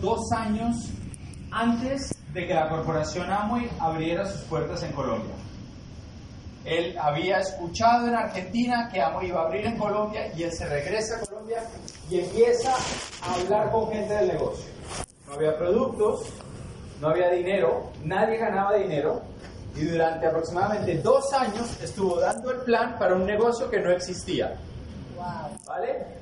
dos 0.00 0.32
años 0.32 0.88
antes 1.52 2.12
de 2.32 2.46
que 2.46 2.54
la 2.54 2.68
corporación 2.68 3.30
Amway 3.30 3.70
abriera 3.78 4.26
sus 4.26 4.40
puertas 4.42 4.82
en 4.82 4.92
Colombia. 4.92 5.34
Él 6.64 6.96
había 6.98 7.38
escuchado 7.38 8.08
en 8.08 8.16
Argentina 8.16 8.88
que 8.92 9.00
Amway 9.00 9.28
iba 9.28 9.42
a 9.42 9.46
abrir 9.46 9.66
en 9.66 9.78
Colombia 9.78 10.32
y 10.36 10.42
él 10.42 10.52
se 10.52 10.68
regresa 10.68 11.16
a 11.16 11.20
Colombia 11.20 11.62
y 12.10 12.18
empieza 12.18 12.74
a 13.22 13.34
hablar 13.34 13.70
con 13.70 13.88
gente 13.90 14.12
del 14.12 14.28
negocio. 14.28 14.70
No 15.28 15.34
había 15.34 15.56
productos, 15.56 16.26
no 17.00 17.08
había 17.08 17.30
dinero, 17.30 17.92
nadie 18.04 18.38
ganaba 18.38 18.74
dinero 18.74 19.22
y 19.76 19.84
durante 19.84 20.26
aproximadamente 20.26 20.98
dos 20.98 21.32
años 21.32 21.80
estuvo 21.80 22.18
dando 22.18 22.50
el 22.50 22.58
plan 22.62 22.98
para 22.98 23.14
un 23.14 23.24
negocio 23.24 23.70
que 23.70 23.78
no 23.78 23.92
existía. 23.92 24.58
¿Vale? 25.64 26.19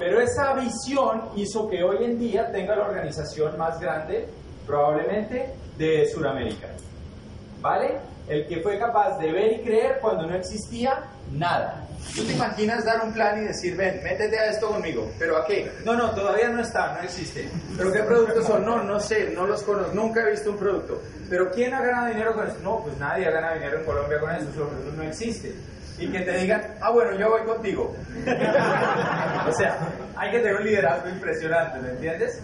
Pero 0.00 0.18
esa 0.18 0.54
visión 0.54 1.28
hizo 1.36 1.68
que 1.68 1.82
hoy 1.82 2.04
en 2.04 2.18
día 2.18 2.50
tenga 2.50 2.74
la 2.74 2.86
organización 2.86 3.56
más 3.58 3.78
grande, 3.78 4.26
probablemente, 4.66 5.52
de 5.76 6.08
Sudamérica. 6.08 6.68
¿Vale? 7.60 7.98
El 8.26 8.46
que 8.46 8.60
fue 8.62 8.78
capaz 8.78 9.18
de 9.18 9.30
ver 9.30 9.60
y 9.60 9.62
creer 9.62 9.98
cuando 10.00 10.26
no 10.26 10.34
existía 10.34 11.02
nada. 11.32 11.86
¿Tú 12.16 12.24
te 12.24 12.32
imaginas 12.32 12.82
dar 12.82 13.04
un 13.04 13.12
plan 13.12 13.42
y 13.42 13.48
decir, 13.48 13.76
ven, 13.76 14.02
métete 14.02 14.38
a 14.38 14.46
esto 14.46 14.68
conmigo? 14.68 15.06
¿Pero 15.18 15.36
a 15.36 15.44
qué? 15.44 15.70
No, 15.84 15.92
no, 15.94 16.12
todavía 16.12 16.48
no 16.48 16.62
está, 16.62 16.94
no 16.94 17.02
existe. 17.02 17.46
¿Pero 17.76 17.92
qué 17.92 18.02
productos 18.02 18.46
son? 18.46 18.64
No, 18.64 18.82
no 18.82 18.98
sé, 18.98 19.30
no 19.34 19.46
los 19.46 19.62
conozco, 19.62 19.92
nunca 19.92 20.22
he 20.22 20.30
visto 20.30 20.50
un 20.50 20.56
producto. 20.56 21.02
¿Pero 21.28 21.50
quién 21.50 21.74
ha 21.74 21.82
ganado 21.82 22.06
dinero 22.06 22.32
con 22.32 22.48
esto? 22.48 22.60
No, 22.62 22.82
pues 22.82 22.96
nadie 22.96 23.26
ha 23.26 23.30
ganado 23.30 23.54
dinero 23.54 23.80
en 23.80 23.84
Colombia 23.84 24.18
con 24.18 24.30
eso, 24.30 24.48
eso 24.48 24.70
no 24.96 25.02
existe 25.02 25.54
y 26.00 26.08
que 26.08 26.20
te 26.20 26.38
digan, 26.38 26.62
ah, 26.80 26.90
bueno, 26.90 27.16
yo 27.18 27.28
voy 27.28 27.42
contigo. 27.42 27.94
o 29.48 29.52
sea, 29.52 29.78
hay 30.16 30.30
que 30.30 30.38
tener 30.38 30.56
un 30.56 30.64
liderazgo 30.64 31.10
impresionante, 31.10 31.78
¿me 31.80 31.90
entiendes? 31.90 32.40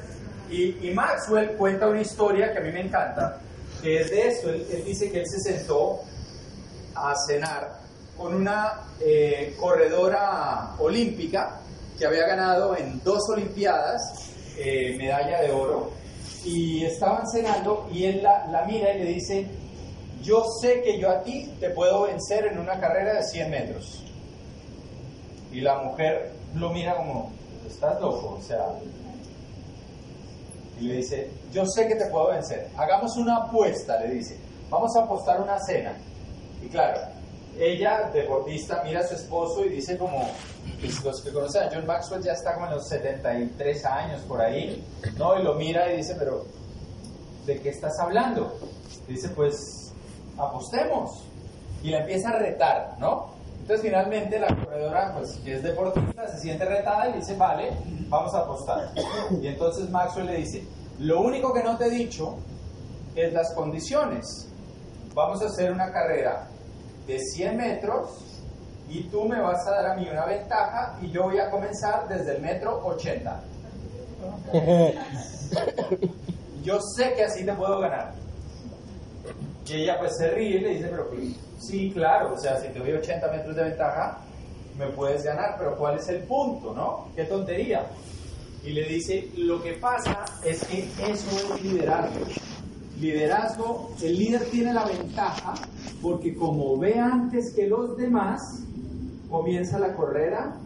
Y, 0.51 0.91
Maxwell 0.95 1.57
cuenta 1.57 1.89
una 1.89 2.03
historia 2.03 2.53
que 2.53 2.59
a 2.59 2.61
mí 2.61 2.71
me 2.71 2.83
encanta, 2.83 3.41
que 3.83 4.03
es 4.03 4.11
de 4.11 4.29
eso. 4.29 4.51
Él, 4.51 4.85
dice 4.85 5.11
que 5.11 5.21
él 5.21 5.27
se 5.27 5.41
sentó 5.41 6.03
a 6.95 7.15
cenar 7.27 7.81
con 8.17 8.35
una 8.35 8.73
eh, 9.01 9.57
corredora 9.59 10.75
olímpica 10.79 11.61
que 11.99 12.07
había 12.07 12.27
ganado 12.27 12.77
en 12.77 13.03
dos 13.03 13.29
Olimpiadas 13.31 14.33
eh, 14.59 14.95
medalla 14.97 15.43
de 15.43 15.51
oro 15.51 15.93
y 16.45 16.85
estaban 16.85 17.27
cenando 17.27 17.89
y 17.93 18.05
él 18.05 18.23
la, 18.23 18.47
la 18.47 18.65
mira 18.65 18.95
y 18.95 18.99
le 18.99 19.05
dice, 19.05 19.47
yo 20.27 20.45
sé 20.61 20.83
que 20.83 20.99
yo 20.99 21.09
a 21.09 21.23
ti 21.23 21.55
te 21.61 21.71
puedo 21.71 22.03
vencer 22.03 22.47
en 22.47 22.59
una 22.59 22.81
carrera 22.81 23.15
de 23.15 23.23
100 23.23 23.51
metros. 23.51 24.03
Y 25.53 25.61
la 25.61 25.79
mujer 25.79 26.33
lo 26.55 26.71
mira 26.71 26.97
como, 26.97 27.31
estás 27.67 28.01
loco, 28.01 28.37
o 28.39 28.43
sea, 28.43 28.67
y 30.81 30.85
le 30.85 30.97
dice, 30.97 31.31
yo 31.53 31.65
sé 31.65 31.87
que 31.87 31.95
te 31.95 32.07
puedo 32.07 32.31
vencer, 32.31 32.69
hagamos 32.77 33.17
una 33.17 33.37
apuesta, 33.37 34.01
le 34.01 34.15
dice, 34.15 34.37
vamos 34.69 34.95
a 34.97 35.05
apostar 35.05 35.41
una 35.41 35.59
cena. 35.61 35.97
Y 36.61 36.69
claro, 36.69 37.01
ella, 37.59 38.11
deportista, 38.13 38.83
mira 38.85 39.01
a 39.01 39.07
su 39.07 39.15
esposo 39.15 39.65
y 39.65 39.71
dice 39.71 39.97
como, 39.97 40.29
pues, 40.81 41.03
los 41.05 41.23
que 41.23 41.33
conocen 41.33 41.63
a 41.63 41.71
John 41.73 41.87
Maxwell 41.87 42.23
ya 42.23 42.33
está 42.33 42.55
como 42.55 42.67
en 42.67 42.73
los 42.73 42.89
73 42.89 43.85
años 43.87 44.21
por 44.23 44.41
ahí, 44.41 44.85
¿no? 45.17 45.39
Y 45.39 45.45
lo 45.45 45.55
mira 45.55 45.91
y 45.93 45.99
dice, 45.99 46.17
pero, 46.19 46.45
¿de 47.47 47.61
qué 47.61 47.69
estás 47.69 47.99
hablando? 48.01 48.59
dice, 49.09 49.29
pues, 49.29 49.86
apostemos. 50.39 51.25
Y 51.83 51.91
la 51.91 52.01
empieza 52.01 52.31
a 52.31 52.39
retar, 52.39 52.97
¿no? 52.99 53.37
Entonces 53.61 53.87
finalmente 53.87 54.39
la 54.39 54.55
corredora, 54.55 55.15
pues 55.17 55.37
que 55.45 55.55
es 55.55 55.63
deportista, 55.63 56.29
se 56.29 56.39
siente 56.39 56.65
retada 56.65 57.09
y 57.09 57.15
dice, 57.15 57.37
vale, 57.37 57.73
vamos 58.09 58.35
a 58.35 58.39
apostar. 58.39 58.91
Y 59.43 59.49
entonces 59.49 59.91
Maxwell 59.91 60.27
le 60.27 60.37
dice, 60.37 60.65
lo 61.01 61.21
único 61.21 61.53
que 61.53 61.63
no 61.63 61.77
te 61.77 61.87
he 61.87 61.91
dicho 61.91 62.37
es 63.15 63.33
las 63.33 63.53
condiciones. 63.55 64.49
Vamos 65.15 65.43
a 65.43 65.47
hacer 65.47 65.73
una 65.73 65.91
carrera 65.91 66.49
de 67.07 67.19
100 67.19 67.57
metros 67.57 68.25
y 68.89 69.05
tú 69.05 69.25
me 69.25 69.41
vas 69.41 69.67
a 69.67 69.71
dar 69.71 69.87
a 69.87 69.95
mí 69.95 70.09
una 70.09 70.27
ventaja 70.27 70.99
y 71.03 71.11
yo 71.11 71.25
voy 71.25 71.39
a 71.39 71.51
comenzar 71.51 72.07
desde 72.09 72.37
el 72.37 72.43
metro 72.43 72.85
80. 72.85 73.43
Yo 76.63 76.79
sé 76.97 77.15
que 77.15 77.25
así 77.25 77.45
te 77.45 77.53
puedo 77.53 77.79
ganar. 77.79 78.13
Y 79.69 79.75
ella 79.75 79.99
pues 79.99 80.17
se 80.17 80.31
ríe 80.31 80.57
y 80.57 80.61
le 80.61 80.69
dice, 80.75 80.89
pero 80.91 81.11
sí, 81.59 81.91
claro, 81.93 82.35
o 82.35 82.39
sea, 82.39 82.61
si 82.61 82.69
te 82.69 82.79
doy 82.79 82.93
80 82.93 83.31
metros 83.31 83.57
de 83.57 83.65
ventaja, 83.65 84.19
me 84.79 84.87
puedes 84.89 85.25
ganar, 85.25 85.57
pero 85.59 85.77
¿cuál 85.77 85.99
es 85.99 86.09
el 86.09 86.23
punto, 86.23 86.75
no? 86.75 87.09
Qué 87.17 87.25
tontería. 87.25 87.87
Y 88.65 88.71
le 88.71 88.85
dice, 88.85 89.31
lo 89.37 89.63
que 89.63 89.75
pasa 89.75 90.25
es 90.45 90.65
que 90.65 90.89
eso 91.01 91.55
es 91.55 91.63
liderazgo. 91.63 92.27
Liderazgo, 93.01 93.91
el 94.03 94.19
líder 94.19 94.45
tiene 94.47 94.73
la 94.73 94.85
ventaja 94.85 95.55
porque 96.03 96.35
como 96.35 96.79
ve 96.79 96.99
antes 96.99 97.53
que 97.55 97.67
los 97.67 97.97
demás, 97.97 98.63
comienza 99.29 99.79
la 99.79 99.95
carrera 99.97 100.57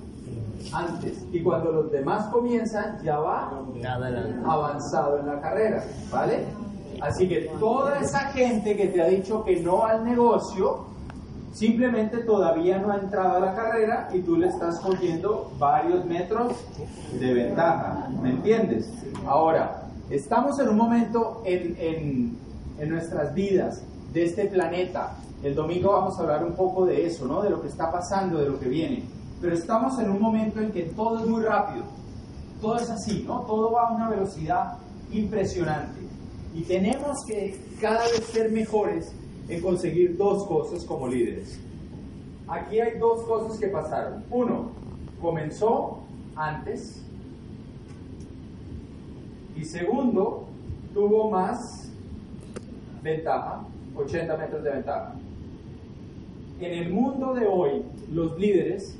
antes. 0.73 1.25
Y 1.33 1.43
cuando 1.43 1.73
los 1.73 1.91
demás 1.91 2.27
comienzan, 2.29 3.03
ya 3.03 3.19
va 3.19 3.51
avanzado 4.45 5.19
en 5.19 5.27
la 5.27 5.41
carrera, 5.41 5.85
¿vale? 6.11 6.45
Así 7.01 7.29
que 7.29 7.51
toda 7.59 7.99
esa 8.01 8.21
gente 8.31 8.77
que 8.77 8.89
te 8.89 9.03
ha 9.03 9.07
dicho 9.07 9.43
que 9.45 9.61
no 9.61 9.85
al 9.85 10.05
negocio, 10.05 10.87
simplemente 11.53 12.19
todavía 12.19 12.79
no 12.79 12.93
ha 12.93 12.97
entrado 12.97 13.37
a 13.37 13.41
la 13.41 13.55
carrera 13.55 14.09
y 14.13 14.21
tú 14.21 14.37
le 14.37 14.49
estás 14.49 14.79
cogiendo 14.81 15.51
varios 15.59 16.05
metros 16.05 16.55
de 17.19 17.35
ventaja. 17.35 18.09
¿Me 18.23 18.31
entiendes? 18.31 18.93
Ahora, 19.27 19.83
estamos 20.11 20.59
en 20.59 20.69
un 20.69 20.77
momento 20.77 21.43
en, 21.45 22.37
en 22.79 22.89
nuestras 22.89 23.35
vidas 23.35 23.83
de 24.13 24.25
este 24.25 24.47
planeta. 24.47 25.17
El 25.43 25.55
domingo 25.55 25.93
vamos 25.93 26.19
a 26.19 26.23
hablar 26.23 26.45
un 26.45 26.53
poco 26.53 26.85
de 26.85 27.07
eso, 27.07 27.27
¿no? 27.27 27.41
De 27.41 27.49
lo 27.49 27.63
que 27.63 27.69
está 27.69 27.91
pasando, 27.91 28.39
de 28.39 28.49
lo 28.49 28.59
que 28.59 28.69
viene. 28.69 29.05
Pero 29.41 29.55
estamos 29.55 29.99
en 29.99 30.11
un 30.11 30.21
momento 30.21 30.61
en 30.61 30.71
que 30.71 30.83
todo 30.83 31.21
es 31.21 31.27
muy 31.27 31.43
rápido. 31.43 31.85
Todo 32.61 32.77
es 32.77 32.91
así, 32.91 33.25
¿no? 33.27 33.41
Todo 33.41 33.73
va 33.73 33.89
a 33.89 33.93
una 33.93 34.11
velocidad 34.11 34.75
impresionante. 35.11 36.10
Y 36.55 36.63
tenemos 36.63 37.25
que 37.27 37.59
cada 37.81 38.03
vez 38.03 38.25
ser 38.33 38.51
mejores 38.51 39.13
en 39.49 39.61
conseguir 39.61 40.17
dos 40.17 40.47
cosas 40.47 40.85
como 40.85 41.09
líderes. 41.09 41.59
Aquí 42.49 42.81
hay 42.81 42.99
dos 42.99 43.23
cosas 43.25 43.59
que 43.59 43.69
pasaron. 43.69 44.25
Uno, 44.31 44.71
comenzó 45.21 46.01
antes. 46.35 47.03
Y 49.57 49.65
segundo, 49.65 50.47
tuvo 50.93 51.31
más 51.31 51.91
ventaja, 53.03 53.65
80 53.95 54.37
metros 54.37 54.65
de 54.65 54.71
ventaja. 54.71 55.15
En 56.61 56.73
el 56.73 56.93
mundo 56.93 57.35
de 57.35 57.47
hoy, 57.47 57.85
los 58.13 58.39
líderes 58.39 58.97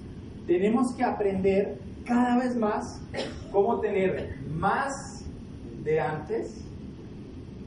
tenemos 0.47 0.93
que 0.93 1.05
aprender 1.05 1.79
cada 2.05 2.39
vez 2.39 2.57
más 2.57 3.01
cómo 3.53 3.81
tener 3.81 4.37
más 4.49 5.25
de 5.85 6.01
antes 6.01 6.65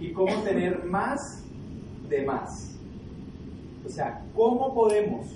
y 0.03 0.12
cómo 0.12 0.34
tener 0.41 0.84
más 0.84 1.41
de 2.09 2.25
más. 2.25 2.75
O 3.86 3.90
sea, 3.90 4.22
¿cómo 4.36 4.74
podemos 4.74 5.28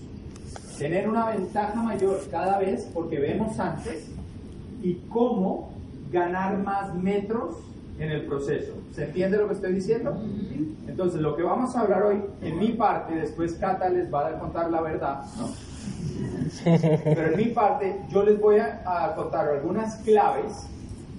tener 0.77 1.07
una 1.07 1.29
ventaja 1.29 1.81
mayor 1.81 2.19
cada 2.29 2.59
vez 2.59 2.89
porque 2.93 3.17
vemos 3.17 3.57
antes 3.59 4.09
y 4.83 4.95
cómo 5.09 5.71
ganar 6.11 6.57
más 6.57 6.93
metros 6.95 7.55
en 7.97 8.11
el 8.11 8.25
proceso? 8.25 8.73
¿Se 8.91 9.05
entiende 9.05 9.37
lo 9.37 9.47
que 9.47 9.53
estoy 9.53 9.73
diciendo? 9.73 10.21
Entonces, 10.85 11.21
lo 11.21 11.37
que 11.37 11.43
vamos 11.43 11.73
a 11.73 11.81
hablar 11.81 12.03
hoy, 12.03 12.21
en 12.41 12.59
mi 12.59 12.73
parte, 12.73 13.15
después 13.15 13.53
Cata 13.53 13.87
les 13.87 14.13
va 14.13 14.27
a 14.27 14.37
contar 14.37 14.69
la 14.69 14.81
verdad, 14.81 15.23
¿no? 15.37 15.47
Pero 17.05 17.31
en 17.31 17.37
mi 17.37 17.45
parte, 17.53 18.01
yo 18.09 18.21
les 18.23 18.37
voy 18.37 18.57
a, 18.57 18.81
a 18.85 19.15
contar 19.15 19.47
algunas 19.47 19.95
claves 19.99 20.67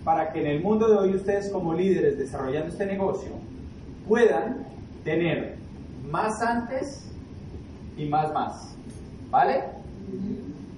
para 0.08 0.32
que 0.32 0.40
en 0.40 0.46
el 0.46 0.62
mundo 0.62 0.88
de 0.88 0.96
hoy 0.96 1.14
ustedes 1.14 1.50
como 1.50 1.74
líderes 1.74 2.16
desarrollando 2.16 2.72
este 2.72 2.86
negocio 2.86 3.28
puedan 4.08 4.66
tener 5.04 5.58
más 6.10 6.40
antes 6.40 7.04
y 7.94 8.06
más 8.06 8.32
más. 8.32 8.74
¿Vale? 9.28 9.64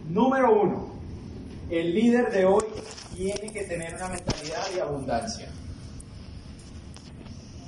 Número 0.09 0.61
uno, 0.61 0.89
el 1.71 1.95
líder 1.95 2.33
de 2.33 2.45
hoy 2.45 2.65
tiene 3.15 3.53
que 3.53 3.63
tener 3.63 3.95
una 3.95 4.09
mentalidad 4.09 4.69
de 4.75 4.81
abundancia. 4.81 5.49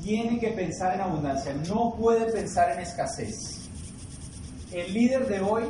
Tiene 0.02 0.40
que 0.40 0.48
pensar 0.48 0.96
en 0.96 1.02
abundancia, 1.02 1.54
no 1.68 1.94
puede 1.96 2.32
pensar 2.32 2.72
en 2.72 2.80
escasez. 2.80 3.70
El 4.72 4.92
líder 4.92 5.28
de 5.28 5.40
hoy 5.40 5.62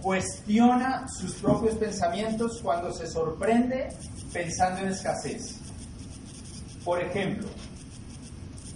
cuestiona 0.00 1.06
sus 1.06 1.34
propios 1.34 1.74
pensamientos 1.74 2.62
cuando 2.62 2.94
se 2.94 3.06
sorprende 3.06 3.90
pensando 4.32 4.80
en 4.82 4.88
escasez. 4.88 5.58
Por 6.84 7.00
ejemplo, 7.00 7.48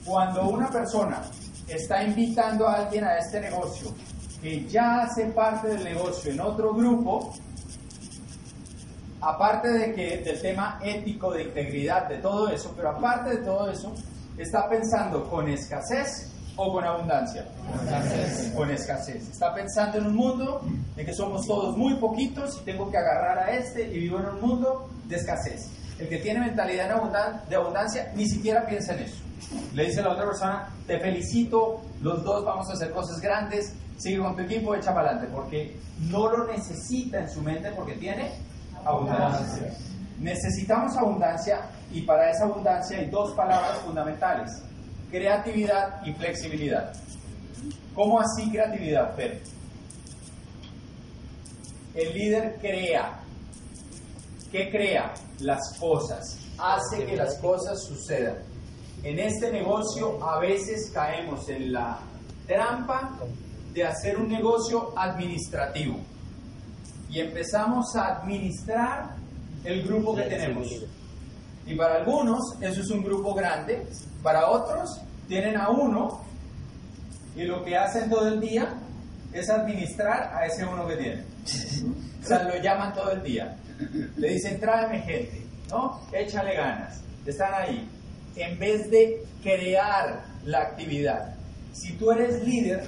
cuando 0.05 0.49
una 0.49 0.69
persona 0.71 1.23
está 1.67 2.03
invitando 2.05 2.69
a 2.69 2.75
alguien 2.75 3.05
a 3.05 3.19
este 3.19 3.41
negocio 3.41 3.93
que 4.41 4.67
ya 4.67 5.03
hace 5.03 5.27
parte 5.27 5.69
del 5.69 5.85
negocio 5.85 6.31
en 6.31 6.41
otro 6.41 6.73
grupo, 6.75 7.35
aparte 9.21 9.69
de 9.69 9.95
que 9.95 10.19
del 10.19 10.41
tema 10.41 10.79
ético, 10.83 11.33
de 11.33 11.45
integridad, 11.45 12.09
de 12.09 12.19
todo 12.19 12.49
eso, 12.49 12.73
pero 12.77 12.91
aparte 12.91 13.31
de 13.31 13.37
todo 13.39 13.71
eso, 13.71 13.93
está 14.39 14.69
pensando 14.69 15.29
con 15.29 15.49
escasez 15.49 16.31
o 16.57 16.73
con 16.73 16.85
abundancia. 16.85 17.47
Con 18.55 18.71
escasez. 18.71 19.29
Está 19.29 19.53
pensando 19.55 19.99
en 19.99 20.07
un 20.07 20.15
mundo 20.15 20.61
en 20.97 21.05
que 21.05 21.13
somos 21.13 21.47
todos 21.47 21.77
muy 21.77 21.95
poquitos 21.97 22.59
y 22.61 22.65
tengo 22.65 22.91
que 22.91 22.99
agarrar 22.99 23.39
a 23.39 23.51
este 23.53 23.83
y 23.83 24.01
vivo 24.01 24.19
en 24.21 24.27
un 24.27 24.41
mundo 24.41 24.89
de 25.07 25.17
escasez. 25.17 25.69
El 25.99 26.09
que 26.09 26.19
tiene 26.19 26.41
mentalidad 26.41 26.89
de 27.49 27.57
abundancia 27.57 28.13
ni 28.15 28.29
siquiera 28.29 28.67
piensa 28.67 28.95
en 28.95 29.05
eso. 29.05 29.23
Le 29.73 29.87
dice 29.87 30.03
la 30.03 30.11
otra 30.11 30.27
persona, 30.27 30.69
te 30.87 30.99
felicito, 30.99 31.83
los 32.03 32.23
dos 32.23 32.45
vamos 32.45 32.69
a 32.71 32.73
hacer 32.75 32.91
cosas 32.91 33.21
grandes, 33.21 33.75
sigue 33.97 34.19
con 34.19 34.37
tu 34.37 34.43
equipo, 34.43 34.75
echa 34.75 34.93
para 34.95 35.11
adelante, 35.11 35.33
porque 35.35 35.77
no 36.11 36.31
lo 36.31 36.47
necesita 36.47 37.21
en 37.21 37.31
su 37.31 37.43
mente 37.43 37.71
porque 37.73 37.95
tiene 37.95 38.33
abundancia. 38.85 39.73
Necesitamos 40.19 40.97
abundancia 40.97 41.61
y 41.93 42.03
para 42.03 42.31
esa 42.31 42.45
abundancia 42.45 42.99
hay 42.99 43.07
dos 43.11 43.33
palabras 43.35 43.79
fundamentales, 43.79 44.51
creatividad 45.11 46.03
y 46.05 46.13
flexibilidad. 46.13 46.93
¿Cómo 47.95 48.21
así 48.21 48.51
creatividad? 48.51 49.15
El 51.95 52.15
líder 52.15 52.57
crea. 52.61 53.21
¿Qué 54.51 54.71
crea? 54.71 55.13
Las 55.41 55.77
cosas. 55.79 56.39
Hace 56.59 57.05
que 57.05 57.17
las 57.17 57.39
cosas 57.39 57.83
sucedan. 57.85 58.37
En 59.03 59.19
este 59.19 59.53
negocio 59.53 60.23
a 60.27 60.41
veces 60.41 60.91
caemos 60.93 61.49
en 61.49 61.73
la 61.73 61.99
trampa 62.47 63.19
de 63.73 63.85
hacer 63.85 64.17
un 64.17 64.29
negocio 64.29 64.93
administrativo 64.97 65.99
y 67.11 67.21
empezamos 67.21 67.95
a 67.95 68.17
administrar 68.17 69.17
el 69.65 69.83
grupo 69.87 70.15
que 70.15 70.23
tenemos. 70.23 70.69
Y 71.67 71.75
para 71.75 71.97
algunos 71.97 72.41
eso 72.61 72.81
es 72.81 72.91
un 72.91 73.03
grupo 73.03 73.35
grande, 73.35 73.87
para 74.23 74.49
otros 74.49 75.01
tienen 75.29 75.57
a 75.57 75.71
uno 75.71 76.21
y 77.35 77.45
lo 77.45 77.63
que 77.65 77.77
hacen 77.77 78.09
todo 78.09 78.29
el 78.29 78.41
día 78.41 78.75
es 79.33 79.51
administrar 79.51 80.35
a 80.35 80.47
ese 80.47 80.65
uno 80.65 80.87
que 80.87 80.97
tienen. 80.97 81.27
O 82.23 82.27
sea, 82.27 82.43
lo 82.45 82.57
llaman 82.61 82.93
todo 82.95 83.13
el 83.13 83.23
día. 83.23 83.57
Le 84.17 84.29
dicen, 84.29 84.59
tráeme 84.61 85.01
gente, 85.01 85.43
¿no? 85.71 86.01
Échale 86.13 86.55
ganas. 86.55 87.01
Están 87.25 87.53
ahí. 87.55 87.89
En 88.37 88.59
vez 88.59 88.91
de 88.91 89.25
crear 89.43 90.25
la 90.45 90.61
actividad. 90.63 91.35
Si 91.73 91.93
tú 91.95 92.11
eres 92.11 92.43
líder 92.47 92.87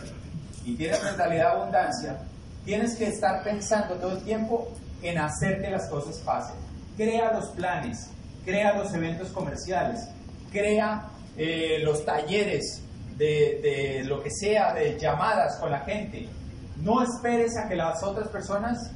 y 0.65 0.75
tienes 0.75 1.03
mentalidad 1.03 1.57
abundancia, 1.57 2.19
tienes 2.65 2.97
que 2.97 3.09
estar 3.09 3.43
pensando 3.43 3.95
todo 3.97 4.17
el 4.17 4.25
tiempo 4.25 4.69
en 5.03 5.19
hacer 5.19 5.61
que 5.61 5.71
las 5.71 5.89
cosas 5.89 6.19
pasen. 6.19 6.57
Crea 6.97 7.33
los 7.33 7.49
planes, 7.51 8.11
crea 8.45 8.77
los 8.77 8.93
eventos 8.95 9.29
comerciales, 9.29 10.09
crea 10.51 11.09
eh, 11.37 11.79
los 11.83 12.05
talleres 12.05 12.83
de, 13.17 13.61
de 13.63 14.05
lo 14.05 14.23
que 14.23 14.31
sea, 14.31 14.75
de 14.75 14.99
llamadas 14.99 15.57
con 15.57 15.71
la 15.71 15.81
gente. 15.81 16.29
No 16.77 17.03
esperes 17.03 17.57
a 17.57 17.69
que 17.69 17.77
las 17.77 18.03
otras 18.03 18.29
personas 18.29 18.93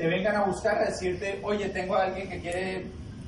te 0.00 0.06
vengan 0.06 0.34
a 0.34 0.44
buscar 0.46 0.78
a 0.78 0.86
decirte, 0.86 1.40
oye, 1.42 1.68
tengo 1.68 1.94
a 1.94 2.04
alguien 2.04 2.26
que 2.26 2.40
quiere 2.40 2.86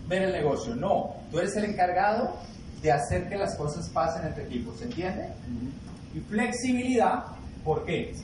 ver 0.08 0.22
el 0.22 0.32
negocio. 0.32 0.74
No, 0.74 1.16
tú 1.30 1.38
eres 1.38 1.54
el 1.56 1.66
encargado 1.66 2.34
de 2.80 2.90
hacer 2.90 3.28
que 3.28 3.36
las 3.36 3.58
cosas 3.58 3.90
pasen 3.90 4.28
en 4.28 4.34
tu 4.34 4.40
equipo, 4.40 4.72
¿se 4.78 4.84
entiende? 4.84 5.28
Y 6.14 6.20
flexibilidad, 6.20 7.24
¿por 7.62 7.84
qué? 7.84 8.14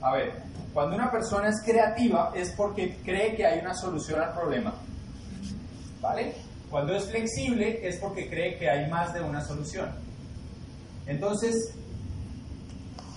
A 0.00 0.12
ver, 0.12 0.34
cuando 0.72 0.94
una 0.94 1.10
persona 1.10 1.48
es 1.48 1.60
creativa 1.64 2.30
es 2.32 2.52
porque 2.52 2.96
cree 3.04 3.34
que 3.34 3.44
hay 3.44 3.58
una 3.58 3.74
solución 3.74 4.20
al 4.20 4.32
problema. 4.34 4.72
¿Vale? 6.00 6.36
Cuando 6.70 6.94
es 6.94 7.06
flexible 7.06 7.80
es 7.82 7.98
porque 7.98 8.30
cree 8.30 8.56
que 8.56 8.70
hay 8.70 8.88
más 8.88 9.12
de 9.14 9.20
una 9.20 9.42
solución. 9.44 9.90
Entonces, 11.08 11.74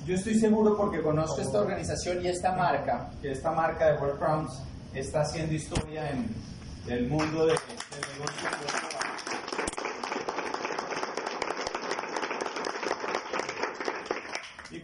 yo 0.07 0.15
estoy 0.15 0.39
seguro 0.39 0.75
porque 0.75 1.03
conozco 1.03 1.41
esta 1.41 1.59
organización 1.59 2.25
y 2.25 2.30
esta 2.30 2.53
marca, 2.53 3.12
que 3.21 3.33
esta 3.33 3.51
marca 3.51 3.91
de 3.91 4.00
World 4.00 4.18
Crowns 4.18 4.69
está 4.94 5.21
haciendo 5.21 5.53
historia 5.53 6.09
en 6.09 6.27
el 6.88 7.07
mundo 7.07 7.45
de, 7.45 7.53
del 7.53 8.01
negocio. 8.13 8.89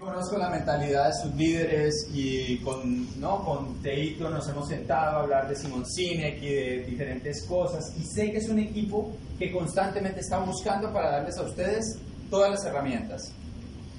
conozco 0.06 0.38
la 0.38 0.50
mentalidad 0.50 1.08
de 1.08 1.14
sus 1.14 1.36
líderes 1.36 2.08
y 2.14 2.58
con, 2.60 3.20
¿no? 3.20 3.44
con 3.44 3.82
Teito 3.82 4.30
nos 4.30 4.48
hemos 4.48 4.68
sentado 4.68 5.18
a 5.18 5.20
hablar 5.22 5.50
de 5.50 5.56
Simon 5.56 5.86
Sinek 5.86 6.42
y 6.42 6.54
de 6.54 6.84
diferentes 6.86 7.44
cosas 7.44 7.94
y 8.00 8.04
sé 8.04 8.32
que 8.32 8.38
es 8.38 8.48
un 8.48 8.60
equipo 8.60 9.12
que 9.40 9.52
constantemente 9.52 10.20
está 10.20 10.38
buscando 10.40 10.94
para 10.94 11.12
darles 11.12 11.38
a 11.38 11.44
ustedes 11.44 11.98
todas 12.30 12.52
las 12.52 12.66
herramientas. 12.66 13.34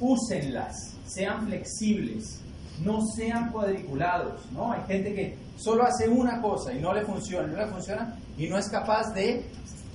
Úsenlas, 0.01 0.95
sean 1.07 1.47
flexibles, 1.47 2.41
no 2.83 3.01
sean 3.07 3.51
cuadriculados, 3.51 4.51
¿no? 4.53 4.73
Hay 4.73 4.83
gente 4.87 5.15
que 5.15 5.39
solo 5.57 5.85
hace 5.85 6.09
una 6.09 6.41
cosa 6.41 6.73
y 6.73 6.81
no 6.81 6.93
le 6.93 7.03
funciona, 7.03 7.47
no 7.47 7.57
le 7.57 7.67
funciona 7.67 8.17
y 8.37 8.49
no 8.49 8.59
es 8.59 8.69
capaz 8.69 9.13
de 9.15 9.45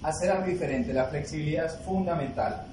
hacer 0.04 0.32
algo 0.32 0.48
diferente. 0.48 0.94
La 0.94 1.06
flexibilidad 1.06 1.66
es 1.66 1.76
fundamental. 1.86 2.66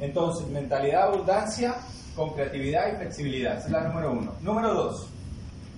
Entonces, 0.00 0.46
mentalidad 0.48 1.08
abundancia, 1.08 1.76
con 2.14 2.34
creatividad 2.34 2.92
y 2.92 2.96
flexibilidad. 2.96 3.58
Esa 3.58 3.66
es 3.66 3.72
la 3.72 3.88
número 3.88 4.12
uno. 4.12 4.32
Número 4.40 4.74
dos. 4.74 5.08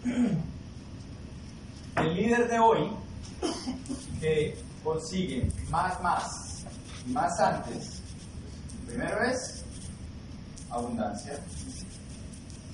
El 1.96 2.14
líder 2.14 2.48
de 2.48 2.58
hoy 2.58 2.90
que 4.20 4.54
consigue 4.82 5.48
más, 5.70 6.00
más 6.02 6.46
más 7.08 7.38
antes, 7.40 8.02
primero 8.86 9.22
es 9.22 9.64
abundancia. 10.70 11.38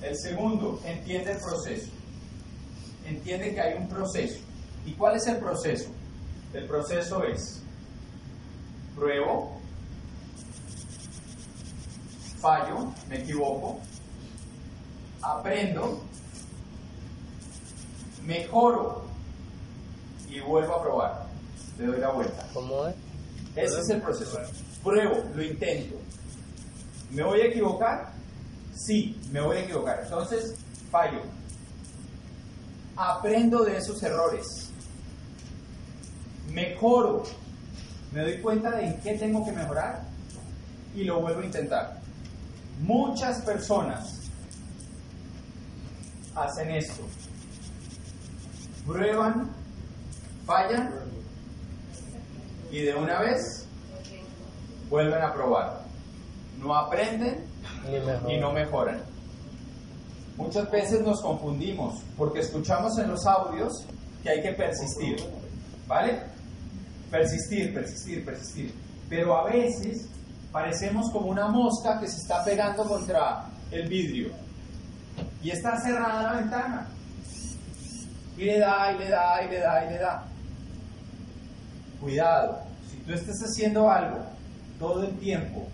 El 0.03 0.17
segundo, 0.17 0.81
entiende 0.85 1.31
el 1.31 1.37
proceso. 1.37 1.89
Entiende 3.05 3.53
que 3.53 3.61
hay 3.61 3.77
un 3.77 3.87
proceso. 3.87 4.39
¿Y 4.85 4.91
cuál 4.93 5.15
es 5.15 5.25
el 5.27 5.37
proceso? 5.37 5.89
El 6.53 6.67
proceso 6.67 7.23
es 7.23 7.61
pruebo, 8.95 9.59
fallo, 12.39 12.93
me 13.09 13.21
equivoco, 13.21 13.79
aprendo, 15.21 16.01
mejoro 18.25 19.05
y 20.29 20.41
vuelvo 20.41 20.75
a 20.75 20.83
probar. 20.83 21.27
Le 21.79 21.87
doy 21.87 21.99
la 21.99 22.11
vuelta. 22.11 22.47
¿Cómo 22.53 22.87
es? 22.87 22.95
Ese 23.55 23.79
es 23.79 23.89
el 23.89 24.01
proceso. 24.01 24.37
Pruebo, 24.83 25.23
lo 25.33 25.43
intento. 25.43 25.95
¿Me 27.09 27.23
voy 27.23 27.41
a 27.41 27.45
equivocar? 27.45 28.13
Sí, 28.75 29.19
me 29.31 29.41
voy 29.41 29.57
a 29.57 29.59
equivocar. 29.61 30.01
Entonces, 30.03 30.55
fallo. 30.89 31.21
Aprendo 32.95 33.63
de 33.63 33.77
esos 33.77 34.01
errores. 34.03 34.69
Mejoro. 36.51 37.23
Me 38.11 38.21
doy 38.21 38.41
cuenta 38.41 38.71
de 38.71 38.85
en 38.85 39.01
qué 39.01 39.17
tengo 39.17 39.43
que 39.45 39.51
mejorar 39.51 40.03
y 40.95 41.03
lo 41.03 41.21
vuelvo 41.21 41.41
a 41.41 41.45
intentar. 41.45 41.99
Muchas 42.81 43.41
personas 43.41 44.29
hacen 46.35 46.71
esto. 46.71 47.03
Prueban, 48.85 49.49
fallan 50.45 50.91
y 52.71 52.81
de 52.81 52.95
una 52.95 53.19
vez 53.19 53.65
vuelven 54.89 55.21
a 55.21 55.33
probar. 55.33 55.83
No 56.59 56.75
aprenden 56.75 57.52
y 58.27 58.37
no 58.37 58.51
mejoran. 58.51 59.01
Muchas 60.37 60.69
veces 60.71 61.01
nos 61.01 61.21
confundimos 61.21 62.01
porque 62.17 62.39
escuchamos 62.39 62.97
en 62.97 63.09
los 63.09 63.25
audios 63.25 63.85
que 64.23 64.29
hay 64.29 64.41
que 64.41 64.53
persistir. 64.53 65.17
¿Vale? 65.87 66.23
Persistir, 67.11 67.73
persistir, 67.73 68.25
persistir. 68.25 68.73
Pero 69.09 69.37
a 69.37 69.45
veces 69.45 70.07
parecemos 70.51 71.11
como 71.11 71.27
una 71.27 71.47
mosca 71.47 71.99
que 71.99 72.07
se 72.07 72.17
está 72.17 72.43
pegando 72.43 72.83
contra 72.85 73.45
el 73.69 73.87
vidrio. 73.87 74.31
Y 75.43 75.51
está 75.51 75.79
cerrada 75.81 76.23
la 76.23 76.39
ventana. 76.39 76.87
Y 78.37 78.45
le 78.45 78.59
da, 78.59 78.91
y 78.91 78.97
le 78.97 79.09
da, 79.09 79.43
y 79.43 79.49
le 79.49 79.59
da, 79.59 79.85
y 79.85 79.89
le 79.89 79.99
da. 79.99 80.23
Cuidado, 82.01 82.63
si 82.89 82.97
tú 82.97 83.13
estás 83.13 83.39
haciendo 83.43 83.89
algo 83.89 84.19
todo 84.79 85.03
el 85.03 85.17
tiempo 85.19 85.67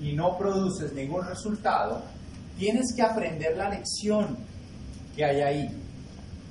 y 0.00 0.12
no 0.12 0.36
produces 0.36 0.92
ningún 0.92 1.26
resultado, 1.26 2.02
tienes 2.58 2.94
que 2.94 3.02
aprender 3.02 3.56
la 3.56 3.70
lección 3.70 4.36
que 5.14 5.24
hay 5.24 5.40
ahí. 5.40 5.82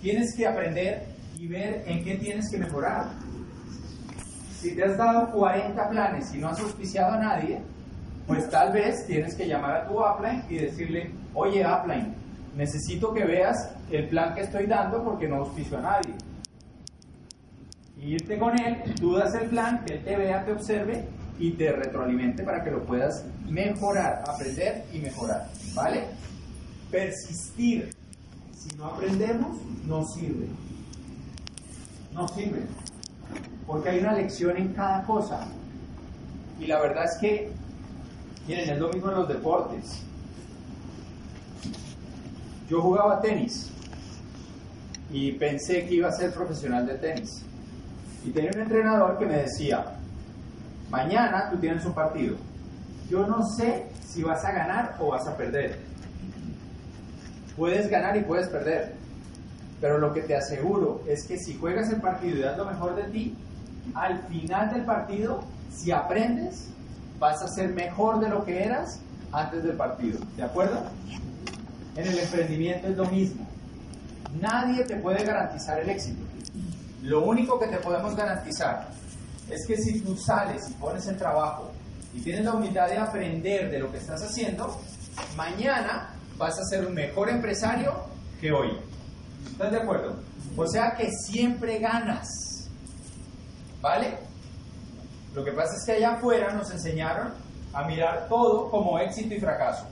Tienes 0.02 0.36
que 0.36 0.48
aprender 0.48 1.06
y 1.38 1.48
ver 1.48 1.84
en 1.86 2.04
qué 2.04 2.16
tienes 2.16 2.50
que 2.50 2.58
mejorar. 2.58 3.12
Si 4.60 4.75
te 4.75 4.84
has 4.84 4.98
dado 4.98 5.32
40 5.32 5.90
planes 5.90 6.34
y 6.34 6.40
no 6.40 6.50
has 6.50 6.60
auspiciado 6.60 7.14
a 7.14 7.18
nadie, 7.18 7.62
pues 8.28 8.50
tal 8.50 8.72
vez 8.74 9.06
tienes 9.06 9.36
que 9.36 9.48
llamar 9.48 9.75
a 9.75 9.88
tu 9.88 10.00
upline 10.00 10.44
y 10.50 10.58
decirle, 10.58 11.12
oye 11.34 11.64
upline, 11.66 12.14
necesito 12.56 13.14
que 13.14 13.25
veas 13.25 13.56
el 13.92 14.08
plan 14.10 14.34
que 14.34 14.42
estoy 14.42 14.66
dando 14.66 15.04
porque 15.04 15.28
no 15.28 15.38
auspicio 15.38 15.78
a 15.78 15.82
nadie. 15.82 16.14
irte 18.02 18.38
con 18.38 18.60
él, 18.60 18.96
tú 19.00 19.16
das 19.16 19.34
el 19.36 19.50
plan, 19.50 19.84
que 19.86 19.96
él 19.96 20.04
te 20.04 20.16
vea, 20.16 20.46
te 20.46 20.52
observe 20.52 21.08
y 21.38 21.51
te 21.51 21.72
retroalimente 21.72 22.44
para 22.44 22.63
que 22.63 22.72
lo 22.72 22.84
puedas 22.84 23.25
mejorar, 23.48 24.24
aprender 24.27 24.86
y 24.94 25.00
mejorar, 25.00 25.50
¿vale? 25.74 26.06
Persistir. 26.89 27.94
Si 28.54 28.75
no 28.77 28.86
aprendemos, 28.86 29.58
no 29.86 30.06
sirve. 30.06 30.48
No 32.13 32.27
sirve. 32.30 32.62
Porque 33.68 33.89
hay 33.89 34.00
una 34.00 34.13
lección 34.13 34.56
en 34.58 34.74
cada 34.74 35.04
cosa. 35.04 35.48
Y 36.60 36.68
la 36.68 36.80
verdad 36.80 37.06
es 37.06 37.18
que, 37.20 37.51
miren, 38.48 38.70
es 38.70 38.80
lo 38.80 38.89
mismo 38.89 39.10
en 39.10 39.18
los 39.18 39.27
deportes. 39.27 40.01
Yo 42.70 42.82
jugaba 42.82 43.22
tenis 43.22 43.70
y 45.12 45.34
pensé 45.34 45.86
que 45.86 45.96
iba 45.96 46.10
a 46.10 46.12
ser 46.12 46.34
profesional 46.34 46.88
de 46.88 46.96
tenis. 46.96 47.44
Y 48.25 48.32
tenía 48.32 48.51
un 48.56 48.62
entrenador 48.62 49.20
que 49.20 49.25
me 49.25 49.38
decía, 49.38 49.86
mañana 50.96 51.50
tú 51.52 51.58
tienes 51.58 51.86
un 51.86 51.94
partido. 51.94 52.38
Yo 53.10 53.28
no 53.28 53.46
sé 53.58 53.88
si 54.06 54.24
vas 54.24 54.44
a 54.46 54.52
ganar 54.52 54.96
o 55.00 55.10
vas 55.10 55.28
a 55.28 55.36
perder. 55.36 55.80
Puedes 57.58 57.90
ganar 57.90 58.16
y 58.18 58.22
puedes 58.22 58.48
perder. 58.48 58.94
Pero 59.82 59.98
lo 59.98 60.14
que 60.14 60.22
te 60.22 60.36
aseguro 60.36 61.02
es 61.08 61.25
que 61.25 61.38
si 61.38 61.56
juegas 61.56 61.90
el 61.92 62.02
partido 62.02 62.38
y 62.38 62.42
das 62.42 62.58
lo 62.58 62.66
mejor 62.66 62.96
de 62.96 63.04
ti, 63.04 63.36
al 63.94 64.20
final 64.28 64.74
del 64.74 64.86
partido, 64.86 65.44
si 65.70 65.92
aprendes, 65.92 66.70
vas 67.20 67.42
a 67.42 67.48
ser 67.48 67.74
mejor 67.74 68.20
de 68.20 68.30
lo 68.30 68.46
que 68.46 68.64
eras 68.64 69.00
antes 69.32 69.64
del 69.64 69.75
partido. 69.75 70.20
¿De 70.38 70.44
acuerdo? 70.44 70.82
En 71.96 72.08
el 72.08 72.20
emprendimiento 72.20 72.88
es 72.88 72.98
lo 72.98 73.06
mismo. 73.06 73.46
Nadie 74.40 74.84
te 74.86 74.96
puede 74.96 75.24
garantizar 75.24 75.80
el 75.80 75.90
éxito. 75.90 76.24
Lo 77.04 77.24
único 77.25 77.60
que 77.60 77.68
te 77.68 77.78
podemos 77.78 78.16
garantizar 78.16 78.88
es 79.50 79.66
que 79.68 79.78
si 79.78 80.02
tú 80.02 80.16
sales 80.18 80.70
y 80.70 80.74
pones 80.74 81.08
el 81.08 81.18
trabajo 81.18 81.72
y 82.14 82.22
tienes 82.22 82.46
la 82.46 82.54
humildad 82.54 82.90
de 82.90 82.98
aprender 82.98 83.70
de 83.70 83.80
lo 83.80 83.92
que 83.92 83.98
estás 83.98 84.22
haciendo, 84.22 84.80
mañana 85.36 86.10
vas 86.38 86.58
a 86.60 86.64
ser 86.66 86.86
un 86.86 86.94
mejor 86.94 87.30
empresario 87.30 87.94
que 88.42 88.52
hoy. 88.52 88.78
¿Estás 89.52 89.72
de 89.72 89.78
acuerdo? 89.78 90.16
O 90.58 90.68
sea 90.68 90.96
que 90.96 91.12
siempre 91.12 91.80
ganas. 91.80 92.28
¿Vale? 93.82 94.18
Lo 95.34 95.44
que 95.44 95.52
pasa 95.52 95.75
es 95.75 95.86
que 95.86 95.92
allá 95.94 96.14
afuera 96.14 96.54
nos 96.54 96.72
enseñaron 96.72 97.34
a 97.74 97.84
mirar 97.84 98.28
todo 98.30 98.70
como 98.72 98.98
éxito 99.00 99.36
y 99.36 99.40
fracaso. 99.40 99.86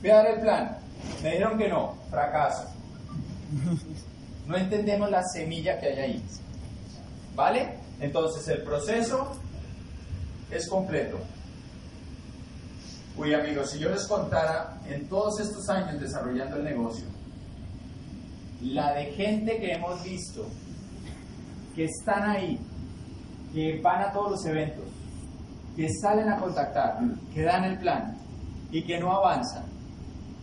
Voy 0.00 0.10
a 0.10 0.16
dar 0.16 0.26
el 0.26 0.40
plan. 0.40 0.78
Me 1.22 1.30
dijeron 1.32 1.56
que 1.56 1.68
no, 1.68 1.96
fracaso. 2.10 2.68
No 4.46 4.56
entendemos 4.56 5.10
la 5.10 5.22
semilla 5.24 5.78
que 5.78 5.86
hay 5.86 5.98
ahí. 5.98 6.24
¿Vale? 7.36 7.78
Entonces 8.00 8.48
el 8.48 8.62
proceso 8.62 9.36
es 10.50 10.68
completo. 10.68 11.18
Uy 13.18 13.34
amigos, 13.34 13.70
si 13.70 13.78
yo 13.78 13.90
les 13.90 14.06
contara 14.06 14.80
en 14.88 15.06
todos 15.08 15.38
estos 15.40 15.68
años 15.68 16.00
desarrollando 16.00 16.56
el 16.56 16.64
negocio, 16.64 17.04
la 18.62 18.94
de 18.94 19.12
gente 19.12 19.58
que 19.58 19.72
hemos 19.72 20.02
visto, 20.02 20.46
que 21.74 21.84
están 21.84 22.28
ahí, 22.28 22.58
que 23.52 23.80
van 23.82 24.02
a 24.02 24.12
todos 24.12 24.32
los 24.32 24.46
eventos, 24.46 24.84
que 25.76 25.88
salen 26.00 26.30
a 26.30 26.38
contactar, 26.38 26.98
que 27.34 27.42
dan 27.42 27.64
el 27.64 27.78
plan 27.78 28.16
y 28.70 28.82
que 28.82 28.98
no 28.98 29.12
avanzan. 29.12 29.64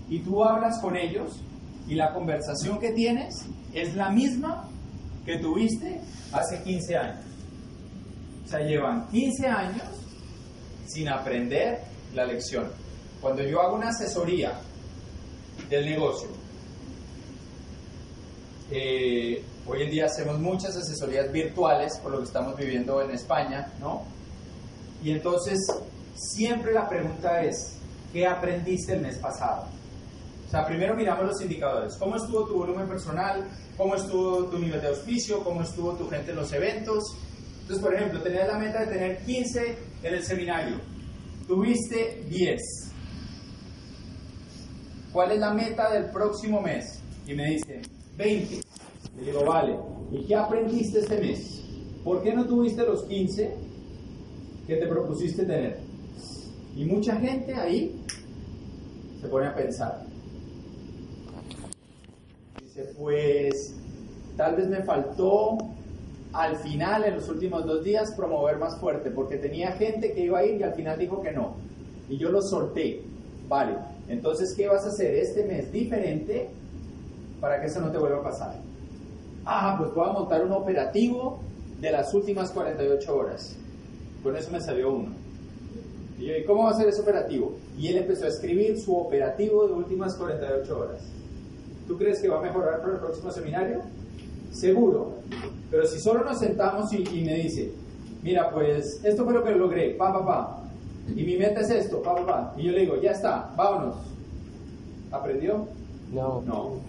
Y 0.09 0.19
tú 0.19 0.43
hablas 0.43 0.79
con 0.79 0.95
ellos 0.95 1.41
y 1.88 1.95
la 1.95 2.13
conversación 2.13 2.79
que 2.79 2.91
tienes 2.91 3.47
es 3.73 3.95
la 3.95 4.09
misma 4.09 4.69
que 5.25 5.38
tuviste 5.38 6.01
hace 6.32 6.62
15 6.63 6.98
años. 6.98 7.25
O 8.46 8.48
sea, 8.48 8.60
llevan 8.60 9.08
15 9.10 9.48
años 9.48 9.84
sin 10.88 11.08
aprender 11.10 11.80
la 12.13 12.25
lección. 12.25 12.70
Cuando 13.22 13.42
yo 13.44 13.62
hago 13.62 13.75
una 13.75 13.89
asesoría 13.89 14.53
del 15.70 15.86
negocio, 15.86 16.30
eh, 18.70 19.44
hoy 19.65 19.84
en 19.84 19.92
día 19.92 20.06
hacemos 20.06 20.39
muchas 20.39 20.75
asesorías 20.75 21.32
virtuales 21.32 21.98
por 22.00 22.12
lo 22.12 22.18
que 22.20 22.25
estamos 22.25 22.58
viviendo 22.58 23.01
en 23.01 23.12
España, 23.12 23.72
¿no? 23.80 24.03
Y 25.03 25.12
entonces 25.12 25.60
siempre 26.15 26.74
la 26.74 26.88
pregunta 26.88 27.44
es, 27.44 27.75
¿qué 28.12 28.25
aprendiste 28.25 28.94
el 28.94 29.01
mes 29.01 29.18
pasado? 29.18 29.68
Sea, 30.53 30.67
primero 30.67 30.95
miramos 30.95 31.25
los 31.25 31.41
indicadores. 31.41 31.95
¿Cómo 31.95 32.15
estuvo 32.15 32.45
tu 32.45 32.53
volumen 32.53 32.88
personal? 32.88 33.43
¿Cómo 33.75 33.95
estuvo 33.95 34.45
tu 34.45 34.60
nivel 34.60 34.79
de 34.81 34.89
auspicio? 34.89 35.43
¿Cómo 35.43 35.63
estuvo 35.63 35.93
tu 35.93 36.07
gente 36.07 36.29
en 36.29 36.38
los 36.38 36.53
eventos? 36.53 37.17
Entonces, 37.62 37.83
por 37.83 37.95
ejemplo, 37.95 38.22
tenías 38.22 38.48
la 38.48 38.60
meta 38.60 38.81
de 38.81 38.86
tener 38.86 39.25
15 39.25 39.77
en 40.03 40.13
el 40.13 40.22
seminario. 40.22 40.75
Tuviste 41.48 42.24
10. 42.29 42.62
¿Cuál 45.12 45.31
es 45.31 45.39
la 45.39 45.55
meta 45.55 45.91
del 45.91 46.12
próximo 46.12 46.62
mes? 46.62 47.01
Y 47.25 47.33
me 47.33 47.48
dicen, 47.48 47.81
20. 48.15 48.62
Le 49.17 49.25
digo, 49.25 49.43
vale, 49.45 49.75
¿y 50.12 50.24
qué 50.27 50.36
aprendiste 50.36 51.00
este 51.00 51.19
mes? 51.19 51.63
¿Por 52.03 52.22
qué 52.22 52.31
no 52.31 52.45
tuviste 52.45 52.83
los 52.83 53.05
15 53.05 53.55
que 54.67 54.75
te 54.75 54.86
propusiste 54.86 55.45
tener? 55.45 55.79
Y 56.75 56.86
mucha 56.86 57.15
gente 57.15 57.55
ahí 57.55 58.00
se 59.19 59.27
pone 59.27 59.48
a 59.48 59.55
pensar. 59.55 60.12
Pues 62.98 63.75
tal 64.36 64.56
vez 64.56 64.68
me 64.68 64.82
faltó 64.82 65.58
al 66.34 66.56
final, 66.58 67.03
en 67.03 67.15
los 67.15 67.30
últimos 67.30 67.65
dos 67.65 67.84
días, 67.84 68.12
promover 68.13 68.58
más 68.58 68.77
fuerte, 68.77 69.12
porque 69.12 69.38
tenía 69.38 69.74
gente 69.74 70.13
que 70.13 70.22
iba 70.22 70.39
a 70.39 70.46
ir 70.46 70.60
y 70.60 70.63
al 70.63 70.74
final 70.74 70.98
dijo 70.98 71.22
que 71.22 71.32
no. 71.32 71.53
Y 72.10 72.18
yo 72.18 72.32
lo 72.32 72.42
solté. 72.42 73.03
Vale, 73.48 73.75
entonces, 74.08 74.53
¿qué 74.56 74.68
vas 74.68 74.86
a 74.86 74.88
hacer 74.88 75.13
este 75.13 75.46
mes 75.46 75.72
diferente 75.72 76.50
para 77.39 77.62
que 77.62 77.68
eso 77.68 77.80
no 77.80 77.92
te 77.92 78.00
vuelva 78.00 78.20
a 78.20 78.24
pasar? 78.24 78.56
Ah, 79.46 79.75
pues 79.77 79.94
voy 79.94 80.10
a 80.10 80.13
montar 80.13 80.44
un 80.44 80.53
operativo 80.53 81.39
de 81.80 81.92
las 81.92 82.12
últimas 82.15 82.50
48 82.50 83.15
horas. 83.15 83.56
Con 84.24 84.36
eso 84.36 84.50
me 84.50 84.60
salió 84.60 84.94
uno. 84.94 85.12
Y 86.18 86.25
yo, 86.25 86.36
¿y 86.38 86.44
cómo 86.46 86.63
va 86.63 86.72
a 86.72 86.74
ser 86.74 86.88
ese 86.88 87.01
operativo? 87.01 87.53
Y 87.77 87.89
él 87.89 87.98
empezó 87.98 88.25
a 88.25 88.30
escribir 88.30 88.80
su 88.80 88.96
operativo 88.96 89.68
de 89.68 89.74
últimas 89.74 90.15
48 90.15 90.80
horas. 90.80 91.01
¿Tú 91.87 91.97
crees 91.97 92.21
que 92.21 92.29
va 92.29 92.39
a 92.39 92.41
mejorar 92.41 92.81
para 92.81 92.93
el 92.93 92.99
próximo 92.99 93.31
seminario? 93.31 93.81
Seguro. 94.51 95.15
Pero 95.69 95.85
si 95.85 95.99
solo 95.99 96.23
nos 96.23 96.39
sentamos 96.39 96.93
y, 96.93 96.99
me 97.23 97.35
dice, 97.35 97.71
mira, 98.21 98.49
pues 98.51 99.01
esto 99.03 99.23
fue 99.25 99.33
lo 99.33 99.43
que 99.43 99.51
logré, 99.51 99.95
pa, 99.95 100.13
pa, 100.13 100.25
pa. 100.25 100.63
Y 101.15 101.23
mi 101.23 101.37
meta 101.37 101.61
es 101.61 101.69
esto, 101.69 102.01
pa, 102.01 102.15
pa, 102.15 102.25
pa. 102.25 102.53
Y 102.57 102.63
yo 102.63 102.71
le 102.71 102.81
digo, 102.81 103.01
ya 103.01 103.11
está, 103.11 103.51
vámonos. 103.57 103.95
¿Aprendió? 105.11 105.67
No. 106.11 106.41
No. 106.41 106.79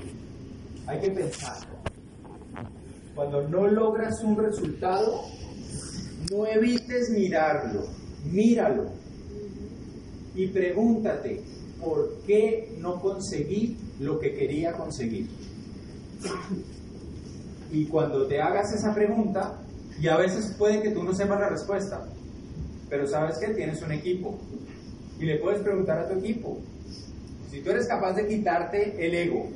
Hay 0.87 1.01
que 1.01 1.11
pensar. 1.11 1.57
Cuando 3.15 3.49
no 3.49 3.67
logras 3.69 4.23
un 4.23 4.37
resultado, 4.37 5.23
no 6.31 6.47
evites 6.47 7.11
mirarlo, 7.11 7.87
míralo. 8.25 8.87
Y 10.35 10.49
pregúntate, 10.49 11.43
¿por 11.85 12.21
qué 12.27 12.73
no 12.79 13.01
conseguí 13.01 13.77
lo 14.01 14.19
que 14.19 14.35
quería 14.35 14.73
conseguir? 14.73 15.29
Y 17.71 17.87
cuando 17.87 18.27
te 18.27 18.41
hagas 18.41 18.73
esa 18.73 18.95
pregunta, 18.95 19.61
y 20.01 20.09
a 20.09 20.17
veces 20.17 20.55
puede 20.59 20.83
que 20.83 20.91
tú 20.91 21.03
no 21.03 21.15
sepas 21.15 21.41
la 21.41 21.49
respuesta, 21.49 22.07
pero 22.89 23.07
sabes 23.07 23.39
que 23.39 23.55
tienes 23.55 23.83
un 23.83 23.93
equipo 23.93 24.39
y 25.19 25.25
le 25.25 25.39
puedes 25.39 25.61
preguntar 25.63 25.99
a 25.99 26.09
tu 26.09 26.19
equipo. 26.19 26.59
Si 27.51 27.61
tú 27.61 27.71
eres 27.71 27.87
capaz 27.87 28.15
de 28.15 28.27
quitarte 28.27 29.07
el 29.07 29.15
ego 29.15 29.49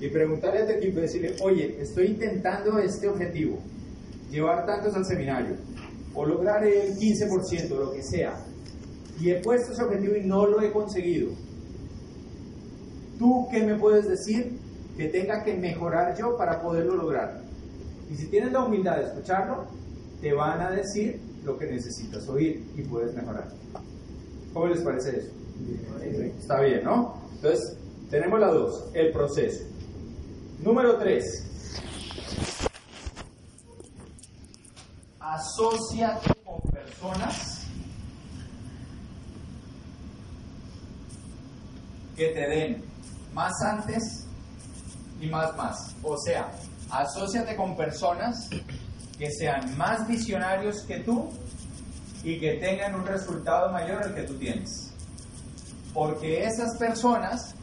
y 0.00 0.08
preguntarle 0.08 0.62
a 0.62 0.66
tu 0.66 0.72
equipo 0.72 1.00
decirle, 1.00 1.36
oye, 1.42 1.76
estoy 1.80 2.08
intentando 2.08 2.78
este 2.78 3.08
objetivo, 3.08 3.58
llevar 4.30 4.66
tantos 4.66 4.94
al 4.94 5.04
seminario 5.04 5.56
o 6.14 6.24
lograr 6.24 6.64
el 6.64 6.96
15%, 6.96 7.68
lo 7.68 7.92
que 7.92 8.02
sea, 8.02 8.36
y 9.18 9.30
he 9.30 9.40
puesto 9.40 9.72
ese 9.72 9.82
objetivo 9.82 10.16
y 10.16 10.26
no 10.26 10.46
lo 10.46 10.60
he 10.60 10.70
conseguido. 10.70 11.30
¿Tú 13.18 13.48
qué 13.50 13.62
me 13.62 13.76
puedes 13.76 14.08
decir 14.08 14.58
que 14.96 15.08
tenga 15.08 15.42
que 15.42 15.54
mejorar 15.54 16.16
yo 16.16 16.36
para 16.36 16.60
poderlo 16.60 16.96
lograr? 16.96 17.40
Y 18.10 18.14
si 18.16 18.26
tienes 18.28 18.52
la 18.52 18.64
humildad 18.64 18.96
de 18.98 19.04
escucharlo, 19.04 19.66
te 20.20 20.32
van 20.32 20.60
a 20.60 20.70
decir 20.70 21.20
lo 21.44 21.58
que 21.58 21.66
necesitas 21.66 22.28
oír 22.28 22.64
y 22.76 22.82
puedes 22.82 23.14
mejorar. 23.14 23.48
¿Cómo 24.52 24.66
les 24.68 24.80
parece 24.80 25.18
eso? 25.18 25.30
Está 26.38 26.60
bien, 26.60 26.84
¿no? 26.84 27.14
Entonces, 27.34 27.76
tenemos 28.10 28.40
la 28.40 28.48
dos, 28.48 28.90
el 28.94 29.12
proceso. 29.12 29.64
Número 30.62 30.96
tres. 30.98 31.24
Asociate 35.20 36.30
con 36.44 36.60
personas 36.70 37.66
que 42.16 42.28
te 42.28 42.48
den 42.48 42.95
más 43.36 43.52
antes 43.62 44.24
y 45.20 45.26
más 45.28 45.54
más. 45.56 45.94
O 46.02 46.16
sea, 46.16 46.50
Asociate 46.90 47.56
con 47.56 47.76
personas 47.76 48.48
que 49.18 49.30
sean 49.32 49.76
más 49.76 50.06
visionarios 50.06 50.82
que 50.82 51.00
tú 51.00 51.30
y 52.22 52.38
que 52.38 52.54
tengan 52.54 52.94
un 52.94 53.04
resultado 53.04 53.72
mayor 53.72 54.04
al 54.04 54.14
que 54.14 54.22
tú 54.22 54.38
tienes. 54.38 54.92
Porque 55.92 56.44
esas 56.44 56.76
personas 56.78 57.54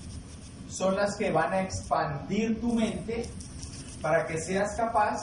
son 0.68 0.96
las 0.96 1.15
que 1.15 1.32
van 1.32 1.53
a 1.53 1.62
expandir 1.62 2.60
tu 2.60 2.74
mente 2.74 3.30
para 4.01 4.25
que 4.25 4.38
seas 4.39 4.75
capaz 4.75 5.22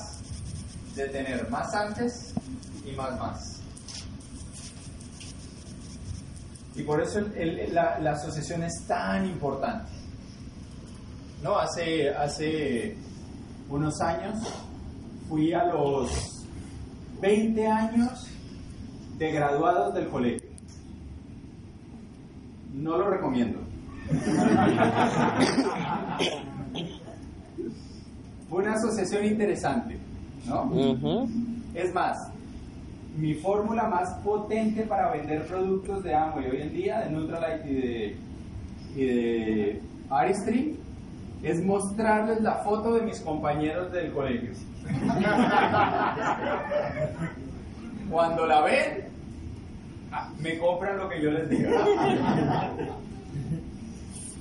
de 0.95 1.09
tener 1.09 1.51
más 1.51 1.75
antes 1.75 2.33
y 2.85 2.93
más 2.93 3.19
más. 3.19 3.61
Y 6.75 6.83
por 6.85 7.03
eso 7.03 7.21
la, 7.73 8.13
asociación 8.13 8.63
es 8.63 8.87
tan 8.87 9.27
importante. 9.27 10.00
No, 11.43 11.59
hace, 11.59 12.11
hace 12.11 12.97
unos 13.71 14.01
años 14.01 14.37
fui 15.29 15.53
a 15.53 15.65
los 15.65 16.45
20 17.21 17.67
años 17.67 18.29
de 19.17 19.33
graduados 19.33 19.95
del 19.95 20.09
colegio. 20.09 20.49
No 22.75 22.99
lo 22.99 23.11
recomiendo. 23.11 23.59
Fue 28.49 28.63
una 28.63 28.75
asociación 28.75 29.25
interesante, 29.25 29.97
¿no? 30.47 31.27
Es 31.75 31.95
más, 31.95 32.17
mi 33.17 33.35
fórmula 33.35 33.89
más 33.89 34.13
potente 34.25 34.83
para 34.83 35.13
vender 35.13 35.47
productos 35.47 36.03
de 36.03 36.15
Amway 36.15 36.51
hoy 36.51 36.63
en 36.63 36.73
día, 36.73 37.01
de 37.01 37.11
Nutralite 37.11 37.69
y 37.69 37.75
de, 37.75 38.17
y 38.97 39.05
de 39.05 39.83
es 41.43 41.65
mostrarles 41.65 42.41
la 42.41 42.57
foto 42.57 42.95
de 42.95 43.03
mis 43.03 43.21
compañeros 43.21 43.91
del 43.93 44.13
colegio. 44.13 44.51
Cuando 48.11 48.47
la 48.47 48.63
ven, 48.63 49.05
me 50.41 50.59
compran 50.59 50.99
lo 50.99 51.09
que 51.09 51.23
yo 51.23 51.31
les 51.31 51.49
diga. 51.49 51.71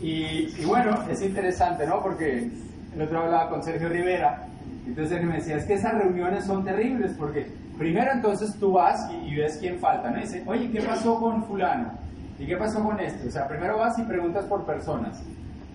Y, 0.02 0.66
bueno, 0.66 0.98
es 1.10 1.22
interesante, 1.22 1.86
¿no? 1.86 2.02
Porque 2.02 2.50
el 2.96 3.02
otro 3.02 3.20
hablaba 3.20 3.50
con 3.50 3.64
Sergio 3.64 3.90
Rivera, 3.90 4.48
entonces 4.86 5.10
Sergio 5.10 5.30
me 5.30 5.36
decía, 5.36 5.58
es 5.58 5.66
que 5.66 5.74
esas 5.74 5.94
reuniones 5.94 6.46
son 6.46 6.64
terribles 6.64 7.14
porque 7.18 7.48
primero 7.78 8.12
entonces 8.12 8.56
tú 8.60 8.72
vas 8.72 9.10
y, 9.26 9.36
ves 9.36 9.58
quién 9.60 9.78
falta, 9.78 10.10
¿no? 10.10 10.18
Y 10.18 10.22
dice, 10.22 10.44
oye, 10.46 10.72
¿qué 10.72 10.82
pasó 10.82 11.20
con 11.20 11.44
fulano? 11.44 11.92
¿Y 12.40 12.46
qué 12.46 12.56
pasó 12.56 12.82
con 12.82 13.00
esto? 13.00 13.28
O 13.28 13.32
sea, 13.32 13.48
primero 13.48 13.78
vas 13.78 14.00
y 14.00 14.04
preguntas 14.04 14.46
por 14.46 14.66
personas. 14.66 15.22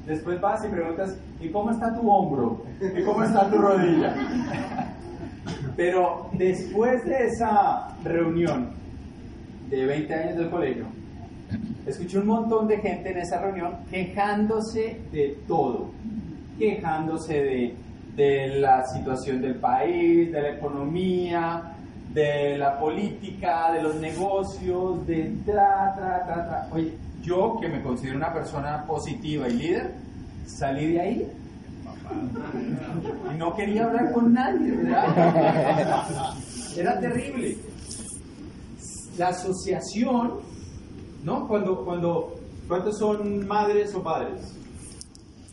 Después 0.07 0.41
vas 0.41 0.65
y 0.65 0.69
preguntas, 0.69 1.17
¿y 1.41 1.49
cómo 1.49 1.71
está 1.71 1.95
tu 1.95 2.09
hombro? 2.11 2.63
¿Y 2.81 3.03
cómo 3.03 3.25
está 3.25 3.49
tu 3.49 3.57
rodilla? 3.57 4.15
Pero 5.77 6.29
después 6.33 7.05
de 7.05 7.27
esa 7.27 7.89
reunión 8.05 8.71
de 9.71 9.87
20 9.87 10.15
años 10.15 10.37
del 10.37 10.51
colegio, 10.51 10.85
escuché 11.87 12.19
un 12.19 12.27
montón 12.27 12.69
de 12.69 12.79
gente 12.79 13.11
en 13.11 13.19
esa 13.19 13.41
reunión 13.41 13.79
quejándose 13.91 15.01
de 15.11 15.39
todo, 15.49 15.91
quejándose 16.59 17.35
de, 17.35 17.75
de 18.15 18.61
la 18.61 18.87
situación 18.87 19.41
del 19.41 19.57
país, 19.57 20.31
de 20.31 20.43
la 20.43 20.51
economía, 20.51 21.75
de 22.13 22.57
la 22.57 22.79
política, 22.79 23.73
de 23.73 23.83
los 23.83 23.97
negocios, 23.97 25.05
de 25.07 25.35
tra, 25.45 25.95
tra, 25.97 26.25
tra, 26.25 26.47
tra. 26.47 26.69
Oye, 26.71 26.93
yo 27.25 27.59
que 27.61 27.69
me 27.69 27.83
considero 27.83 28.17
una 28.17 28.33
persona 28.33 28.85
positiva 28.87 29.49
y 29.49 29.55
líder, 29.55 29.95
salí 30.47 30.93
de 30.93 31.01
ahí 31.01 31.33
y 33.33 33.39
no 33.39 33.55
quería 33.57 33.85
hablar 33.85 34.13
con 34.13 34.33
nadie, 34.33 34.73
¿verdad? 34.73 36.35
Era 36.77 37.01
terrible. 37.01 37.57
La 39.17 39.29
asociación, 39.29 40.41
¿no? 41.23 41.47
Cuando, 41.49 41.85
cuando, 41.85 42.35
¿cuántos 42.69 42.99
son 42.99 43.47
madres 43.47 43.95
o 43.95 44.03
padres? 44.03 44.55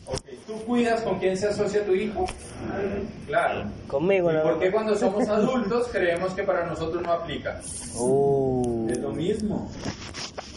Okay. 0.04 0.38
¿Tú 0.46 0.54
cuidas 0.66 1.00
con 1.02 1.18
quién 1.18 1.36
se 1.36 1.46
asocia 1.48 1.86
tu 1.86 1.92
hijo? 1.92 2.26
Claro. 3.26 3.70
Conmigo, 3.86 4.32
¿no? 4.32 4.42
¿Por 4.42 4.58
qué 4.58 4.70
cuando 4.70 4.96
somos 4.96 5.28
adultos 5.28 5.88
creemos 5.92 6.32
que 6.32 6.42
para 6.42 6.66
nosotros 6.66 7.02
no 7.02 7.12
aplica? 7.12 7.60
Uh. 7.96 8.88
Es 8.90 8.98
lo 8.98 9.12
mismo. 9.12 9.70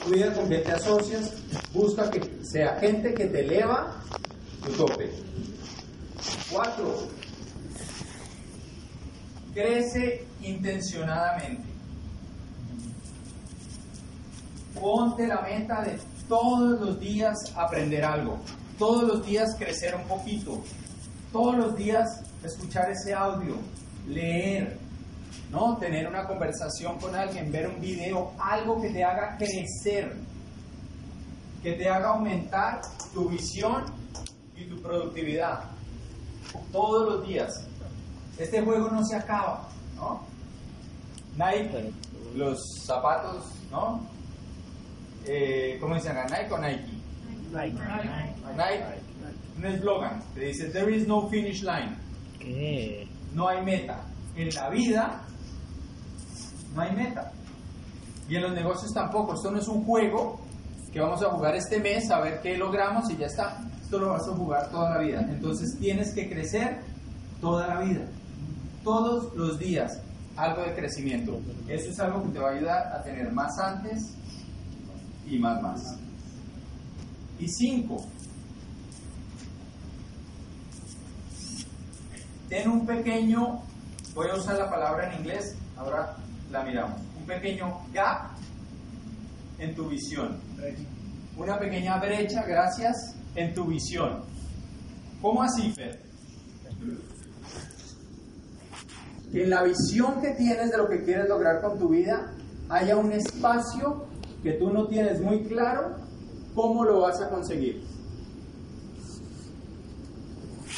Cuida 0.05 0.33
con 0.33 0.47
quién 0.47 0.63
te 0.63 0.71
asocias, 0.71 1.33
busca 1.73 2.11
que 2.11 2.21
sea 2.43 2.75
gente 2.79 3.13
que 3.15 3.25
te 3.25 3.39
eleva 3.39 4.03
tu 4.63 4.71
tope. 4.73 5.09
Cuatro, 6.51 7.07
crece 9.53 10.27
intencionadamente. 10.41 11.63
Ponte 14.79 15.25
la 15.25 15.41
meta 15.41 15.81
de 15.81 15.97
todos 16.27 16.79
los 16.79 16.99
días 16.99 17.37
aprender 17.55 18.05
algo, 18.05 18.37
todos 18.77 19.03
los 19.03 19.25
días 19.25 19.55
crecer 19.57 19.95
un 19.95 20.03
poquito, 20.03 20.61
todos 21.31 21.55
los 21.55 21.75
días 21.75 22.21
escuchar 22.43 22.91
ese 22.91 23.13
audio, 23.13 23.55
leer, 24.07 24.77
¿no? 25.55 25.77
Tener 25.77 26.05
una 26.05 26.27
conversación 26.27 26.99
con 26.99 27.15
alguien, 27.15 27.49
ver 27.49 27.69
un 27.69 27.79
video, 27.79 28.33
algo 28.37 28.81
que 28.81 28.89
te 28.89 29.03
haga 29.03 29.37
crecer, 29.37 30.13
que 31.63 31.73
te 31.73 31.89
haga 31.89 32.09
aumentar 32.09 32.81
tu 33.13 33.29
visión 33.29 33.85
y 34.55 34.65
tu 34.65 34.81
productividad 34.81 35.63
todos 36.73 37.09
los 37.09 37.27
días. 37.27 37.67
Este 38.37 38.61
juego 38.61 38.89
no 38.89 39.03
se 39.05 39.15
acaba, 39.15 39.69
¿no? 39.95 40.23
Nike, 41.37 41.91
los 42.35 42.59
zapatos, 42.85 43.45
¿no? 43.71 44.01
Eh, 45.25 45.77
¿Cómo 45.79 45.95
dicen 45.95 46.17
¿Nike 46.29 46.53
o 46.53 46.57
Nike? 46.57 46.91
Nike. 47.51 47.79
Nike. 48.57 48.83
Un 49.57 49.65
eslogan 49.65 50.21
que 50.33 50.47
dice, 50.47 50.69
there 50.69 50.93
is 50.93 51.07
no 51.07 51.29
finish 51.29 51.63
line. 51.63 51.95
¿Qué? 52.37 53.07
No 53.33 53.47
hay 53.47 53.63
meta. 53.63 54.03
En 54.35 54.53
la 54.53 54.69
vida 54.69 55.25
no 56.75 56.81
hay 56.81 56.95
meta. 56.95 57.31
Y 58.27 58.35
en 58.35 58.43
los 58.43 58.53
negocios 58.53 58.93
tampoco. 58.93 59.33
Esto 59.33 59.51
no 59.51 59.59
es 59.59 59.67
un 59.67 59.83
juego 59.85 60.39
que 60.91 60.99
vamos 60.99 61.21
a 61.23 61.29
jugar 61.29 61.55
este 61.55 61.79
mes 61.79 62.09
a 62.11 62.19
ver 62.19 62.41
qué 62.41 62.57
logramos 62.57 63.09
y 63.09 63.17
ya 63.17 63.27
está. 63.27 63.59
Esto 63.81 63.99
lo 63.99 64.09
vas 64.09 64.27
a 64.27 64.31
jugar 64.31 64.69
toda 64.69 64.91
la 64.91 64.97
vida. 64.99 65.21
Entonces 65.21 65.77
tienes 65.79 66.13
que 66.13 66.29
crecer 66.29 66.81
toda 67.41 67.67
la 67.67 67.81
vida. 67.81 68.05
Todos 68.83 69.33
los 69.35 69.57
días 69.57 70.01
algo 70.35 70.63
de 70.63 70.75
crecimiento. 70.75 71.39
Eso 71.67 71.89
es 71.89 71.99
algo 71.99 72.23
que 72.23 72.29
te 72.29 72.39
va 72.39 72.49
a 72.49 72.53
ayudar 72.53 72.93
a 72.93 73.03
tener 73.03 73.31
más 73.31 73.57
antes 73.59 74.13
y 75.27 75.39
más 75.39 75.61
más. 75.61 75.97
Y 77.39 77.47
cinco, 77.47 78.05
ten 82.47 82.69
un 82.69 82.85
pequeño, 82.85 83.61
voy 84.13 84.29
a 84.29 84.35
usar 84.35 84.57
la 84.57 84.69
palabra 84.69 85.11
en 85.11 85.19
inglés, 85.19 85.55
ahora 85.77 86.15
la 86.55 86.63
miramos, 86.63 87.01
un 87.19 87.25
pequeño 87.25 87.81
gap 87.93 88.31
en 89.59 89.75
tu 89.75 89.89
visión. 89.89 90.39
Una 91.37 91.59
pequeña 91.59 91.99
brecha, 91.99 92.43
gracias, 92.43 93.13
en 93.35 93.53
tu 93.53 93.65
visión. 93.65 94.21
¿Cómo 95.21 95.43
así, 95.43 95.73
Fer? 95.73 96.01
Que 99.33 99.43
en 99.43 99.49
la 99.49 99.63
visión 99.63 100.21
que 100.21 100.31
tienes 100.31 100.71
de 100.71 100.77
lo 100.77 100.87
que 100.87 101.03
quieres 101.03 101.27
lograr 101.27 101.61
con 101.61 101.77
tu 101.77 101.89
vida 101.89 102.31
haya 102.69 102.95
un 102.95 103.11
espacio 103.11 104.05
que 104.41 104.53
tú 104.53 104.71
no 104.71 104.87
tienes 104.87 105.19
muy 105.19 105.43
claro 105.43 105.97
cómo 106.53 106.85
lo 106.85 107.01
vas 107.01 107.21
a 107.21 107.29
conseguir. 107.29 107.83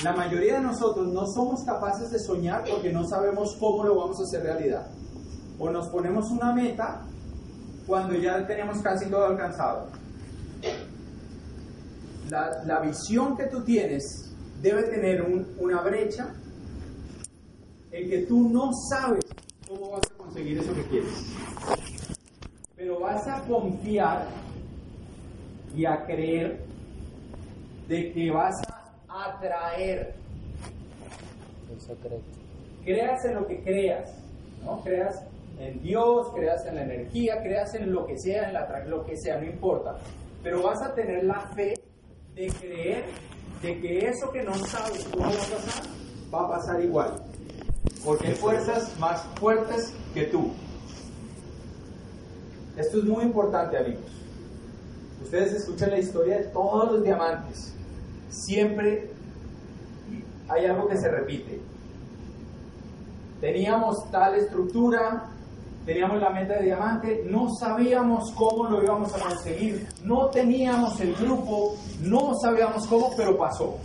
La 0.03 0.13
mayoría 0.13 0.55
de 0.55 0.61
nosotros 0.61 1.07
no 1.07 1.27
somos 1.27 1.63
capaces 1.63 2.09
de 2.09 2.19
soñar 2.19 2.63
porque 2.67 2.91
no 2.91 3.07
sabemos 3.07 3.55
cómo 3.59 3.83
lo 3.83 3.95
vamos 3.95 4.19
a 4.19 4.23
hacer 4.23 4.41
realidad. 4.41 4.87
O 5.59 5.69
nos 5.69 5.87
ponemos 5.89 6.29
una 6.31 6.53
meta 6.53 7.01
cuando 7.85 8.15
ya 8.15 8.45
tenemos 8.45 8.81
casi 8.81 9.09
todo 9.09 9.25
alcanzado 9.25 9.87
la, 12.29 12.79
visión 12.81 13.35
que 13.37 13.45
tú 13.47 13.63
tienes 13.63 14.03
debe 14.61 14.83
tener 14.83 15.21
una 15.59 15.81
brecha 15.81 16.33
en 17.91 18.09
que 18.09 18.19
tú 18.23 18.49
no 18.49 18.71
sabes 18.89 19.23
cómo 19.67 19.91
vas 19.91 20.01
a 20.11 20.17
conseguir 20.17 20.59
eso 20.59 20.73
que 20.73 20.83
quieres. 20.83 21.25
Pero 22.75 22.99
vas 22.99 23.27
a 23.27 23.41
confiar 23.43 24.27
y 25.75 25.85
a 25.85 26.05
creer 26.05 26.65
de 27.87 28.11
que 28.11 28.31
vas 28.31 28.55
a 29.07 29.35
atraer. 29.35 30.15
Creas 32.83 33.25
en 33.25 33.35
lo 33.35 33.47
que 33.47 33.61
creas, 33.63 34.11
¿no? 34.63 34.81
Creas 34.81 35.23
en 35.59 35.81
Dios, 35.81 36.27
creas 36.35 36.65
en 36.65 36.75
la 36.75 36.83
energía, 36.83 37.41
creas 37.41 37.73
en 37.75 37.91
lo 37.91 38.05
que 38.05 38.17
sea, 38.17 38.47
en 38.47 38.53
la, 38.53 38.85
lo 38.85 39.05
que 39.05 39.17
sea, 39.17 39.39
no 39.39 39.45
importa. 39.45 39.97
Pero 40.43 40.61
vas 40.61 40.81
a 40.81 40.93
tener 40.93 41.23
la 41.23 41.41
fe 41.55 41.73
de 42.35 42.47
creer 42.47 43.05
de 43.61 43.79
que 43.81 44.07
eso 44.07 44.31
que 44.31 44.43
no 44.43 44.53
sabes 44.53 45.07
cómo 45.11 45.25
va 45.25 45.29
a 45.29 45.33
pasar, 45.33 45.83
va 46.33 46.41
a 46.41 46.49
pasar 46.49 46.83
igual. 46.83 47.15
Porque 48.05 48.27
hay 48.27 48.35
fuerzas 48.35 48.97
más 48.99 49.23
fuertes 49.39 49.93
que 50.13 50.25
tú. 50.25 50.51
Esto 52.77 52.99
es 52.99 53.03
muy 53.05 53.23
importante, 53.23 53.77
amigos. 53.77 54.03
Ustedes 55.23 55.53
escuchan 55.53 55.89
la 55.89 55.97
historia 55.97 56.37
de 56.37 56.43
todos 56.45 56.91
los 56.91 57.03
diamantes. 57.03 57.73
Siempre 58.29 59.09
hay 60.47 60.65
algo 60.65 60.87
que 60.87 60.97
se 60.97 61.09
repite. 61.09 61.59
Teníamos 63.41 64.09
tal 64.11 64.35
estructura, 64.35 65.31
teníamos 65.87 66.21
la 66.21 66.29
meta 66.31 66.55
de 66.55 66.65
diamante, 66.65 67.23
no 67.25 67.47
sabíamos 67.57 68.31
cómo 68.33 68.69
lo 68.69 68.83
íbamos 68.83 69.13
a 69.13 69.19
conseguir, 69.19 69.87
no 70.03 70.29
teníamos 70.29 70.99
el 70.99 71.15
grupo, 71.15 71.77
no 72.01 72.33
sabíamos 72.41 72.85
cómo, 72.87 73.15
pero 73.15 73.37
pasó. 73.37 73.77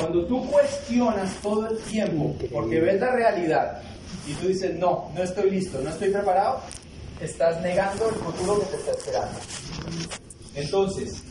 Cuando 0.00 0.24
tú 0.26 0.48
cuestionas 0.48 1.34
todo 1.42 1.66
el 1.66 1.78
tiempo, 1.78 2.36
porque 2.52 2.80
ves 2.80 3.00
la 3.00 3.16
realidad 3.16 3.82
y 4.28 4.34
tú 4.34 4.46
dices, 4.46 4.78
no, 4.78 5.10
no 5.12 5.22
estoy 5.24 5.50
listo, 5.50 5.80
no 5.80 5.90
estoy 5.90 6.10
preparado, 6.10 6.60
estás 7.20 7.60
negando 7.60 8.08
el 8.08 8.14
futuro 8.14 8.60
que 8.60 8.66
te 8.66 8.76
está 8.76 8.92
esperando. 8.92 9.38
Entonces, 10.54 11.22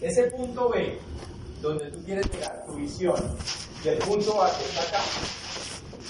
ese 0.00 0.24
punto 0.32 0.70
B, 0.70 0.98
donde 1.60 1.88
tú 1.92 2.02
quieres 2.04 2.28
llegar, 2.32 2.64
tu 2.66 2.74
visión, 2.74 3.14
y 3.84 3.88
el 3.88 3.98
punto 3.98 4.42
A 4.42 4.50
que 4.50 4.64
está 4.64 4.82
acá, 4.82 5.04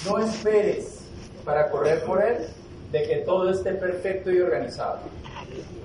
no 0.07 0.19
esperes 0.19 1.02
para 1.45 1.71
correr 1.71 2.05
por 2.05 2.23
él 2.23 2.47
de 2.91 3.03
que 3.05 3.17
todo 3.19 3.51
esté 3.51 3.73
perfecto 3.75 4.31
y 4.31 4.41
organizado. 4.41 5.01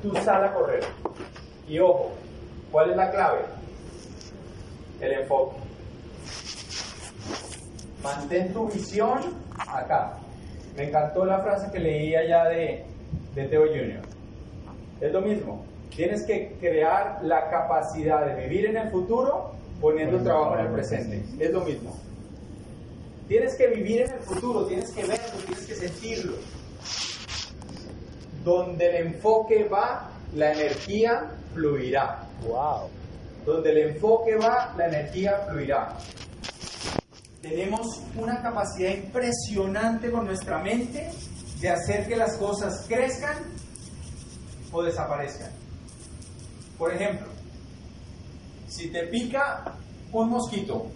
Tú 0.01 0.13
sal 0.23 0.43
a 0.43 0.53
correr. 0.53 0.83
Y 1.67 1.79
ojo, 1.79 2.11
¿cuál 2.71 2.91
es 2.91 2.97
la 2.97 3.11
clave? 3.11 3.39
El 4.99 5.13
enfoque. 5.13 5.57
Mantén 8.03 8.53
tu 8.53 8.67
visión 8.67 9.19
acá. 9.57 10.13
Me 10.75 10.89
encantó 10.89 11.25
la 11.25 11.39
frase 11.39 11.71
que 11.71 11.79
leí 11.79 12.15
allá 12.15 12.45
de, 12.45 12.85
de 13.33 13.43
Teo 13.45 13.67
Junior. 13.67 14.01
Es 15.01 15.11
lo 15.11 15.21
mismo. 15.21 15.65
Tienes 15.95 16.23
que 16.25 16.55
crear 16.59 17.19
la 17.23 17.49
capacidad 17.49 18.25
de 18.25 18.47
vivir 18.47 18.67
en 18.67 18.77
el 18.77 18.89
futuro 18.91 19.51
poniendo 19.81 20.19
trabajo 20.19 20.57
en 20.59 20.65
el 20.67 20.71
presente. 20.71 21.23
Es 21.39 21.51
lo 21.51 21.61
mismo. 21.61 21.95
Tienes 23.27 23.55
que 23.55 23.67
vivir 23.67 24.03
en 24.03 24.11
el 24.11 24.19
futuro, 24.19 24.65
tienes 24.65 24.89
que 24.91 25.05
verlo, 25.05 25.39
tienes 25.45 25.65
que 25.65 25.75
sentirlo. 25.75 26.37
Donde 28.43 28.89
el 28.89 29.07
enfoque 29.07 29.67
va, 29.67 30.09
la 30.33 30.53
energía 30.53 31.29
fluirá. 31.53 32.23
Wow. 32.47 32.89
Donde 33.45 33.71
el 33.71 33.77
enfoque 33.89 34.35
va, 34.37 34.73
la 34.77 34.87
energía 34.87 35.45
fluirá. 35.49 35.97
Tenemos 37.41 38.01
una 38.15 38.41
capacidad 38.41 38.91
impresionante 38.91 40.09
con 40.09 40.25
nuestra 40.25 40.59
mente 40.59 41.09
de 41.59 41.69
hacer 41.69 42.07
que 42.07 42.15
las 42.15 42.37
cosas 42.37 42.85
crezcan 42.87 43.37
o 44.71 44.83
desaparezcan. 44.83 45.51
Por 46.77 46.93
ejemplo, 46.93 47.27
si 48.67 48.89
te 48.89 49.07
pica 49.07 49.75
un 50.11 50.29
mosquito, 50.29 50.91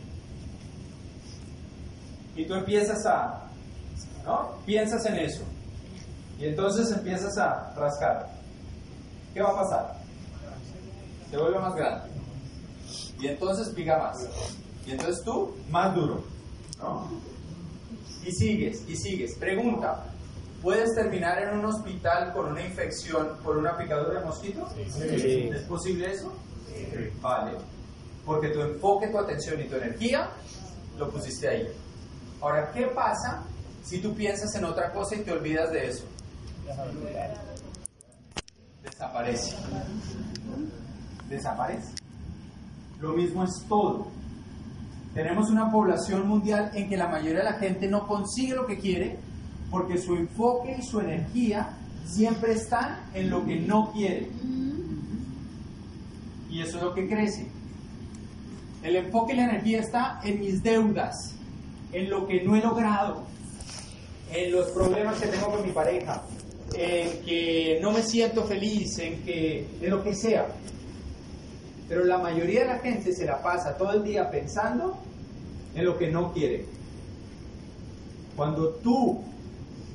y 2.41 2.45
tú 2.45 2.55
empiezas 2.55 3.05
a, 3.05 3.43
¿no? 4.25 4.57
Piensas 4.65 5.05
en 5.05 5.15
eso. 5.17 5.43
Y 6.39 6.45
entonces 6.45 6.91
empiezas 6.91 7.37
a 7.37 7.71
rascar. 7.75 8.29
¿Qué 9.31 9.41
va 9.41 9.51
a 9.51 9.55
pasar? 9.55 9.95
Se 11.29 11.37
vuelve 11.37 11.59
más 11.59 11.75
grande. 11.75 12.09
Y 13.19 13.27
entonces 13.27 13.69
pica 13.69 13.99
más. 13.99 14.27
Y 14.87 14.91
entonces 14.91 15.23
tú, 15.23 15.55
más 15.69 15.93
duro. 15.93 16.23
¿no? 16.79 17.07
Y 18.25 18.31
sigues, 18.31 18.83
y 18.89 18.95
sigues. 18.95 19.37
Pregunta, 19.37 20.03
¿puedes 20.63 20.95
terminar 20.95 21.43
en 21.43 21.59
un 21.59 21.65
hospital 21.65 22.33
con 22.33 22.47
una 22.47 22.65
infección 22.65 23.37
por 23.43 23.57
una 23.57 23.77
picadura 23.77 24.19
de 24.19 24.25
mosquito? 24.25 24.67
Sí. 24.73 25.49
¿Es 25.53 25.61
posible 25.63 26.11
eso? 26.11 26.33
Vale. 27.21 27.51
Porque 28.25 28.49
tu 28.49 28.61
enfoque, 28.61 29.09
tu 29.09 29.19
atención 29.19 29.61
y 29.61 29.67
tu 29.67 29.75
energía 29.75 30.31
lo 30.97 31.07
pusiste 31.09 31.47
ahí. 31.47 31.67
Ahora, 32.41 32.71
¿qué 32.73 32.87
pasa 32.87 33.43
si 33.83 33.99
tú 33.99 34.13
piensas 34.15 34.53
en 34.55 34.65
otra 34.65 34.91
cosa 34.91 35.15
y 35.15 35.19
te 35.19 35.31
olvidas 35.31 35.71
de 35.71 35.89
eso? 35.89 36.05
Desaparece. 38.83 39.55
Desaparece. 41.29 41.93
Lo 42.99 43.13
mismo 43.13 43.43
es 43.43 43.63
todo. 43.69 44.07
Tenemos 45.13 45.49
una 45.49 45.69
población 45.71 46.27
mundial 46.27 46.71
en 46.73 46.89
que 46.89 46.97
la 46.97 47.07
mayoría 47.07 47.39
de 47.39 47.51
la 47.51 47.59
gente 47.59 47.87
no 47.87 48.07
consigue 48.07 48.55
lo 48.55 48.65
que 48.65 48.79
quiere 48.79 49.19
porque 49.69 49.97
su 49.97 50.15
enfoque 50.15 50.77
y 50.79 50.83
su 50.83 50.99
energía 50.99 51.77
siempre 52.05 52.53
están 52.53 52.99
en 53.13 53.29
lo 53.29 53.45
que 53.45 53.59
no 53.59 53.91
quiere. 53.91 54.29
Y 56.49 56.61
eso 56.61 56.77
es 56.77 56.83
lo 56.83 56.93
que 56.93 57.07
crece. 57.07 57.47
El 58.83 58.95
enfoque 58.95 59.33
y 59.33 59.37
la 59.37 59.43
energía 59.43 59.79
está 59.79 60.19
en 60.23 60.39
mis 60.39 60.63
deudas, 60.63 61.35
en 61.91 62.09
lo 62.09 62.27
que 62.27 62.41
no 62.41 62.55
he 62.55 62.61
logrado, 62.61 63.23
en 64.31 64.51
los 64.51 64.67
problemas 64.71 65.19
que 65.19 65.27
tengo 65.27 65.51
con 65.51 65.65
mi 65.65 65.71
pareja, 65.71 66.23
en 66.73 67.21
que 67.23 67.79
no 67.81 67.91
me 67.91 68.01
siento 68.01 68.45
feliz, 68.45 68.97
en 68.99 69.23
que 69.23 69.67
en 69.81 69.89
lo 69.89 70.03
que 70.03 70.15
sea. 70.15 70.47
Pero 71.89 72.05
la 72.05 72.17
mayoría 72.17 72.61
de 72.61 72.67
la 72.67 72.79
gente 72.79 73.13
se 73.13 73.25
la 73.25 73.41
pasa 73.41 73.77
todo 73.77 73.91
el 73.93 74.03
día 74.03 74.31
pensando 74.31 74.97
en 75.75 75.85
lo 75.85 75.97
que 75.97 76.09
no 76.09 76.31
quiere. 76.31 76.65
Cuando 78.35 78.69
tú, 78.75 79.21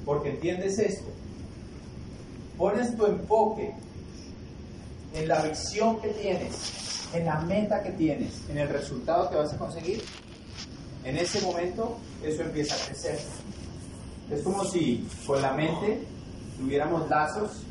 porque 0.04 0.30
entiendes 0.30 0.78
esto, 0.78 1.10
pones 2.58 2.94
tu 2.96 3.06
enfoque 3.06 3.72
en 5.14 5.28
la 5.28 5.40
visión 5.42 5.98
que 6.00 6.08
tienes, 6.08 7.08
en 7.14 7.24
la 7.24 7.40
meta 7.40 7.82
que 7.82 7.92
tienes, 7.92 8.42
en 8.50 8.58
el 8.58 8.68
resultado 8.68 9.30
que 9.30 9.36
vas 9.36 9.54
a 9.54 9.56
conseguir, 9.56 10.02
en 11.06 11.16
ese 11.16 11.40
momento 11.40 11.98
eso 12.24 12.42
empieza 12.42 12.74
a 12.74 12.86
crecer. 12.86 13.16
Es 14.28 14.42
como 14.42 14.64
si 14.64 15.06
con 15.24 15.40
la 15.40 15.52
mente 15.52 16.02
tuviéramos 16.58 17.08
lazos 17.08 17.62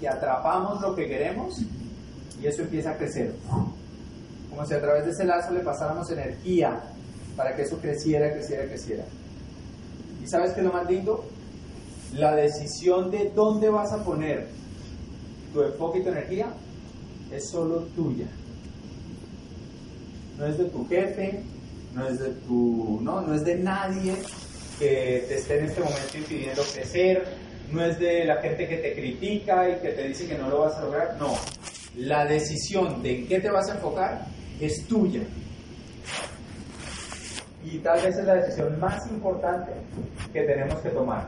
y 0.00 0.06
atrapamos 0.06 0.80
lo 0.80 0.96
que 0.96 1.06
queremos 1.06 1.62
y 2.42 2.46
eso 2.46 2.62
empieza 2.62 2.90
a 2.90 2.96
crecer. 2.96 3.32
Como 4.50 4.66
si 4.66 4.74
a 4.74 4.80
través 4.80 5.04
de 5.04 5.12
ese 5.12 5.24
lazo 5.24 5.52
le 5.52 5.60
pasáramos 5.60 6.10
energía 6.10 6.82
para 7.36 7.54
que 7.54 7.62
eso 7.62 7.78
creciera, 7.78 8.32
creciera, 8.32 8.66
creciera. 8.66 9.04
¿Y 10.20 10.26
sabes 10.26 10.52
qué 10.52 10.60
es 10.60 10.66
lo 10.66 10.72
más 10.72 10.90
lindo? 10.90 11.24
La 12.14 12.34
decisión 12.34 13.08
de 13.12 13.30
dónde 13.36 13.68
vas 13.68 13.92
a 13.92 14.02
poner 14.02 14.48
tu 15.52 15.62
enfoque 15.62 16.00
y 16.00 16.02
tu 16.02 16.08
energía 16.08 16.52
es 17.30 17.48
solo 17.48 17.82
tuya. 17.94 18.26
No 20.38 20.46
es 20.46 20.58
de 20.58 20.64
tu 20.64 20.86
jefe, 20.88 21.44
no 21.96 22.06
es 22.06 22.18
de 22.18 22.28
tu, 22.46 23.00
no, 23.02 23.22
no 23.22 23.34
es 23.34 23.44
de 23.44 23.56
nadie 23.56 24.14
que 24.78 25.24
te 25.26 25.36
esté 25.36 25.58
en 25.58 25.64
este 25.64 25.80
momento 25.80 26.18
impidiendo 26.18 26.62
crecer, 26.74 27.24
no 27.72 27.82
es 27.82 27.98
de 27.98 28.26
la 28.26 28.36
gente 28.42 28.68
que 28.68 28.76
te 28.76 28.94
critica 28.94 29.68
y 29.70 29.76
que 29.76 29.88
te 29.88 30.08
dice 30.08 30.28
que 30.28 30.36
no 30.36 30.50
lo 30.50 30.60
vas 30.60 30.74
a 30.74 30.82
lograr, 30.82 31.16
no. 31.18 31.34
La 31.96 32.26
decisión 32.26 33.02
de 33.02 33.20
en 33.20 33.26
qué 33.26 33.40
te 33.40 33.50
vas 33.50 33.70
a 33.70 33.76
enfocar 33.76 34.26
es 34.60 34.86
tuya. 34.86 35.22
Y 37.64 37.78
tal 37.78 38.00
vez 38.02 38.16
es 38.16 38.24
la 38.26 38.34
decisión 38.34 38.78
más 38.78 39.10
importante 39.10 39.72
que 40.32 40.42
tenemos 40.42 40.78
que 40.82 40.90
tomar. 40.90 41.26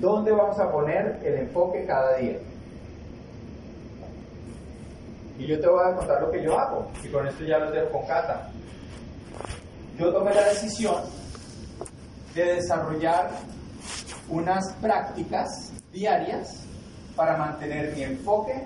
¿Dónde 0.00 0.32
vamos 0.32 0.58
a 0.58 0.70
poner 0.70 1.20
el 1.24 1.34
enfoque 1.34 1.84
cada 1.86 2.16
día? 2.16 2.38
Y 5.38 5.46
yo 5.46 5.60
te 5.60 5.68
voy 5.68 5.80
a 5.84 5.96
contar 5.96 6.20
lo 6.22 6.30
que 6.32 6.42
yo 6.42 6.58
hago, 6.58 6.90
y 7.02 7.08
con 7.08 7.26
esto 7.26 7.44
ya 7.44 7.58
lo 7.58 7.70
dejo 7.70 7.90
con 7.90 8.06
Cata. 8.06 8.50
Yo 9.98 10.12
tomé 10.12 10.34
la 10.34 10.48
decisión 10.48 11.02
de 12.34 12.54
desarrollar 12.54 13.30
unas 14.28 14.72
prácticas 14.74 15.72
diarias 15.92 16.64
para 17.14 17.36
mantener 17.36 17.94
mi 17.94 18.02
enfoque 18.02 18.64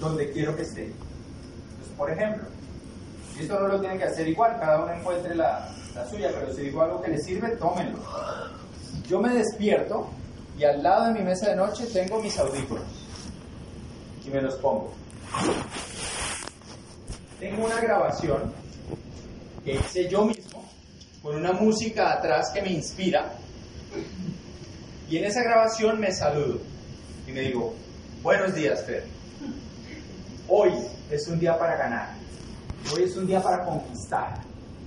donde 0.00 0.30
quiero 0.32 0.56
que 0.56 0.62
esté. 0.62 0.92
Por 1.96 2.10
ejemplo, 2.10 2.44
y 3.36 3.42
esto 3.42 3.60
no 3.60 3.68
lo 3.68 3.80
tienen 3.80 3.98
que 3.98 4.04
hacer 4.04 4.26
igual, 4.28 4.58
cada 4.58 4.82
uno 4.82 4.92
encuentre 4.94 5.34
la, 5.34 5.68
la 5.94 6.06
suya, 6.08 6.30
pero 6.32 6.54
si 6.54 6.62
digo 6.62 6.82
algo 6.82 7.02
que 7.02 7.10
les 7.10 7.24
sirve, 7.24 7.50
tómenlo. 7.56 7.98
Yo 9.06 9.20
me 9.20 9.30
despierto 9.34 10.08
y 10.58 10.64
al 10.64 10.82
lado 10.82 11.06
de 11.06 11.12
mi 11.12 11.20
mesa 11.20 11.50
de 11.50 11.56
noche 11.56 11.86
tengo 11.86 12.20
mis 12.20 12.38
audífonos 12.38 12.84
y 14.24 14.30
me 14.30 14.40
los 14.40 14.54
pongo. 14.56 14.92
Tengo 17.38 17.66
una 17.66 17.80
grabación 17.80 18.52
que 19.64 19.74
hice 19.74 20.08
yo 20.08 20.24
mismo 20.24 20.51
con 21.22 21.36
una 21.36 21.52
música 21.52 22.12
atrás 22.12 22.50
que 22.52 22.62
me 22.62 22.72
inspira 22.72 23.32
y 25.08 25.18
en 25.18 25.24
esa 25.24 25.42
grabación 25.42 26.00
me 26.00 26.12
saludo 26.12 26.58
y 27.26 27.32
me 27.32 27.40
digo, 27.40 27.74
buenos 28.22 28.54
días 28.54 28.84
Fer, 28.84 29.04
hoy 30.48 30.72
es 31.10 31.28
un 31.28 31.38
día 31.38 31.58
para 31.58 31.76
ganar, 31.76 32.14
hoy 32.94 33.04
es 33.04 33.16
un 33.16 33.26
día 33.26 33.42
para 33.42 33.64
conquistar, 33.64 34.40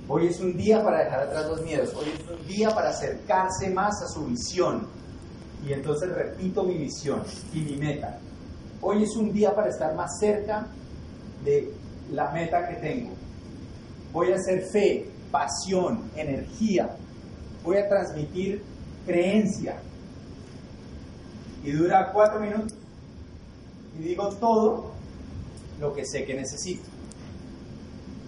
Hoy 0.07 0.27
es 0.27 0.39
un 0.39 0.55
día 0.55 0.83
para 0.83 1.03
dejar 1.03 1.21
atrás 1.21 1.47
los 1.47 1.63
miedos. 1.63 1.91
Hoy 1.95 2.05
es 2.13 2.29
un 2.29 2.47
día 2.47 2.69
para 2.69 2.89
acercarse 2.89 3.71
más 3.71 4.03
a 4.03 4.07
su 4.07 4.25
visión. 4.25 4.87
Y 5.67 5.73
entonces 5.73 6.09
repito 6.09 6.63
mi 6.63 6.77
visión 6.77 7.23
y 7.51 7.61
mi 7.61 7.75
meta. 7.75 8.19
Hoy 8.81 9.03
es 9.03 9.15
un 9.15 9.33
día 9.33 9.55
para 9.55 9.69
estar 9.69 9.95
más 9.95 10.19
cerca 10.19 10.67
de 11.43 11.73
la 12.11 12.29
meta 12.31 12.67
que 12.67 12.75
tengo. 12.75 13.13
Voy 14.11 14.31
a 14.31 14.35
hacer 14.35 14.61
fe, 14.71 15.09
pasión, 15.31 16.09
energía. 16.15 16.95
Voy 17.63 17.77
a 17.77 17.87
transmitir 17.87 18.61
creencia. 19.05 19.77
Y 21.63 21.71
dura 21.71 22.11
cuatro 22.11 22.39
minutos. 22.39 22.73
Y 23.97 24.03
digo 24.03 24.29
todo 24.35 24.91
lo 25.79 25.93
que 25.93 26.05
sé 26.05 26.25
que 26.25 26.35
necesito. 26.35 26.83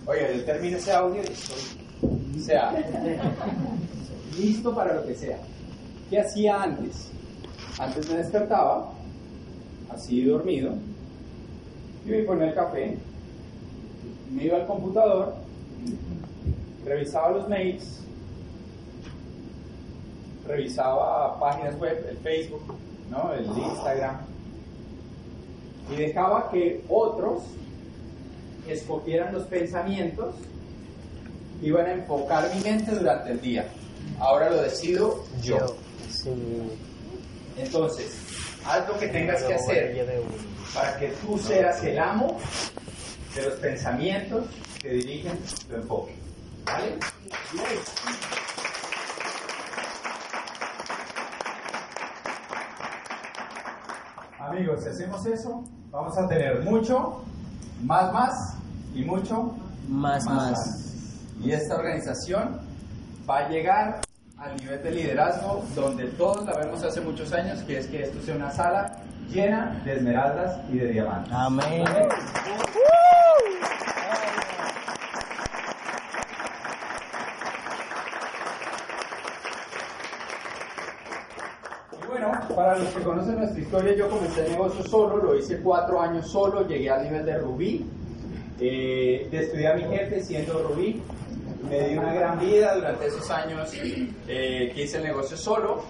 Oiga, 0.06 0.32
yo 0.32 0.46
termino 0.46 0.78
ese 0.78 0.92
audio 0.94 1.22
y 1.22 1.34
estoy, 1.34 2.38
o 2.38 2.40
sea, 2.40 2.72
listo 4.38 4.74
para 4.74 4.94
lo 4.94 5.06
que 5.06 5.16
sea. 5.16 5.38
¿Qué 6.10 6.20
hacía 6.20 6.64
antes? 6.64 7.10
Antes 7.78 8.10
me 8.10 8.18
despertaba, 8.18 8.94
así 9.90 10.24
dormido, 10.24 10.74
y 12.06 12.10
me 12.10 12.24
ponía 12.24 12.48
el 12.48 12.56
café, 12.56 12.98
me 14.32 14.46
iba 14.46 14.58
al 14.58 14.66
computador, 14.66 15.36
revisaba 16.88 17.32
los 17.32 17.48
mails, 17.48 18.02
revisaba 20.48 21.40
páginas 21.40 21.78
web, 21.80 22.06
el 22.10 22.18
Facebook, 22.18 22.76
¿no? 23.10 23.34
el 23.34 23.46
Instagram, 23.46 24.18
y 25.92 25.96
dejaba 25.96 26.50
que 26.50 26.84
otros 26.90 27.44
escogieran 28.68 29.34
los 29.34 29.44
pensamientos 29.44 30.36
iban 31.62 31.86
a 31.86 31.94
enfocar 31.94 32.54
mi 32.54 32.62
mente 32.62 32.92
durante 32.92 33.32
el 33.32 33.42
día. 33.42 33.68
Ahora 34.20 34.50
lo 34.50 34.62
decido 34.62 35.24
yo. 35.42 35.76
Entonces, 37.58 38.16
haz 38.66 38.88
lo 38.88 39.00
que 39.00 39.08
tengas 39.08 39.44
que 39.44 39.54
hacer 39.56 40.06
para 40.74 40.98
que 41.00 41.08
tú 41.26 41.38
seas 41.38 41.84
el 41.84 41.98
amo 41.98 42.38
de 43.36 43.42
los 43.44 43.54
pensamientos 43.56 44.46
que 44.80 44.90
dirigen 44.90 45.38
tu 45.68 45.76
enfoque. 45.76 46.27
¿Vale? 46.68 47.00
Amigos, 54.40 54.84
si 54.84 54.90
hacemos 54.90 55.26
eso, 55.26 55.64
vamos 55.92 56.18
a 56.18 56.28
tener 56.28 56.62
mucho, 56.62 57.24
más, 57.84 58.12
más 58.12 58.58
y 58.94 59.04
mucho, 59.04 59.56
más, 59.88 60.26
más. 60.26 61.04
Y 61.42 61.52
esta 61.52 61.76
organización 61.76 62.60
va 63.30 63.40
a 63.40 63.50
llegar 63.50 64.02
al 64.38 64.56
nivel 64.58 64.84
de 64.84 64.92
liderazgo 64.92 65.64
donde 65.76 66.06
todos 66.12 66.46
la 66.46 66.54
vemos 66.54 66.84
hace 66.84 67.02
muchos 67.02 67.32
años, 67.34 67.60
que 67.64 67.78
es 67.78 67.88
que 67.88 68.04
esto 68.04 68.22
sea 68.22 68.36
una 68.36 68.52
sala 68.52 68.92
llena 69.30 69.82
de 69.84 69.96
esmeraldas 69.96 70.60
y 70.70 70.78
de 70.78 70.92
diamantes. 70.92 71.34
Amén. 71.34 71.84
Y 71.84 72.97
bueno, 82.20 82.40
para 82.56 82.78
los 82.78 82.90
que 82.90 83.02
conocen 83.04 83.38
nuestra 83.38 83.62
historia, 83.62 83.96
yo 83.96 84.10
comencé 84.10 84.46
el 84.46 84.52
negocio 84.54 84.84
solo, 84.84 85.18
lo 85.18 85.36
hice 85.36 85.60
cuatro 85.60 86.02
años 86.02 86.30
solo, 86.30 86.68
llegué 86.68 86.90
al 86.90 87.04
nivel 87.04 87.26
de 87.26 87.38
Rubí, 87.38 87.86
eh, 88.60 89.28
estudiar 89.32 89.74
a 89.74 89.76
mi 89.76 89.84
jefe 89.96 90.22
siendo 90.24 90.64
Rubí, 90.64 91.02
me 91.70 91.90
di 91.90 91.98
una 91.98 92.14
gran 92.14 92.40
vida 92.40 92.76
durante 92.76 93.08
esos 93.08 93.30
años 93.30 93.72
eh, 93.74 94.72
que 94.74 94.84
hice 94.84 94.98
el 94.98 95.04
negocio 95.04 95.38
solo, 95.38 95.84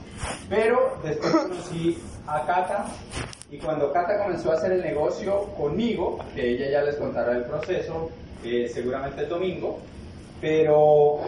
pero 0.50 0.98
después 1.04 1.34
conocí 1.34 1.98
a 2.26 2.46
Cata 2.46 2.86
y 3.50 3.58
cuando 3.58 3.94
Cata 3.94 4.24
comenzó 4.24 4.52
a 4.52 4.56
hacer 4.56 4.74
el 4.74 4.82
negocio 4.82 5.44
conmigo, 5.58 6.20
que 6.36 6.56
ella 6.56 6.72
ya 6.72 6.82
les 6.82 6.96
contará 6.98 7.38
el 7.38 7.46
proceso, 7.46 8.10
eh, 8.44 8.70
seguramente 8.74 9.22
el 9.22 9.30
domingo, 9.30 9.80
pero 10.42 11.20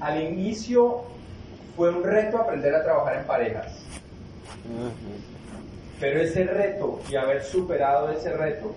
al 0.00 0.22
inicio 0.22 1.04
fue 1.76 1.90
un 1.90 2.02
reto 2.02 2.38
aprender 2.38 2.74
a 2.74 2.82
trabajar 2.82 3.16
en 3.16 3.24
parejas. 3.24 3.72
Pero 5.98 6.20
ese 6.20 6.44
reto 6.44 7.00
y 7.10 7.16
haber 7.16 7.42
superado 7.44 8.10
ese 8.10 8.32
reto 8.32 8.74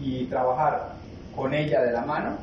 y 0.00 0.26
trabajar 0.26 0.92
con 1.34 1.54
ella 1.54 1.82
de 1.82 1.92
la 1.92 2.02
mano 2.02 2.36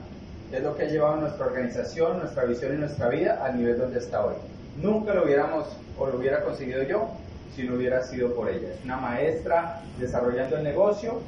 es 0.52 0.62
lo 0.62 0.76
que 0.76 0.84
ha 0.84 0.88
llevado 0.88 1.18
nuestra 1.18 1.48
organización, 1.48 2.20
nuestra 2.20 2.46
visión 2.46 2.76
y 2.76 2.78
nuestra 2.78 3.10
vida 3.10 3.44
al 3.44 3.58
nivel 3.58 3.78
donde 3.78 4.00
está 4.00 4.26
hoy. 4.26 4.36
Nunca 4.82 5.13
lo 5.13 5.24
hubiéramos 5.24 5.68
o 5.98 6.08
lo 6.08 6.18
hubiera 6.18 6.42
conseguido 6.44 6.84
yo 6.84 7.10
si 7.56 7.63
no 7.63 7.76
hubiera 7.76 8.04
sido 8.04 8.34
por 8.34 8.50
ella. 8.50 8.70
Es 8.74 8.84
una 8.84 8.98
maestra 8.98 9.82
desarrollando 10.00 10.58
el 10.58 10.63
negocio 10.63 11.22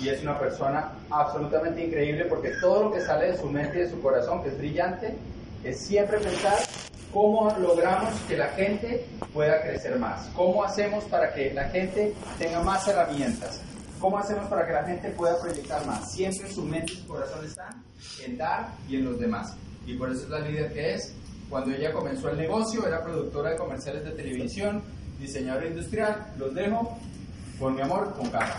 y 0.00 0.08
es 0.08 0.22
una 0.22 0.38
persona 0.38 0.92
absolutamente 1.10 1.84
increíble 1.84 2.24
porque 2.26 2.52
todo 2.60 2.84
lo 2.84 2.92
que 2.92 3.00
sale 3.00 3.32
de 3.32 3.38
su 3.38 3.46
mente 3.46 3.78
y 3.78 3.80
de 3.82 3.90
su 3.90 4.00
corazón, 4.00 4.42
que 4.42 4.48
es 4.50 4.58
brillante, 4.58 5.14
es 5.64 5.78
siempre 5.80 6.18
pensar 6.18 6.58
cómo 7.12 7.50
logramos 7.58 8.14
que 8.28 8.36
la 8.36 8.48
gente 8.48 9.06
pueda 9.32 9.60
crecer 9.62 9.98
más, 9.98 10.28
cómo 10.34 10.64
hacemos 10.64 11.04
para 11.04 11.32
que 11.32 11.52
la 11.52 11.68
gente 11.70 12.14
tenga 12.38 12.62
más 12.62 12.86
herramientas, 12.88 13.60
cómo 14.00 14.18
hacemos 14.18 14.46
para 14.48 14.66
que 14.66 14.72
la 14.72 14.84
gente 14.84 15.10
pueda 15.10 15.40
proyectar 15.40 15.84
más. 15.86 16.12
Siempre 16.12 16.50
su 16.50 16.62
mente 16.62 16.92
y 16.92 16.96
su 16.96 17.06
corazón 17.06 17.44
están 17.44 17.82
en 18.24 18.36
dar 18.36 18.68
y 18.88 18.96
en 18.96 19.04
los 19.04 19.18
demás. 19.18 19.54
Y 19.86 19.94
por 19.94 20.10
eso 20.10 20.24
es 20.24 20.28
la 20.28 20.40
líder 20.40 20.72
que 20.72 20.94
es. 20.94 21.14
Cuando 21.48 21.74
ella 21.74 21.92
comenzó 21.92 22.28
el 22.28 22.36
negocio, 22.36 22.86
era 22.86 23.02
productora 23.02 23.50
de 23.50 23.56
comerciales 23.56 24.04
de 24.04 24.10
televisión, 24.10 24.82
diseñadora 25.18 25.66
industrial. 25.66 26.34
Los 26.36 26.54
dejo 26.54 26.98
con 27.58 27.74
mi 27.74 27.80
amor, 27.80 28.14
con 28.14 28.28
cara. 28.28 28.58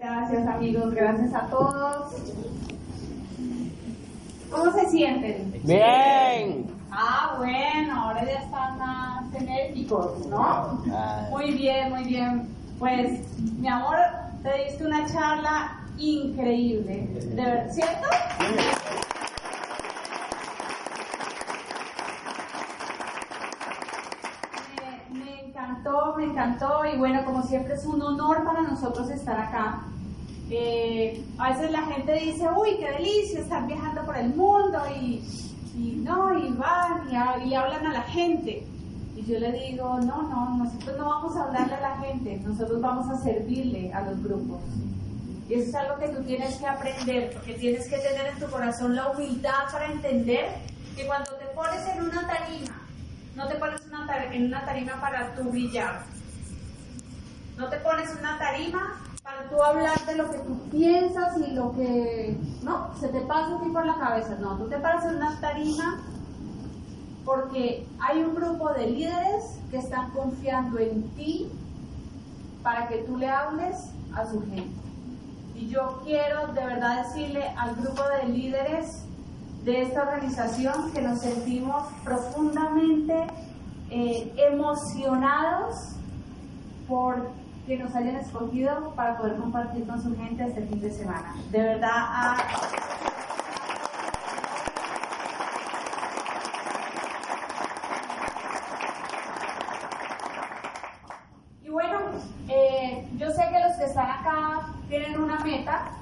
Gracias 0.00 0.46
amigos, 0.46 0.94
gracias 0.94 1.34
a 1.34 1.50
todos. 1.50 2.14
¿Cómo 4.50 4.72
se 4.72 4.88
sienten? 4.90 5.52
Bien. 5.64 6.66
Ah, 6.90 7.34
bueno, 7.38 8.02
ahora 8.02 8.24
ya 8.24 8.38
están 8.40 8.78
más 8.78 9.34
enérgicos, 9.34 10.26
¿no? 10.26 10.82
Ay. 10.86 11.30
Muy 11.30 11.50
bien, 11.52 11.90
muy 11.90 12.04
bien. 12.04 12.48
Pues, 12.78 13.20
mi 13.38 13.68
amor, 13.68 13.96
te 14.42 14.64
diste 14.64 14.86
una 14.86 15.06
charla 15.06 15.76
increíble, 15.98 17.06
¿de 17.12 17.44
verdad, 17.44 17.72
cierto? 17.72 18.08
Me, 25.12 25.18
me 25.24 25.40
encantó, 25.46 26.14
me 26.16 26.24
encantó 26.24 26.84
y 26.86 26.96
bueno, 26.98 27.24
como 27.24 27.42
siempre 27.42 27.74
es 27.74 27.84
un 27.84 28.00
honor 28.02 28.44
para 28.44 28.62
nosotros 28.62 29.10
estar 29.10 29.38
acá. 29.38 29.82
Eh, 30.52 31.24
a 31.38 31.50
veces 31.50 31.70
la 31.70 31.82
gente 31.82 32.12
dice, 32.12 32.48
uy, 32.56 32.76
qué 32.78 32.90
delicia 32.90 33.40
estar 33.40 33.66
viajando 33.68 34.04
por 34.04 34.16
el 34.16 34.34
mundo 34.34 34.80
y, 35.00 35.22
y 35.76 36.00
no, 36.02 36.36
y 36.36 36.52
van 36.54 37.08
y, 37.08 37.48
y 37.48 37.54
hablan 37.54 37.86
a 37.86 37.92
la 37.92 38.02
gente. 38.02 38.66
Y 39.14 39.24
yo 39.24 39.38
le 39.38 39.52
digo, 39.52 40.00
no, 40.00 40.22
no, 40.22 40.56
nosotros 40.56 40.98
no 40.98 41.04
vamos 41.04 41.36
a 41.36 41.44
hablarle 41.44 41.74
a 41.74 41.80
la 41.80 41.96
gente, 41.98 42.40
nosotros 42.44 42.80
vamos 42.80 43.08
a 43.10 43.22
servirle 43.22 43.92
a 43.92 44.02
los 44.02 44.20
grupos. 44.22 44.60
Y 45.48 45.54
eso 45.54 45.68
es 45.68 45.74
algo 45.74 45.98
que 45.98 46.08
tú 46.08 46.22
tienes 46.24 46.56
que 46.56 46.66
aprender, 46.66 47.32
porque 47.32 47.54
tienes 47.54 47.88
que 47.88 47.98
tener 47.98 48.26
en 48.32 48.38
tu 48.40 48.50
corazón 48.50 48.96
la 48.96 49.08
humildad 49.08 49.70
para 49.70 49.86
entender 49.86 50.48
que 50.96 51.06
cuando 51.06 51.30
te 51.34 51.46
pones 51.46 51.86
en 51.86 52.02
una 52.02 52.26
tarima, 52.26 52.82
no 53.36 53.46
te 53.46 53.54
pones 53.54 53.80
una 53.86 54.26
en 54.32 54.46
una 54.46 54.64
tarima 54.64 55.00
para 55.00 55.34
tú 55.36 55.44
brillar. 55.44 56.02
No 57.56 57.68
te 57.68 57.76
pones 57.78 58.10
en 58.10 58.18
una 58.18 58.38
tarima 58.38 59.00
para 59.22 59.48
tú 59.48 59.62
hablar 59.62 60.04
de 60.06 60.16
lo 60.16 60.30
que 60.30 60.38
tú 60.38 60.58
piensas 60.70 61.36
y 61.38 61.52
lo 61.52 61.74
que, 61.74 62.38
no, 62.62 62.94
se 62.98 63.08
te 63.08 63.20
pasa 63.20 63.56
a 63.56 63.60
ti 63.60 63.68
por 63.70 63.84
la 63.84 63.96
cabeza. 63.96 64.36
No, 64.40 64.56
tú 64.56 64.68
te 64.68 64.78
paras 64.78 65.04
en 65.04 65.16
una 65.16 65.40
tarima 65.40 66.00
porque 67.24 67.86
hay 68.00 68.22
un 68.22 68.34
grupo 68.34 68.72
de 68.72 68.86
líderes 68.86 69.58
que 69.70 69.78
están 69.78 70.10
confiando 70.10 70.78
en 70.78 71.02
ti 71.10 71.48
para 72.62 72.88
que 72.88 72.98
tú 72.98 73.16
le 73.16 73.28
hables 73.28 73.90
a 74.14 74.26
su 74.26 74.40
gente. 74.40 74.80
Y 75.54 75.68
yo 75.68 76.00
quiero 76.04 76.48
de 76.48 76.64
verdad 76.64 77.04
decirle 77.04 77.48
al 77.56 77.76
grupo 77.76 78.02
de 78.02 78.28
líderes 78.32 79.04
de 79.64 79.82
esta 79.82 80.02
organización 80.02 80.90
que 80.92 81.02
nos 81.02 81.20
sentimos 81.20 81.84
profundamente 82.02 83.26
eh, 83.90 84.32
emocionados 84.50 85.96
por 86.88 87.28
que 87.70 87.76
nos 87.76 87.94
hayan 87.94 88.16
escogido 88.16 88.92
para 88.96 89.16
poder 89.16 89.36
compartir 89.36 89.86
con 89.86 90.02
su 90.02 90.16
gente 90.16 90.42
este 90.42 90.62
fin 90.62 90.80
de 90.80 90.90
semana. 90.90 91.36
De 91.52 91.60
verdad, 91.60 91.88
a... 91.92 92.36
Y 101.62 101.68
bueno, 101.68 101.98
eh, 102.48 103.08
yo 103.16 103.30
sé 103.30 103.42
que 103.52 103.60
los 103.60 103.76
que 103.76 103.84
están 103.84 104.10
acá 104.10 104.66
tienen 104.88 105.20
una 105.20 105.38
meta, 105.38 105.92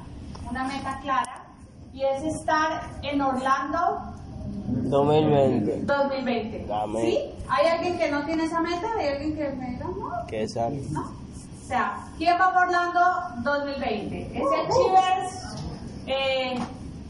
una 0.48 0.64
meta 0.64 0.98
clara, 1.02 1.44
y 1.92 2.02
es 2.02 2.22
estar 2.22 2.80
en 3.02 3.20
Orlando 3.20 4.14
2020. 4.88 5.82
2020. 5.84 6.72
Amén. 6.72 7.02
¿Sí? 7.04 7.18
¿Hay 7.50 7.66
alguien 7.66 7.98
que 7.98 8.10
no 8.10 8.24
tiene 8.24 8.44
esa 8.44 8.62
meta? 8.62 8.86
¿Hay 8.98 9.08
alguien 9.08 9.36
que 9.36 9.50
me 9.50 9.70
diga 9.72 9.84
no? 9.84 10.26
¿Qué 10.26 10.48
sale? 10.48 10.80
¿No? 10.92 11.27
O 11.68 11.70
sea, 11.70 11.98
¿quién 12.16 12.34
va 12.40 12.54
por 12.54 12.62
Orlando 12.62 13.00
2020? 13.42 14.30
Es 14.32 14.42
el 14.42 14.68
Chivers 14.72 15.56
eh, 16.06 16.58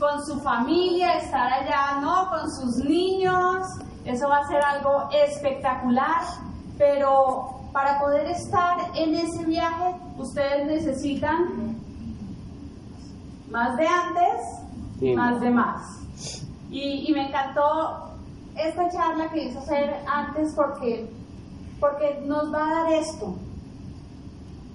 con 0.01 0.27
su 0.27 0.41
familia, 0.41 1.19
estar 1.19 1.53
allá, 1.53 2.01
¿no? 2.01 2.29
Con 2.29 2.51
sus 2.51 2.79
niños. 2.79 3.69
Eso 4.05 4.29
va 4.29 4.39
a 4.39 4.49
ser 4.49 4.61
algo 4.61 5.09
espectacular. 5.13 6.23
Pero 6.77 7.61
para 7.73 8.01
poder 8.01 8.27
estar 8.33 8.79
en 8.97 9.15
ese 9.15 9.45
viaje, 9.45 9.95
ustedes 10.17 10.67
necesitan 10.67 11.77
más 13.53 13.77
de 13.77 13.87
antes, 13.87 15.15
más 15.15 15.41
de 15.41 15.51
más. 15.51 16.01
Y, 16.69 17.09
y 17.09 17.13
me 17.13 17.29
encantó 17.29 18.11
esta 18.57 18.91
charla 18.91 19.31
que 19.31 19.45
hizo 19.45 19.61
hacer 19.61 20.03
antes 20.13 20.53
porque, 20.57 21.09
porque 21.79 22.21
nos 22.27 22.53
va 22.53 22.67
a 22.67 22.75
dar 22.83 22.93
esto. 22.95 23.37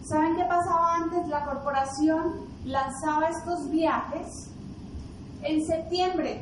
¿Saben 0.05 0.35
qué 0.35 0.43
pasaba 0.43 0.95
antes? 0.95 1.27
La 1.29 1.45
corporación 1.45 2.41
lanzaba 2.65 3.29
estos 3.29 3.69
viajes 3.69 4.49
en 5.43 5.65
septiembre. 5.65 6.41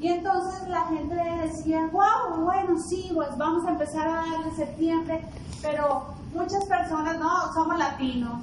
Y 0.00 0.08
entonces 0.08 0.68
la 0.68 0.84
gente 0.86 1.14
decía, 1.14 1.88
wow, 1.92 2.44
bueno, 2.44 2.76
sí, 2.80 3.10
pues 3.14 3.28
vamos 3.38 3.64
a 3.66 3.70
empezar 3.70 4.08
a 4.08 4.14
dar 4.16 4.46
en 4.46 4.56
septiembre, 4.56 5.24
pero 5.62 6.06
muchas 6.34 6.64
personas, 6.64 7.18
no, 7.20 7.52
somos 7.54 7.78
latinos. 7.78 8.40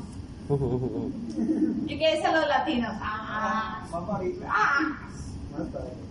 ¿Y 0.50 2.00
qué 2.00 2.15
dicen 2.15 2.34
los 2.34 2.48
latinos? 2.48 2.93
Ah, 3.02 3.82
ah, 4.48 4.98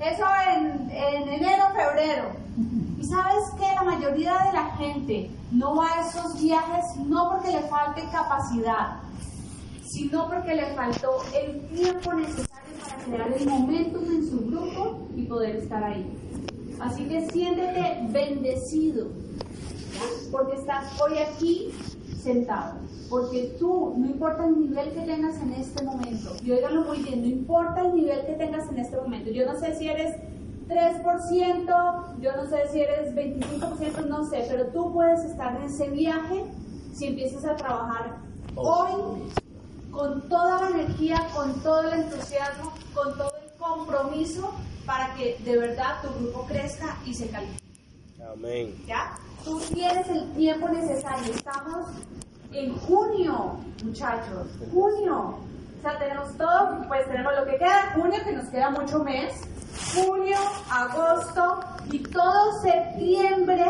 eso 0.01 0.25
en, 0.55 0.91
en 0.91 1.29
enero, 1.29 1.65
febrero. 1.75 2.31
Y 3.01 3.05
sabes 3.05 3.45
que 3.57 3.75
la 3.75 3.85
mayoría 3.85 4.33
de 4.33 4.53
la 4.53 4.77
gente 4.77 5.31
no 5.53 5.77
va 5.77 5.87
a 5.87 6.09
esos 6.09 6.41
viajes 6.41 6.85
no 7.07 7.31
porque 7.31 7.53
le 7.53 7.61
falte 7.69 8.03
capacidad, 8.11 8.97
sino 9.87 10.29
porque 10.29 10.55
le 10.57 10.75
faltó 10.75 11.19
el 11.33 11.61
tiempo 11.69 12.13
necesario 12.15 12.47
para 12.83 13.05
crear 13.05 13.33
el 13.33 13.49
momentum 13.49 14.05
en 14.05 14.29
su 14.29 14.47
grupo 14.47 15.07
y 15.15 15.23
poder 15.27 15.57
estar 15.57 15.85
ahí. 15.85 16.07
Así 16.81 17.05
que 17.05 17.29
siéntete 17.31 18.07
bendecido, 18.11 19.09
porque 20.31 20.57
estás 20.57 21.01
hoy 21.01 21.19
aquí 21.19 21.71
sentado. 22.21 22.79
Porque 23.09 23.57
tú, 23.59 23.95
no 23.97 24.07
importa 24.07 24.47
el 24.47 24.61
nivel 24.61 24.93
que 24.93 25.01
tengas 25.01 25.41
en 25.41 25.55
este 25.55 25.83
momento, 25.83 26.37
y 26.45 26.51
óigalo 26.51 26.83
muy 26.83 26.99
bien, 26.99 27.23
no 27.23 27.27
importa 27.27 27.81
el 27.81 27.95
nivel 27.95 28.27
que 28.27 28.35
tengas 28.35 28.69
en 28.71 28.79
este 28.79 28.97
momento. 28.97 29.31
Yo 29.31 29.47
no 29.47 29.59
sé 29.59 29.75
si 29.77 29.89
eres 29.89 30.15
3%, 30.69 32.21
yo 32.21 32.37
no 32.37 32.47
sé 32.47 32.69
si 32.71 32.83
eres 32.83 33.15
25%, 33.15 34.07
no 34.07 34.25
sé, 34.29 34.47
pero 34.49 34.67
tú 34.67 34.93
puedes 34.93 35.25
estar 35.25 35.57
en 35.57 35.63
ese 35.63 35.89
viaje 35.91 36.45
si 36.93 37.07
empiezas 37.07 37.45
a 37.45 37.57
trabajar 37.57 38.19
hoy 38.55 39.33
con 39.91 40.29
toda 40.29 40.63
la 40.63 40.81
energía, 40.81 41.17
con 41.35 41.61
todo 41.63 41.83
el 41.83 42.03
entusiasmo, 42.03 42.73
con 42.95 43.17
todo 43.17 43.33
el 43.43 43.59
compromiso 43.59 44.53
para 44.85 45.15
que 45.15 45.39
de 45.45 45.59
verdad 45.59 46.01
tu 46.03 46.09
grupo 46.19 46.47
crezca 46.47 46.97
y 47.05 47.15
se 47.15 47.29
califique. 47.29 47.63
Amén. 48.33 48.75
¿Ya? 48.87 49.15
Tú 49.45 49.61
tienes 49.73 50.09
el 50.09 50.33
tiempo 50.33 50.69
necesario. 50.69 51.33
Estamos 51.33 51.89
en 52.53 52.75
junio, 52.79 53.57
muchachos. 53.85 54.49
Junio. 54.73 55.39
O 55.79 55.83
sea, 55.83 55.99
tenemos 55.99 56.37
todo, 56.37 56.85
pues 56.89 57.07
tenemos 57.07 57.33
lo 57.39 57.45
que 57.45 57.57
queda 57.59 57.93
junio, 57.95 58.19
que 58.25 58.33
nos 58.33 58.49
queda 58.49 58.71
mucho 58.71 59.05
mes. 59.05 59.35
Junio, 59.95 60.37
agosto 60.85 61.61
y 61.91 61.99
todo 62.01 62.61
septiembre. 62.63 63.65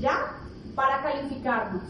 ¿ya? 0.00 0.32
Para 0.74 1.02
calificarnos. 1.02 1.82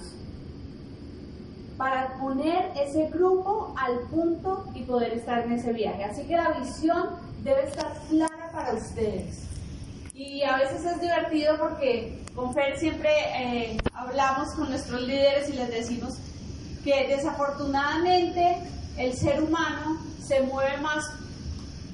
Para 1.77 2.14
poner 2.18 2.70
ese 2.77 3.09
grupo 3.09 3.75
al 3.77 4.01
punto 4.09 4.64
y 4.75 4.83
poder 4.83 5.14
estar 5.14 5.40
en 5.40 5.53
ese 5.53 5.73
viaje. 5.73 6.05
Así 6.05 6.25
que 6.25 6.37
la 6.37 6.51
visión 6.53 7.11
debe 7.42 7.64
estar 7.64 7.92
clara 8.09 8.51
para 8.53 8.75
ustedes. 8.75 9.44
Y 10.14 10.42
a 10.44 10.59
veces 10.59 10.85
es 10.85 11.01
divertido 11.01 11.59
porque 11.59 12.25
con 12.37 12.55
Fer 12.55 12.79
siempre 12.79 13.11
eh, 13.37 13.79
hablamos 13.92 14.51
con 14.51 14.70
nuestros 14.70 15.03
líderes 15.03 15.49
y 15.49 15.55
les 15.55 15.68
decimos 15.68 16.14
que 16.85 17.09
desafortunadamente 17.09 18.59
el 18.97 19.12
ser 19.14 19.42
humano 19.42 19.99
se 20.23 20.42
mueve 20.42 20.77
más 20.79 21.05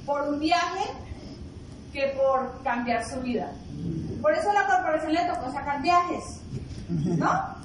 por 0.04 0.28
un 0.28 0.38
viaje 0.38 0.84
que 1.92 2.14
por 2.16 2.62
cambiar 2.62 3.04
su 3.04 3.20
vida. 3.20 3.52
Por 4.20 4.32
eso 4.34 4.50
a 4.50 4.54
la 4.54 4.66
corporación 4.66 5.14
le 5.14 5.24
tocó 5.24 5.52
sacar 5.52 5.82
viajes, 5.82 6.40
¿no? 6.88 7.60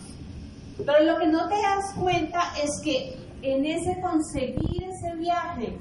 Pero 0.78 1.04
lo 1.04 1.20
que 1.20 1.28
no 1.28 1.48
te 1.48 1.56
das 1.56 1.94
cuenta 2.00 2.42
es 2.62 2.82
que 2.84 3.18
en 3.42 3.66
ese 3.66 4.00
conseguir 4.02 4.84
ese 4.84 5.16
viaje, 5.16 5.78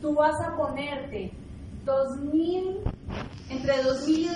tú 0.00 0.14
vas 0.14 0.40
a 0.40 0.56
ponerte 0.56 1.32
2.000, 1.84 2.78
entre 3.50 3.82
2.000 3.82 4.08
y 4.08 4.28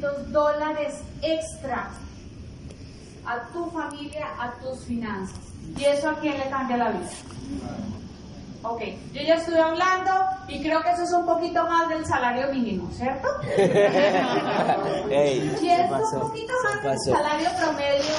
2.500 0.00 0.16
dólares 0.28 1.02
extra 1.20 1.90
a 3.26 3.40
tu 3.52 3.66
familia, 3.70 4.26
a 4.38 4.52
tus 4.60 4.84
finanzas. 4.84 5.38
¿Y 5.76 5.84
eso 5.84 6.10
a 6.10 6.18
quién 6.18 6.38
le 6.38 6.48
cambia 6.48 6.76
la 6.76 6.90
vida? 6.90 7.10
Ok, 8.64 8.80
yo 9.12 9.22
ya 9.22 9.34
estuve 9.34 9.60
hablando 9.60 10.10
y 10.46 10.62
creo 10.62 10.82
que 10.82 10.90
eso 10.90 11.02
es 11.02 11.12
un 11.12 11.26
poquito 11.26 11.64
más 11.66 11.88
del 11.88 12.06
salario 12.06 12.48
mínimo, 12.52 12.88
¿cierto? 12.92 13.28
Ey, 15.10 15.56
Y 15.60 15.68
es 15.68 15.90
un 15.90 16.20
poquito 16.20 16.52
más 16.64 16.82
del 16.82 16.98
salario 17.00 17.48
promedio 17.58 18.14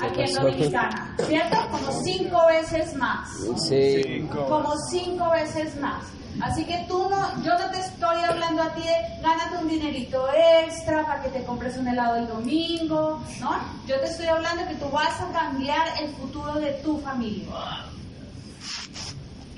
aquí 0.00 0.22
en. 0.22 0.34
Dominicana, 0.34 1.14
¿cierto? 1.26 1.56
Como 1.70 1.92
cinco 2.02 2.46
veces 2.48 2.94
más. 2.94 3.28
Sí. 3.68 4.28
Como 4.32 4.74
cinco 4.90 5.30
veces 5.30 5.80
más. 5.80 6.04
Así 6.40 6.64
que 6.64 6.84
tú 6.88 7.08
no, 7.10 7.42
yo 7.42 7.58
no 7.58 7.70
te 7.70 7.80
estoy 7.80 8.16
hablando 8.22 8.62
a 8.62 8.72
ti 8.74 8.82
de 8.82 9.22
gánate 9.22 9.56
un 9.60 9.68
dinerito 9.68 10.28
extra 10.64 11.04
para 11.04 11.22
que 11.22 11.30
te 11.30 11.44
compres 11.44 11.76
un 11.76 11.88
helado 11.88 12.16
el 12.16 12.28
domingo, 12.28 13.20
¿no? 13.40 13.50
Yo 13.86 13.98
te 13.98 14.06
estoy 14.06 14.26
hablando 14.26 14.66
que 14.68 14.74
tú 14.76 14.88
vas 14.90 15.20
a 15.20 15.32
cambiar 15.32 15.86
el 16.00 16.10
futuro 16.10 16.54
de 16.54 16.72
tu 16.74 16.98
familia. 17.00 17.48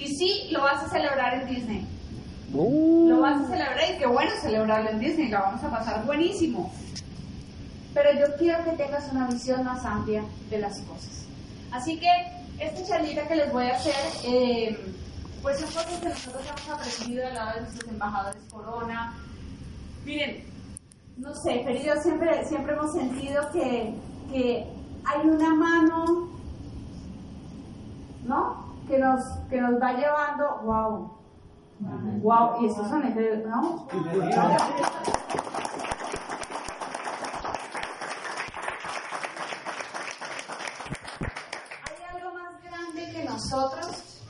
Y 0.00 0.08
sí, 0.14 0.48
lo 0.50 0.62
vas 0.62 0.82
a 0.82 0.88
celebrar 0.88 1.42
en 1.42 1.46
Disney. 1.54 1.86
Uh, 2.54 3.08
Lo 3.10 3.20
vas 3.20 3.42
a 3.42 3.48
celebrar 3.48 3.78
y 3.94 3.98
qué 3.98 4.06
bueno 4.06 4.30
celebrarlo 4.40 4.90
en 4.90 4.98
Disney, 4.98 5.28
la 5.28 5.40
vamos 5.40 5.62
a 5.62 5.70
pasar 5.70 6.06
buenísimo. 6.06 6.72
Pero 7.92 8.10
yo 8.18 8.34
quiero 8.36 8.64
que 8.64 8.70
tengas 8.72 9.12
una 9.12 9.26
visión 9.28 9.62
más 9.62 9.84
amplia 9.84 10.24
de 10.48 10.58
las 10.58 10.80
cosas. 10.80 11.26
Así 11.70 12.00
que 12.00 12.08
esta 12.58 12.82
charlita 12.84 13.28
que 13.28 13.36
les 13.36 13.52
voy 13.52 13.66
a 13.66 13.76
hacer, 13.76 13.94
eh, 14.24 14.76
pues 15.42 15.58
son 15.60 15.68
cosas 15.68 16.00
que 16.00 16.08
nosotros 16.08 16.42
hemos 16.46 16.80
aprendido 16.80 17.26
al 17.26 17.34
lado 17.34 17.54
de 17.54 17.60
nuestros 17.60 17.90
embajadores 17.90 18.42
Corona. 18.50 19.14
Miren, 20.04 20.44
no 21.18 21.34
sé, 21.34 21.62
yo 21.84 21.94
siempre, 22.02 22.44
siempre 22.46 22.72
hemos 22.72 22.92
sentido 22.92 23.50
que, 23.52 23.94
que 24.32 24.66
hay 25.04 25.28
una 25.28 25.54
mano, 25.54 26.30
¿no? 28.24 28.69
Que 28.90 28.98
nos, 28.98 29.22
que 29.48 29.60
nos 29.60 29.80
va 29.80 29.92
llevando, 29.92 30.62
wow, 30.64 31.20
Wow, 32.22 32.60
y 32.60 32.66
estos 32.66 32.88
son 32.88 33.04
ese, 33.04 33.36
¿no? 33.46 33.86
Hay 33.92 33.98
algo 42.14 42.34
más 42.34 42.62
grande 42.62 43.10
que 43.12 43.24
nosotros 43.24 44.20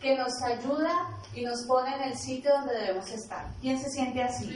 que 0.00 0.16
nos 0.16 0.42
ayuda 0.42 1.10
y 1.34 1.44
nos 1.44 1.66
pone 1.66 1.94
en 1.96 2.02
el 2.04 2.16
sitio 2.16 2.50
donde 2.52 2.72
debemos 2.74 3.10
estar. 3.10 3.46
¿Quién 3.60 3.78
se 3.78 3.90
siente 3.90 4.22
así? 4.22 4.48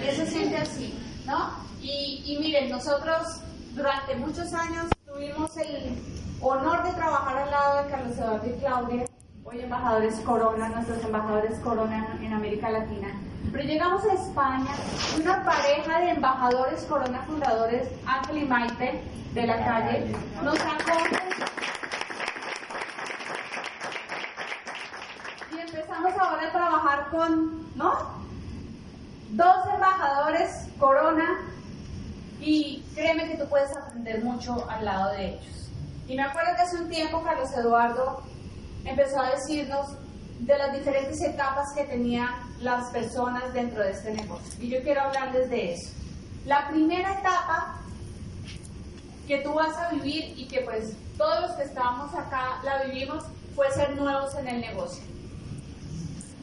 ¿Quién 0.00 0.16
se 0.16 0.26
siente 0.26 0.56
así? 0.56 0.98
¿No? 1.26 1.50
Y, 1.82 2.22
y 2.24 2.38
miren, 2.38 2.70
nosotros 2.70 3.42
durante 3.74 4.16
muchos 4.16 4.54
años 4.54 4.86
tuvimos 5.06 5.54
el 5.58 6.13
honor 6.44 6.82
de 6.84 6.92
trabajar 6.92 7.38
al 7.38 7.50
lado 7.50 7.82
de 7.82 7.90
Carlos 7.90 8.18
Eduardo 8.18 8.46
y 8.46 8.52
Claudia. 8.60 9.04
Hoy 9.44 9.60
embajadores 9.60 10.20
Corona, 10.20 10.68
nuestros 10.68 11.02
embajadores 11.02 11.58
Corona 11.60 12.18
en, 12.20 12.32
América 12.34 12.68
Latina. 12.68 13.08
Pero 13.50 13.64
llegamos 13.64 14.04
a 14.04 14.12
España 14.12 14.70
una 15.18 15.42
pareja 15.42 16.00
de 16.00 16.10
embajadores 16.10 16.82
Corona 16.82 17.22
fundadores, 17.26 17.88
Ángel 18.04 18.38
y 18.38 18.44
Maite, 18.44 19.02
de 19.32 19.46
la 19.46 19.64
calle, 19.64 20.14
nos 20.42 20.60
acogen 20.60 21.18
y 25.50 25.58
empezamos 25.58 26.12
ahora 26.18 26.48
a 26.48 26.52
trabajar 26.52 27.08
con, 27.10 27.74
¿no? 27.74 27.92
Dos 29.30 29.56
embajadores 29.72 30.68
Corona 30.78 31.40
y 32.38 32.84
créeme 32.94 33.30
que 33.30 33.38
tú 33.38 33.48
puedes 33.48 33.74
aprender 33.76 34.22
mucho 34.22 34.68
al 34.68 34.84
lado 34.84 35.12
de 35.12 35.28
ellos. 35.30 35.63
Y 36.06 36.16
me 36.16 36.22
acuerdo 36.22 36.54
que 36.56 36.62
hace 36.62 36.76
un 36.76 36.88
tiempo 36.88 37.22
Carlos 37.22 37.50
Eduardo 37.52 38.22
empezó 38.84 39.20
a 39.20 39.30
decirnos 39.30 39.96
de 40.40 40.58
las 40.58 40.72
diferentes 40.72 41.20
etapas 41.22 41.72
que 41.72 41.84
tenían 41.84 42.28
las 42.60 42.90
personas 42.90 43.52
dentro 43.54 43.82
de 43.82 43.92
este 43.92 44.12
negocio. 44.12 44.62
Y 44.62 44.68
yo 44.68 44.82
quiero 44.82 45.02
hablarles 45.02 45.48
de 45.48 45.74
eso. 45.74 45.90
La 46.44 46.68
primera 46.68 47.18
etapa 47.18 47.80
que 49.26 49.38
tú 49.38 49.54
vas 49.54 49.76
a 49.78 49.90
vivir 49.90 50.34
y 50.36 50.46
que 50.48 50.60
pues 50.60 50.94
todos 51.16 51.40
los 51.40 51.52
que 51.52 51.62
estábamos 51.62 52.14
acá 52.14 52.60
la 52.62 52.82
vivimos 52.82 53.24
fue 53.54 53.70
ser 53.70 53.96
nuevos 53.96 54.34
en 54.34 54.48
el 54.48 54.60
negocio. 54.60 55.02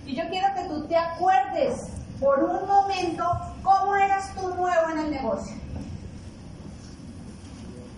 Y 0.05 0.16
yo 0.16 0.24
quiero 0.30 0.47
que 0.55 0.64
tú 0.68 0.88
te 0.88 0.97
acuerdes 0.97 1.88
por 2.20 2.43
un 2.43 2.68
momento 2.68 3.24
cómo 3.62 3.95
eras 3.95 4.34
tú 4.34 4.47
nuevo 4.55 4.89
en 4.91 4.99
el 4.99 5.12
negocio. 5.12 5.61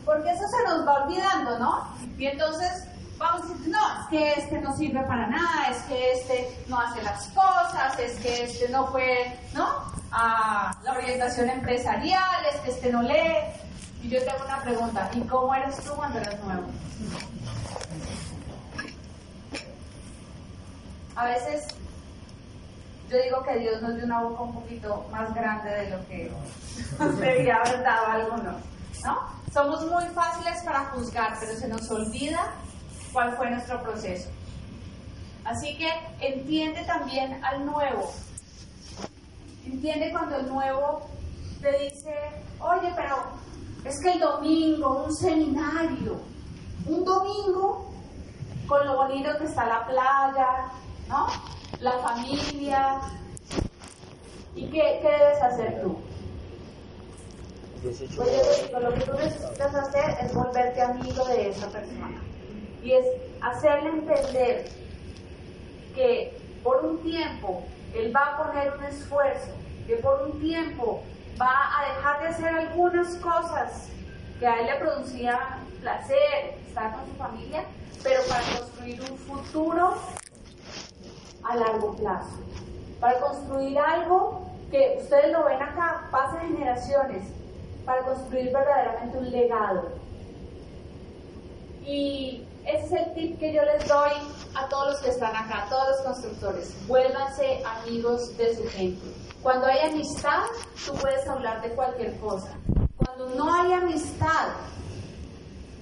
Porque 0.06 0.32
eso 0.32 0.44
se 0.48 0.64
nos 0.68 0.88
va 0.88 1.04
olvidando, 1.04 1.60
¿no? 1.60 1.88
Y 2.18 2.28
entonces 2.28 2.86
vamos 3.18 3.44
a 3.44 3.54
decir, 3.54 3.68
no, 3.70 4.02
es 4.02 4.08
que 4.10 4.34
este 4.34 4.62
no 4.62 4.76
sirve 4.76 5.02
para 5.04 5.28
nada, 5.28 5.70
es 5.72 5.82
que 5.84 6.14
este 6.14 6.66
no 6.68 6.80
hace 6.80 7.02
las 7.04 7.28
cosas, 7.30 7.98
es 8.00 8.20
que 8.20 8.44
este 8.44 8.70
no 8.70 8.88
fue, 8.88 9.38
¿no? 9.54 9.68
A 10.12 10.76
la 10.84 10.92
orientación 10.92 11.50
empresarial, 11.50 12.46
es 12.54 12.60
que 12.62 12.72
este 12.72 12.92
no 12.92 13.02
lee. 13.02 13.38
Y 14.02 14.10
yo 14.10 14.20
tengo 14.20 14.44
una 14.46 14.62
pregunta, 14.62 15.10
¿y 15.14 15.22
cómo 15.22 15.56
eres 15.56 15.78
tú 15.78 15.94
cuando 15.94 16.20
eras 16.20 16.38
nuevo? 16.44 16.68
A 21.16 21.26
veces 21.26 21.68
yo 23.10 23.22
digo 23.22 23.44
que 23.44 23.60
Dios 23.60 23.82
nos 23.82 23.96
dio 23.96 24.06
una 24.06 24.22
boca 24.24 24.42
un 24.42 24.54
poquito 24.56 25.06
más 25.12 25.34
grande 25.34 25.70
de 25.70 25.90
lo 25.92 26.08
que 26.08 26.32
debía 27.20 27.58
haber 27.58 27.84
dado 27.84 28.08
a 28.08 28.14
algunos, 28.14 28.56
¿no? 29.04 29.43
Somos 29.54 29.86
muy 29.86 30.04
fáciles 30.16 30.64
para 30.64 30.86
juzgar, 30.86 31.38
pero 31.40 31.54
se 31.54 31.68
nos 31.68 31.90
olvida 31.92 32.54
cuál 33.12 33.38
fue 33.38 33.52
nuestro 33.52 33.84
proceso. 33.84 34.28
Así 35.46 35.78
que 35.78 35.90
entiende 36.20 36.84
también 36.86 37.40
al 37.44 37.64
nuevo. 37.64 38.12
Entiende 39.64 40.12
cuando 40.12 40.38
el 40.38 40.50
nuevo 40.50 41.08
te 41.62 41.72
dice, 41.84 42.16
oye, 42.60 42.92
pero 42.96 43.16
es 43.86 44.02
que 44.02 44.14
el 44.14 44.20
domingo, 44.22 45.04
un 45.06 45.14
seminario, 45.14 46.20
un 46.88 47.06
domingo 47.06 47.94
con 48.68 48.88
lo 48.88 48.96
bonito 48.96 49.38
que 49.38 49.46
está 49.46 49.68
la 49.68 49.86
playa, 49.86 50.66
¿no? 51.08 51.28
La 51.80 51.92
familia. 52.00 53.02
¿Y 54.56 54.66
qué, 54.72 55.00
qué 55.00 55.10
debes 55.10 55.44
hacer 55.44 55.82
tú? 55.84 55.96
Pues 57.84 58.00
yo 58.00 58.24
te 58.24 58.66
digo, 58.66 58.80
lo 58.80 58.94
que 58.94 59.02
tú 59.02 59.12
necesitas 59.14 59.76
hacer 59.76 60.16
es 60.22 60.34
volverte 60.34 60.82
amigo 60.82 61.26
de 61.26 61.50
esa 61.50 61.68
persona. 61.68 62.22
Y 62.82 62.94
es 62.94 63.06
hacerle 63.42 63.90
entender 63.90 64.70
que 65.94 66.40
por 66.64 66.86
un 66.86 67.00
tiempo 67.00 67.64
él 67.94 68.16
va 68.16 68.22
a 68.22 68.38
poner 68.38 68.74
un 68.78 68.86
esfuerzo, 68.86 69.52
que 69.86 69.98
por 69.98 70.22
un 70.22 70.40
tiempo 70.40 71.04
va 71.40 71.78
a 71.78 71.94
dejar 71.94 72.22
de 72.22 72.28
hacer 72.30 72.48
algunas 72.48 73.16
cosas 73.16 73.90
que 74.40 74.48
a 74.48 74.62
él 74.62 74.68
le 74.68 74.76
producía 74.76 75.60
placer, 75.82 76.56
estar 76.66 76.94
con 76.94 77.06
su 77.06 77.16
familia, 77.16 77.66
pero 78.02 78.22
para 78.30 78.44
construir 78.60 79.02
un 79.02 79.18
futuro 79.18 79.96
a 81.44 81.56
largo 81.58 81.96
plazo. 81.98 82.40
Para 83.02 83.20
construir 83.20 83.78
algo 83.78 84.50
que 84.72 85.00
ustedes 85.02 85.34
lo 85.34 85.44
ven 85.44 85.62
acá, 85.62 86.08
pasa 86.12 86.40
generaciones, 86.40 87.24
para 87.86 88.04
construir 88.04 88.52
verdaderamente 88.52 89.18
un 89.18 89.32
legado. 89.32 89.90
Y 91.86 92.48
ese 92.66 92.86
es 92.86 92.92
el 92.92 93.14
tip 93.14 93.40
que 93.40 93.54
yo 93.54 93.62
les 93.64 93.88
doy 93.88 94.12
a 94.56 94.70
todos 94.70 94.94
los 94.94 95.02
que 95.02 95.10
están 95.10 95.36
acá, 95.36 95.66
a 95.66 95.70
todos 95.70 95.88
los 95.90 96.02
constructores. 96.02 96.88
Vuélvanse 96.88 97.64
amigos 97.66 98.38
de 98.38 98.56
su 98.56 98.64
gente. 98.70 99.06
Cuando 99.42 99.66
hay 99.66 99.80
amistad, 99.80 100.44
tú 100.86 100.94
puedes 100.94 101.28
hablar 101.28 101.62
de 101.62 101.70
cualquier 101.76 102.18
cosa. 102.20 102.58
Cuando 102.96 103.30
no 103.36 103.54
hay 103.54 103.74
amistad, 103.74 104.50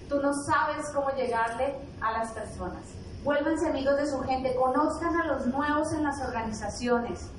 tú 0.09 0.19
no 0.19 0.33
sabes 0.33 0.89
cómo 0.95 1.11
llegarle 1.11 1.75
a 2.01 2.11
las 2.13 2.31
personas. 2.31 2.83
Vuélvanse 3.23 3.69
amigos 3.69 3.97
de 3.97 4.07
su 4.07 4.19
gente, 4.21 4.55
conozcan 4.55 5.15
a 5.21 5.27
los 5.27 5.45
nuevos 5.45 5.93
en 5.93 6.03
las 6.03 6.19
organizaciones, 6.21 7.29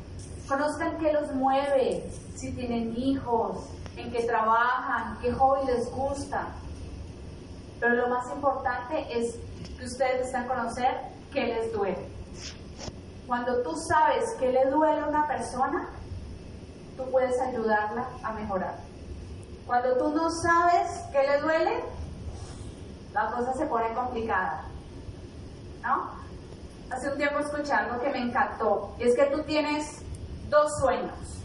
conozcan 0.48 0.96
qué 0.98 1.12
los 1.12 1.32
mueve, 1.34 2.08
si 2.36 2.52
tienen 2.52 2.94
hijos, 2.96 3.66
en 3.96 4.10
qué 4.10 4.24
trabajan, 4.24 5.18
qué 5.20 5.32
hobby 5.32 5.66
les 5.66 5.90
gusta. 5.90 6.48
Pero 7.80 7.94
lo 7.96 8.08
más 8.08 8.30
importante 8.30 9.06
es 9.10 9.36
que 9.78 9.84
ustedes 9.84 10.14
necesitan 10.14 10.46
conocer 10.48 11.00
qué 11.32 11.46
les 11.46 11.72
duele. 11.72 12.08
Cuando 13.26 13.62
tú 13.62 13.76
sabes 13.76 14.24
qué 14.38 14.52
le 14.52 14.66
duele 14.66 15.00
a 15.00 15.06
una 15.06 15.26
persona, 15.26 15.88
tú 16.96 17.10
puedes 17.10 17.40
ayudarla 17.40 18.08
a 18.22 18.32
mejorar. 18.32 18.76
Cuando 19.66 19.96
tú 19.96 20.10
no 20.10 20.30
sabes 20.30 20.90
qué 21.12 21.26
le 21.26 21.40
duele, 21.40 21.84
la 23.12 23.30
cosa 23.30 23.52
se 23.54 23.66
pone 23.66 23.92
complicada. 23.94 24.64
¿No? 25.82 26.10
Hace 26.90 27.10
un 27.10 27.16
tiempo 27.16 27.38
escuché 27.38 27.72
algo 27.72 28.00
que 28.00 28.10
me 28.10 28.18
encantó, 28.18 28.94
y 28.98 29.04
es 29.04 29.16
que 29.16 29.24
tú 29.26 29.42
tienes 29.44 30.02
dos 30.48 30.78
sueños. 30.78 31.41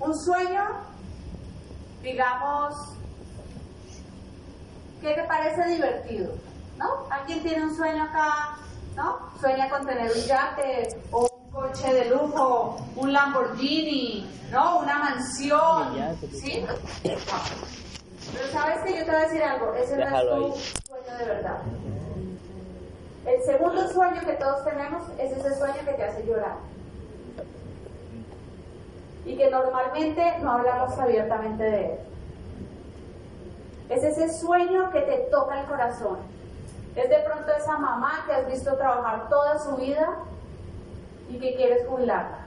Un 0.00 0.14
sueño, 0.14 0.64
digamos, 2.02 2.74
que 5.00 5.14
te 5.14 5.22
parece 5.24 5.68
divertido, 5.68 6.34
¿no? 6.76 6.86
¿Alguien 7.10 7.42
tiene 7.42 7.64
un 7.64 7.76
sueño 7.76 8.04
acá, 8.04 8.56
¿no? 8.96 9.18
Sueña 9.40 9.68
con 9.68 9.86
tener 9.86 10.10
un 10.10 10.22
yate 10.22 10.88
o 11.10 11.28
un 11.28 11.50
coche 11.50 11.92
de 11.92 12.04
lujo, 12.10 12.78
un 12.96 13.12
Lamborghini, 13.12 14.28
¿no? 14.50 14.78
Una 14.80 14.98
mansión, 14.98 16.18
¿sí? 16.32 16.64
Pero 17.02 18.52
sabes 18.52 18.84
que 18.84 18.98
yo 18.98 19.04
te 19.04 19.10
voy 19.10 19.20
a 19.20 19.24
decir 19.24 19.42
algo, 19.42 19.74
ese 19.74 19.96
no 19.96 20.04
es 20.04 20.10
tu 20.10 20.86
sueño 20.86 21.18
de 21.18 21.24
verdad. 21.24 21.62
El 23.26 23.42
segundo 23.42 23.88
sueño 23.92 24.20
que 24.20 24.32
todos 24.34 24.64
tenemos 24.64 25.02
es 25.18 25.32
ese 25.32 25.58
sueño 25.58 25.76
que 25.84 25.92
te 25.92 26.04
hace 26.04 26.24
llorar. 26.24 26.56
Y 29.28 29.36
que 29.36 29.50
normalmente 29.50 30.38
no 30.40 30.52
hablamos 30.52 30.98
abiertamente 30.98 31.62
de 31.62 31.84
él. 31.84 31.98
Es 33.90 34.02
ese 34.02 34.32
sueño 34.40 34.90
que 34.90 35.02
te 35.02 35.18
toca 35.30 35.60
el 35.60 35.66
corazón. 35.66 36.18
Es 36.96 37.08
de 37.08 37.18
pronto 37.20 37.52
esa 37.52 37.78
mamá 37.78 38.24
que 38.26 38.32
has 38.32 38.46
visto 38.46 38.76
trabajar 38.76 39.28
toda 39.28 39.58
su 39.58 39.76
vida 39.76 40.18
y 41.28 41.38
que 41.38 41.54
quieres 41.54 41.86
jubilarla. 41.86 42.46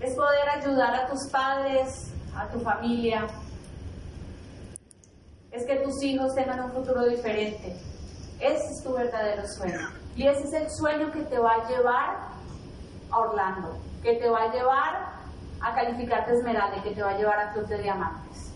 Es 0.00 0.14
poder 0.14 0.48
ayudar 0.48 0.94
a 0.94 1.06
tus 1.08 1.28
padres, 1.28 2.12
a 2.34 2.48
tu 2.48 2.60
familia. 2.60 3.26
Es 5.50 5.66
que 5.66 5.76
tus 5.76 6.02
hijos 6.02 6.34
tengan 6.34 6.60
un 6.60 6.72
futuro 6.72 7.04
diferente. 7.04 7.76
Ese 8.40 8.64
es 8.72 8.82
tu 8.82 8.94
verdadero 8.94 9.46
sueño. 9.46 9.90
Y 10.16 10.26
ese 10.26 10.44
es 10.44 10.52
el 10.54 10.70
sueño 10.70 11.12
que 11.12 11.22
te 11.24 11.38
va 11.38 11.52
a 11.52 11.68
llevar 11.68 12.29
a 13.10 13.18
Orlando, 13.18 13.76
que 14.02 14.14
te 14.14 14.28
va 14.28 14.44
a 14.44 14.52
llevar 14.52 15.20
a 15.60 15.74
calificarte 15.74 16.34
Esmeralda 16.34 16.78
y 16.78 16.80
que 16.80 16.90
te 16.92 17.02
va 17.02 17.10
a 17.10 17.18
llevar 17.18 17.38
a 17.38 17.52
Club 17.52 17.66
de 17.66 17.78
Diamantes. 17.78 18.52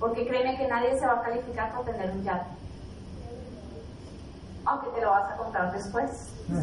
Porque 0.00 0.26
créeme 0.26 0.56
que 0.56 0.66
nadie 0.66 0.98
se 0.98 1.06
va 1.06 1.14
a 1.14 1.22
calificar 1.22 1.72
por 1.74 1.84
tener 1.84 2.10
un 2.10 2.22
yate. 2.22 2.50
Aunque 4.64 4.88
te 4.88 5.00
lo 5.00 5.10
vas 5.10 5.30
a 5.30 5.36
comprar 5.36 5.72
después. 5.72 6.32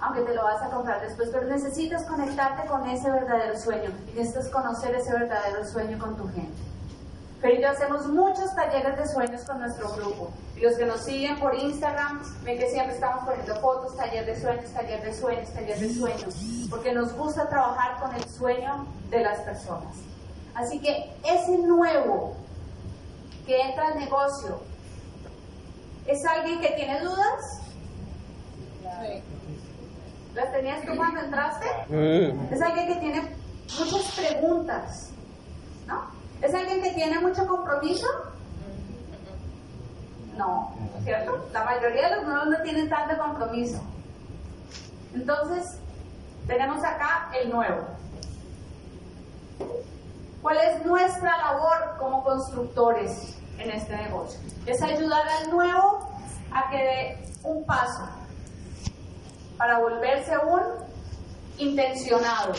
Aunque 0.00 0.20
te 0.20 0.34
lo 0.34 0.44
vas 0.44 0.60
a 0.62 0.68
comprar 0.68 1.00
después, 1.00 1.30
pero 1.32 1.46
necesitas 1.46 2.04
conectarte 2.04 2.66
con 2.68 2.86
ese 2.88 3.10
verdadero 3.10 3.58
sueño. 3.58 3.90
Y 4.12 4.18
necesitas 4.18 4.50
conocer 4.50 4.94
ese 4.94 5.12
verdadero 5.12 5.64
sueño 5.64 5.98
con 5.98 6.16
tu 6.16 6.28
gente. 6.28 6.73
Pero 7.44 7.60
yo 7.60 7.68
hacemos 7.68 8.06
muchos 8.06 8.54
talleres 8.54 8.96
de 8.96 9.06
sueños 9.06 9.42
con 9.42 9.58
nuestro 9.58 9.92
grupo. 9.92 10.30
Y 10.56 10.60
los 10.60 10.76
que 10.76 10.86
nos 10.86 11.02
siguen 11.02 11.38
por 11.38 11.54
Instagram 11.54 12.22
ven 12.42 12.58
que 12.58 12.70
siempre 12.70 12.94
estamos 12.94 13.22
poniendo 13.26 13.54
fotos, 13.56 13.94
taller 13.98 14.24
de 14.24 14.40
sueños, 14.40 14.72
taller 14.72 15.02
de 15.02 15.12
sueños, 15.12 15.52
taller 15.52 15.78
de 15.78 15.92
sueños. 15.92 16.34
Porque 16.70 16.94
nos 16.94 17.12
gusta 17.12 17.46
trabajar 17.50 18.00
con 18.00 18.14
el 18.14 18.26
sueño 18.30 18.86
de 19.10 19.20
las 19.20 19.40
personas. 19.40 19.94
Así 20.54 20.80
que 20.80 21.12
ese 21.22 21.58
nuevo 21.58 22.34
que 23.46 23.60
entra 23.60 23.88
al 23.88 23.98
negocio 23.98 24.60
es 26.06 26.24
alguien 26.24 26.62
que 26.62 26.70
tiene 26.70 26.98
dudas? 27.00 27.60
¿Las 30.34 30.50
tenías 30.50 30.80
tú 30.86 30.96
cuando 30.96 31.20
entraste? 31.20 31.66
Mm. 31.88 32.54
Es 32.54 32.62
alguien 32.62 32.86
que 32.86 33.00
tiene 33.00 33.36
muchas 33.78 34.12
preguntas. 34.12 35.13
¿Es 36.42 36.54
alguien 36.54 36.82
que 36.82 36.90
tiene 36.92 37.20
mucho 37.20 37.46
compromiso? 37.46 38.06
No, 40.36 40.74
¿cierto? 41.04 41.48
La 41.52 41.64
mayoría 41.64 42.08
de 42.08 42.16
los 42.16 42.24
nuevos 42.26 42.46
no 42.48 42.62
tienen 42.62 42.88
tanto 42.88 43.16
compromiso. 43.16 43.80
Entonces, 45.14 45.78
tenemos 46.46 46.84
acá 46.84 47.30
el 47.40 47.50
nuevo. 47.50 47.86
¿Cuál 50.42 50.58
es 50.58 50.84
nuestra 50.84 51.38
labor 51.38 51.96
como 51.98 52.22
constructores 52.22 53.38
en 53.58 53.70
este 53.70 53.96
negocio? 53.96 54.38
Es 54.66 54.82
ayudar 54.82 55.26
al 55.26 55.50
nuevo 55.50 56.10
a 56.52 56.70
que 56.70 56.76
dé 56.76 57.28
un 57.44 57.64
paso 57.64 58.06
para 59.56 59.78
volverse 59.78 60.36
un 60.38 60.62
intencionado. 61.58 62.52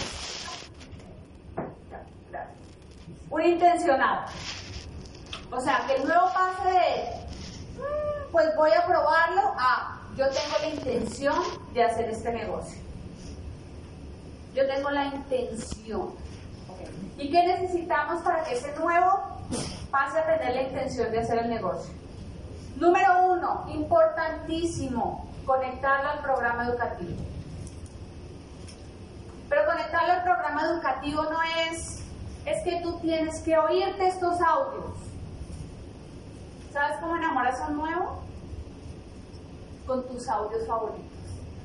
Un 3.29 3.41
intencionado. 3.41 4.25
O 5.51 5.59
sea, 5.59 5.83
que 5.87 5.95
el 5.95 6.05
nuevo 6.05 6.27
pase 6.33 6.69
de, 6.69 7.79
"Mm, 7.79 8.31
pues 8.31 8.55
voy 8.55 8.71
a 8.71 8.85
probarlo, 8.85 9.41
a 9.57 10.01
yo 10.15 10.25
tengo 10.29 10.57
la 10.61 10.67
intención 10.69 11.35
de 11.73 11.83
hacer 11.83 12.09
este 12.09 12.31
negocio. 12.31 12.81
Yo 14.53 14.65
tengo 14.67 14.89
la 14.89 15.05
intención. 15.05 16.13
¿Y 17.17 17.29
qué 17.29 17.45
necesitamos 17.45 18.21
para 18.23 18.43
que 18.43 18.55
ese 18.55 18.73
nuevo 18.79 19.39
pase 19.91 20.19
a 20.19 20.25
tener 20.25 20.55
la 20.55 20.61
intención 20.61 21.11
de 21.11 21.19
hacer 21.19 21.39
el 21.39 21.49
negocio? 21.49 21.93
Número 22.77 23.25
uno, 23.27 23.65
importantísimo, 23.69 25.29
conectarlo 25.45 26.09
al 26.09 26.19
programa 26.19 26.65
educativo. 26.65 27.21
Pero 29.49 29.65
conectarlo 29.65 30.13
al 30.13 30.23
programa 30.23 30.61
educativo 30.63 31.23
no 31.23 31.41
es, 31.69 32.03
es 32.45 32.63
que 32.63 32.81
tú 32.81 32.99
tienes 32.99 33.41
que 33.41 33.57
oírte 33.57 34.07
estos 34.07 34.39
audios. 34.41 34.93
¿Sabes 36.71 36.97
cómo 37.01 37.15
enamoras 37.17 37.59
a 37.61 37.67
un 37.67 37.77
nuevo? 37.77 38.19
Con 39.87 40.05
tus 40.07 40.27
audios 40.27 40.67
favoritos. 40.67 41.15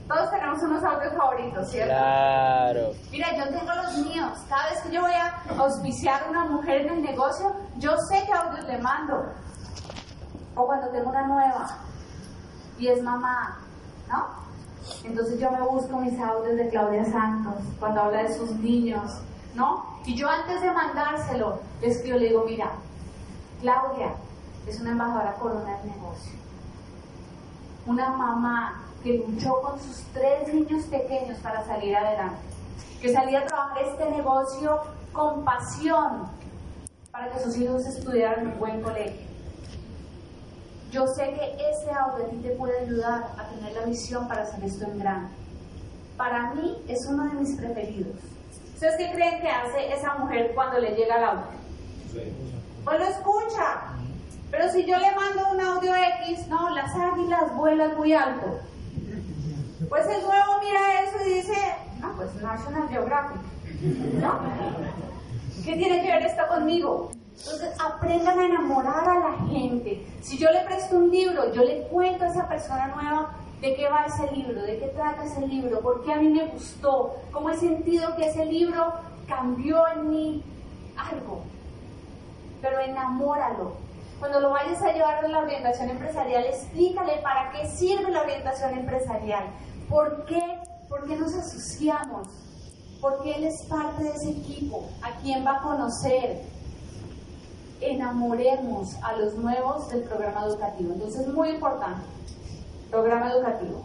Todos 0.08 0.30
tenemos 0.30 0.62
unos 0.62 0.82
audios 0.82 1.14
favoritos, 1.14 1.70
¿cierto? 1.70 1.94
Claro. 1.94 2.92
Mira, 3.12 3.28
yo 3.36 3.44
tengo 3.44 3.74
los 3.74 3.96
míos. 3.98 4.38
Cada 4.48 4.70
vez 4.70 4.80
que 4.82 4.90
yo 4.90 5.02
voy 5.02 5.12
a 5.12 5.42
auspiciar 5.56 6.24
a 6.24 6.30
una 6.30 6.44
mujer 6.46 6.82
en 6.82 6.94
el 6.94 7.02
negocio, 7.02 7.54
yo 7.76 7.96
sé 8.08 8.24
qué 8.26 8.32
audios 8.32 8.66
le 8.66 8.78
mando. 8.78 9.24
O 10.56 10.66
cuando 10.66 10.88
tengo 10.88 11.10
una 11.10 11.26
nueva 11.26 11.78
y 12.78 12.88
es 12.88 13.02
mamá, 13.02 13.60
¿no? 14.08 14.28
Entonces 15.04 15.38
yo 15.38 15.50
me 15.50 15.60
busco 15.60 15.98
mis 15.98 16.18
audios 16.18 16.56
de 16.56 16.68
Claudia 16.70 17.04
Santos 17.04 17.54
cuando 17.78 18.00
habla 18.00 18.24
de 18.24 18.34
sus 18.34 18.50
niños, 18.52 19.20
¿no? 19.54 20.00
Y 20.04 20.14
yo 20.14 20.28
antes 20.28 20.60
de 20.62 20.70
mandárselo, 20.70 21.60
le 21.80 21.88
escribo, 21.88 22.18
le 22.18 22.28
digo, 22.28 22.44
mira, 22.46 22.72
Claudia 23.60 24.14
es 24.66 24.80
una 24.80 24.90
embajadora 24.90 25.34
corona 25.34 25.78
del 25.78 25.90
negocio. 25.90 26.32
Una 27.86 28.10
mamá 28.10 28.82
que 29.02 29.18
luchó 29.18 29.60
con 29.62 29.80
sus 29.80 30.02
tres 30.12 30.52
niños 30.52 30.84
pequeños 30.84 31.38
para 31.38 31.64
salir 31.64 31.96
adelante. 31.96 32.40
Que 33.00 33.12
salía 33.12 33.40
a 33.40 33.46
trabajar 33.46 33.82
este 33.82 34.10
negocio 34.10 34.80
con 35.12 35.44
pasión 35.44 36.28
para 37.10 37.30
que 37.30 37.40
sus 37.40 37.56
hijos 37.56 37.84
estudiaran 37.86 38.40
en 38.40 38.52
un 38.52 38.58
buen 38.58 38.82
colegio. 38.82 39.28
Yo 40.90 41.06
sé 41.06 41.32
que 41.34 41.70
ese 41.70 41.90
audio 41.92 42.26
a 42.26 42.28
ti 42.28 42.36
te 42.36 42.50
puede 42.50 42.80
ayudar 42.80 43.32
a 43.38 43.48
tener 43.48 43.72
la 43.74 43.86
visión 43.86 44.26
para 44.28 44.42
hacer 44.42 44.62
esto 44.64 44.84
en 44.84 44.98
grande. 44.98 45.30
Para 46.16 46.52
mí 46.54 46.82
es 46.88 47.06
uno 47.06 47.24
de 47.24 47.34
mis 47.34 47.56
preferidos. 47.56 48.16
¿Ustedes 48.80 48.96
qué 48.96 49.12
creen 49.12 49.42
que 49.42 49.50
hace 49.50 49.92
esa 49.92 50.14
mujer 50.14 50.52
cuando 50.54 50.78
le 50.78 50.92
llega 50.92 51.18
el 51.18 51.24
audio? 51.24 51.44
Pues 52.82 52.98
lo 52.98 53.04
escucha. 53.04 53.82
Pero 54.50 54.72
si 54.72 54.86
yo 54.86 54.96
le 54.96 55.14
mando 55.14 55.50
un 55.52 55.60
audio 55.60 55.92
X, 55.94 56.48
no, 56.48 56.70
las 56.70 56.90
águilas 56.94 57.54
vuelan 57.56 57.94
muy 57.98 58.14
alto. 58.14 58.58
Pues 59.86 60.06
el 60.06 60.22
nuevo 60.22 60.60
mira 60.62 61.02
eso 61.02 61.26
y 61.26 61.34
dice, 61.34 61.74
no, 62.00 62.14
pues 62.16 62.34
National 62.36 62.88
Geographic. 62.88 63.42
¿No? 64.14 64.40
¿Qué 65.62 65.76
tiene 65.76 66.00
que 66.00 66.12
ver 66.12 66.22
esto 66.22 66.48
conmigo? 66.48 67.10
Entonces 67.36 67.74
aprendan 67.78 68.38
a 68.38 68.46
enamorar 68.46 69.06
a 69.06 69.18
la 69.18 69.46
gente. 69.50 70.06
Si 70.22 70.38
yo 70.38 70.50
le 70.50 70.60
presto 70.60 70.96
un 70.96 71.10
libro, 71.10 71.52
yo 71.52 71.64
le 71.64 71.82
cuento 71.88 72.24
a 72.24 72.28
esa 72.28 72.48
persona 72.48 72.86
nueva 72.86 73.30
de 73.60 73.74
qué 73.74 73.88
va 73.88 74.06
ese 74.06 74.30
libro, 74.34 74.62
de 74.62 74.78
qué 74.78 74.86
trata 74.88 75.24
ese 75.24 75.46
libro, 75.46 75.80
por 75.80 76.02
qué 76.02 76.12
a 76.12 76.16
mí 76.16 76.28
me 76.30 76.46
gustó, 76.46 77.16
cómo 77.30 77.50
he 77.50 77.56
sentido 77.56 78.16
que 78.16 78.28
ese 78.28 78.46
libro 78.46 78.94
cambió 79.28 79.86
en 79.88 80.10
mí 80.10 80.44
algo. 80.96 81.42
Pero 82.62 82.80
enamóralo. 82.80 83.72
Cuando 84.18 84.40
lo 84.40 84.50
vayas 84.50 84.82
a 84.82 84.92
llevar 84.92 85.24
a 85.24 85.28
la 85.28 85.38
orientación 85.38 85.90
empresarial, 85.90 86.44
explícale 86.44 87.18
para 87.22 87.52
qué 87.52 87.68
sirve 87.68 88.10
la 88.10 88.22
orientación 88.22 88.78
empresarial. 88.78 89.44
¿Por 89.88 90.26
qué? 90.26 90.40
¿Por 90.88 91.06
qué 91.06 91.16
nos 91.16 91.34
asociamos? 91.34 92.28
Porque 93.00 93.32
él 93.34 93.44
es 93.44 93.62
parte 93.62 94.04
de 94.04 94.10
ese 94.10 94.30
equipo. 94.30 94.88
¿A 95.02 95.12
quién 95.22 95.44
va 95.44 95.56
a 95.56 95.62
conocer? 95.62 96.42
Enamoremos 97.80 98.94
a 99.02 99.14
los 99.14 99.34
nuevos 99.36 99.88
del 99.88 100.02
programa 100.02 100.44
educativo. 100.44 100.92
Entonces, 100.92 101.26
muy 101.28 101.50
importante. 101.50 102.02
Programa 102.90 103.30
educativo. 103.32 103.84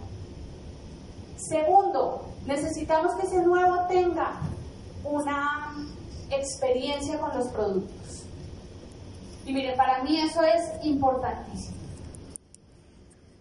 Segundo, 1.37 2.25
necesitamos 2.45 3.13
que 3.15 3.27
ese 3.27 3.43
nuevo 3.43 3.85
tenga 3.87 4.39
una 5.03 5.75
experiencia 6.31 7.19
con 7.19 7.37
los 7.37 7.47
productos. 7.49 8.23
Y 9.45 9.53
mire, 9.53 9.73
para 9.75 10.01
mí 10.03 10.19
eso 10.19 10.41
es 10.43 10.83
importantísimo. 10.83 11.75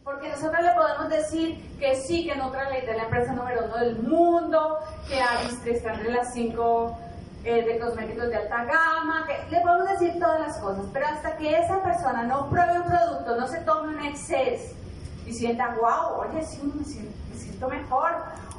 Porque 0.04 0.28
nosotros 0.28 0.62
le 0.62 0.72
podemos 0.72 1.08
decir 1.08 1.78
que 1.78 1.96
sí, 1.96 2.26
que 2.26 2.36
Nutralite 2.36 2.90
es 2.90 2.96
la 2.98 3.04
empresa 3.04 3.32
número 3.32 3.64
uno 3.64 3.78
del 3.78 4.02
mundo, 4.02 4.78
que 5.08 5.18
Aristri 5.18 5.72
está 5.72 5.94
las 5.94 6.34
cinco 6.34 6.94
eh, 7.42 7.62
de 7.62 7.78
cosméticos 7.78 8.28
de 8.28 8.36
alta 8.36 8.64
gama, 8.64 9.26
le 9.50 9.60
podemos 9.62 9.88
decir 9.98 10.18
todas 10.20 10.40
las 10.40 10.58
cosas, 10.58 10.84
pero 10.92 11.06
hasta 11.06 11.38
que 11.38 11.58
esa 11.58 11.82
persona 11.82 12.24
no 12.24 12.50
pruebe 12.50 12.80
un 12.80 12.86
producto, 12.86 13.36
no 13.36 13.46
se 13.46 13.60
tome 13.60 13.96
un 13.96 14.04
exceso 14.04 14.83
y 15.26 15.32
sienta, 15.32 15.76
wow, 15.80 16.20
oye, 16.20 16.44
sí, 16.44 16.60
me 16.74 16.84
siento, 16.84 17.16
me 17.32 17.36
siento 17.38 17.68
mejor, 17.68 18.12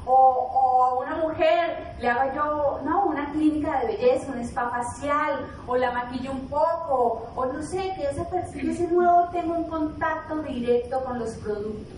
o, 0.04 0.12
o, 0.12 0.84
a 0.84 0.94
una 0.94 1.16
mujer 1.16 1.96
le 2.00 2.08
haga 2.08 2.34
yo, 2.34 2.80
no, 2.84 3.06
una 3.06 3.32
clínica 3.32 3.80
de 3.80 3.88
belleza, 3.88 4.32
un 4.32 4.40
spa 4.40 4.70
facial, 4.70 5.46
o 5.66 5.76
la 5.76 5.90
maquillo 5.92 6.30
un 6.30 6.48
poco, 6.48 7.26
o 7.34 7.46
no 7.46 7.62
sé, 7.62 7.92
que 7.96 8.04
esa 8.04 8.24
persona, 8.28 8.72
ese 8.72 8.88
nuevo 8.88 9.28
tenga 9.32 9.54
un 9.54 9.64
contacto 9.64 10.42
directo 10.42 11.02
con 11.04 11.18
los 11.18 11.30
productos. 11.34 11.94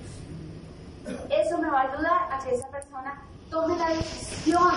Eso 1.30 1.58
me 1.58 1.70
va 1.70 1.82
a 1.82 1.92
ayudar 1.92 2.32
a 2.32 2.38
que 2.44 2.54
esa 2.54 2.68
persona 2.68 3.22
tome 3.50 3.76
la 3.76 3.88
decisión 3.90 4.72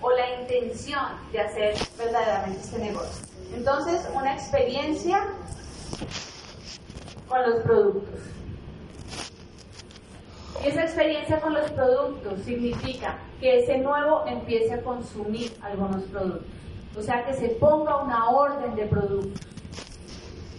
o 0.00 0.10
la 0.10 0.40
intención 0.40 1.04
de 1.32 1.40
hacer 1.40 1.74
verdaderamente 1.98 2.60
este 2.60 2.78
negocio. 2.78 3.26
Entonces, 3.54 4.06
una 4.14 4.34
experiencia 4.34 5.26
con 7.28 7.42
los 7.42 7.62
productos. 7.62 8.37
Esa 10.68 10.82
experiencia 10.82 11.40
con 11.40 11.54
los 11.54 11.70
productos 11.70 12.42
significa 12.44 13.18
que 13.40 13.60
ese 13.60 13.78
nuevo 13.78 14.26
empiece 14.26 14.74
a 14.74 14.82
consumir 14.82 15.50
algunos 15.62 16.02
productos. 16.04 16.46
O 16.94 17.00
sea, 17.00 17.24
que 17.24 17.32
se 17.32 17.48
ponga 17.54 18.02
una 18.02 18.28
orden 18.28 18.74
de 18.76 18.84
productos. 18.84 19.40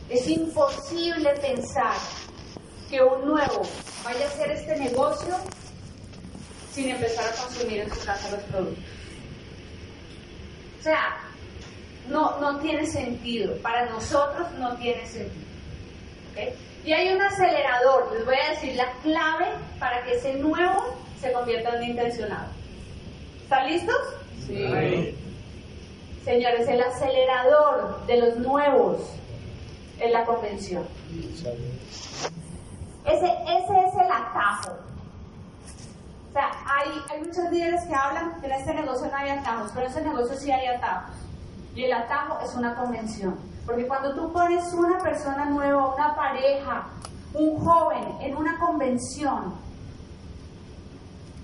Es 0.10 0.28
imposible 0.28 1.30
pensar 1.40 1.94
que 2.90 3.04
un 3.04 3.24
nuevo 3.24 3.62
vaya 4.04 4.26
a 4.26 4.30
hacer 4.30 4.50
este 4.50 4.80
negocio 4.80 5.36
sin 6.72 6.90
empezar 6.90 7.26
a 7.32 7.44
consumir 7.44 7.82
en 7.82 7.94
su 7.94 8.04
casa 8.04 8.32
los 8.32 8.44
productos. 8.46 8.84
O 10.80 10.82
sea, 10.82 11.20
no, 12.08 12.40
no 12.40 12.58
tiene 12.62 12.88
sentido. 12.88 13.56
Para 13.62 13.88
nosotros 13.92 14.48
no 14.58 14.76
tiene 14.78 15.06
sentido. 15.06 15.49
¿Ok? 16.32 16.54
Y 16.86 16.94
hay 16.94 17.14
un 17.14 17.22
acelerador, 17.22 18.12
les 18.14 18.26
voy 18.26 18.36
a 18.36 18.52
decir 18.52 18.76
la 18.76 18.92
clave 19.04 19.48
para 19.80 20.04
que 20.04 20.16
ese 20.16 20.36
nuevo 20.36 20.96
se 21.20 21.32
convierta 21.32 21.70
en 21.70 21.76
un 21.76 21.84
intencionado. 21.84 22.48
¿Están 23.44 23.68
listos? 23.68 23.98
Sí. 24.48 25.16
Señores, 26.24 26.68
el 26.68 26.82
acelerador 26.82 28.06
de 28.06 28.18
los 28.18 28.38
nuevos 28.38 29.00
es 30.00 30.12
la 30.12 30.24
convención. 30.26 30.86
Ese, 33.06 33.26
ese 33.26 33.88
es 33.88 33.94
el 33.96 34.12
atajo. 34.12 34.78
O 36.30 36.32
sea, 36.32 36.52
hay, 36.66 36.92
hay 37.10 37.22
muchos 37.22 37.52
líderes 37.52 37.84
que 37.86 37.96
hablan 37.96 38.40
que 38.40 38.48
en 38.48 38.54
este 38.54 38.74
negocio 38.74 39.08
no 39.08 39.18
hay 39.18 39.30
atajos, 39.32 39.72
pero 39.74 39.86
en 39.88 39.92
ese 39.92 40.02
negocio 40.02 40.38
sí 40.38 40.52
hay 40.52 40.68
atajos. 40.68 41.16
Y 41.76 41.86
el 41.86 41.94
atajo 41.94 42.40
es 42.46 42.54
una 42.56 42.76
convención. 42.76 43.36
Porque 43.70 43.86
cuando 43.86 44.16
tú 44.16 44.34
pones 44.34 44.74
una 44.74 44.98
persona 44.98 45.46
nueva, 45.46 45.94
una 45.94 46.16
pareja, 46.16 46.88
un 47.36 47.56
joven 47.60 48.16
en 48.20 48.36
una 48.36 48.58
convención, 48.58 49.54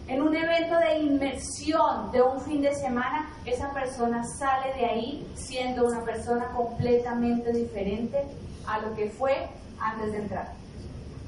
en 0.07 0.23
un 0.23 0.35
evento 0.35 0.75
de 0.79 0.97
inmersión 1.01 2.11
de 2.11 2.23
un 2.23 2.41
fin 2.41 2.63
de 2.63 2.73
semana, 2.73 3.29
esa 3.45 3.71
persona 3.73 4.23
sale 4.39 4.73
de 4.73 4.85
ahí 4.87 5.31
siendo 5.35 5.85
una 5.85 6.03
persona 6.03 6.47
completamente 6.47 7.53
diferente 7.53 8.25
a 8.65 8.79
lo 8.79 8.95
que 8.95 9.11
fue 9.11 9.47
antes 9.79 10.11
de 10.11 10.17
entrar. 10.17 10.51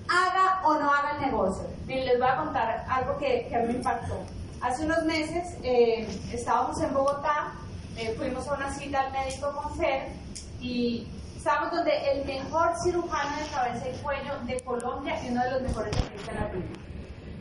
Haga 0.09 0.63
o 0.65 0.79
no 0.79 0.91
haga 0.91 1.11
el 1.17 1.29
negocio. 1.29 1.67
Bien, 1.85 2.07
les 2.07 2.17
voy 2.17 2.27
a 2.27 2.37
contar 2.37 2.85
algo 2.89 3.19
que, 3.19 3.45
que 3.47 3.55
a 3.55 3.59
mí 3.59 3.67
me 3.67 3.73
impactó. 3.73 4.15
Hace 4.61 4.85
unos 4.85 5.03
meses 5.03 5.59
eh, 5.61 6.07
estábamos 6.33 6.81
en 6.81 6.91
Bogotá, 6.91 7.51
eh, 7.97 8.15
fuimos 8.17 8.47
a 8.47 8.55
una 8.55 8.73
cita 8.73 9.01
al 9.01 9.11
médico 9.11 9.51
con 9.51 9.75
Fer 9.75 10.25
y 10.59 11.07
estábamos 11.35 11.71
donde 11.71 12.11
el 12.11 12.25
mejor 12.25 12.73
cirujano 12.83 13.37
de 13.37 13.47
cabeza 13.49 13.89
y 13.89 13.97
cuello 14.01 14.33
de 14.45 14.59
Colombia 14.61 15.23
y 15.23 15.29
uno 15.29 15.43
de 15.43 15.51
los 15.51 15.61
mejores 15.61 15.91
de 15.91 16.01
América 16.01 16.33
Latina. 16.33 16.65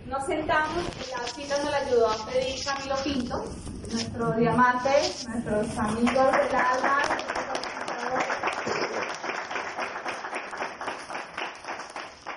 Nos 0.06 0.24
sentamos, 0.26 0.84
la 1.10 1.26
cita 1.26 1.58
nos 1.62 1.70
la 1.70 1.78
ayudó 1.78 2.08
a 2.08 2.26
pedir 2.26 2.64
Camilo 2.64 2.94
Pinto, 3.02 3.44
nuestro 3.90 4.32
diamante, 4.32 4.90
nuestros 5.28 5.78
amigos 5.78 6.32
del 6.32 6.54
alma. 6.54 7.02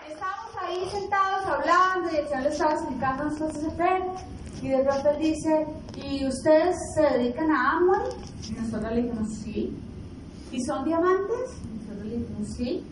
Estábamos 0.09 0.55
ahí 0.61 0.89
sentados 0.89 1.45
hablando 1.45 2.11
y 2.11 2.15
el 2.15 2.27
señor 2.27 2.43
le 2.43 2.49
estaba 2.49 2.73
explicando 2.73 3.23
las 3.25 3.38
cosas 3.38 3.63
a 3.65 3.71
Fer 3.71 4.01
y 4.61 4.69
de 4.69 4.84
pronto 4.84 5.09
él 5.11 5.19
dice, 5.19 5.67
¿y 5.95 6.27
ustedes 6.27 6.75
se 6.95 7.01
dedican 7.01 7.51
a 7.51 7.77
Amway? 7.77 8.09
Y 8.49 8.51
nosotros 8.53 8.91
le 8.91 9.01
dijimos, 9.03 9.27
sí. 9.43 9.88
¿Y 10.51 10.61
son 10.63 10.83
diamantes? 10.83 11.51
Sí. 12.55 12.83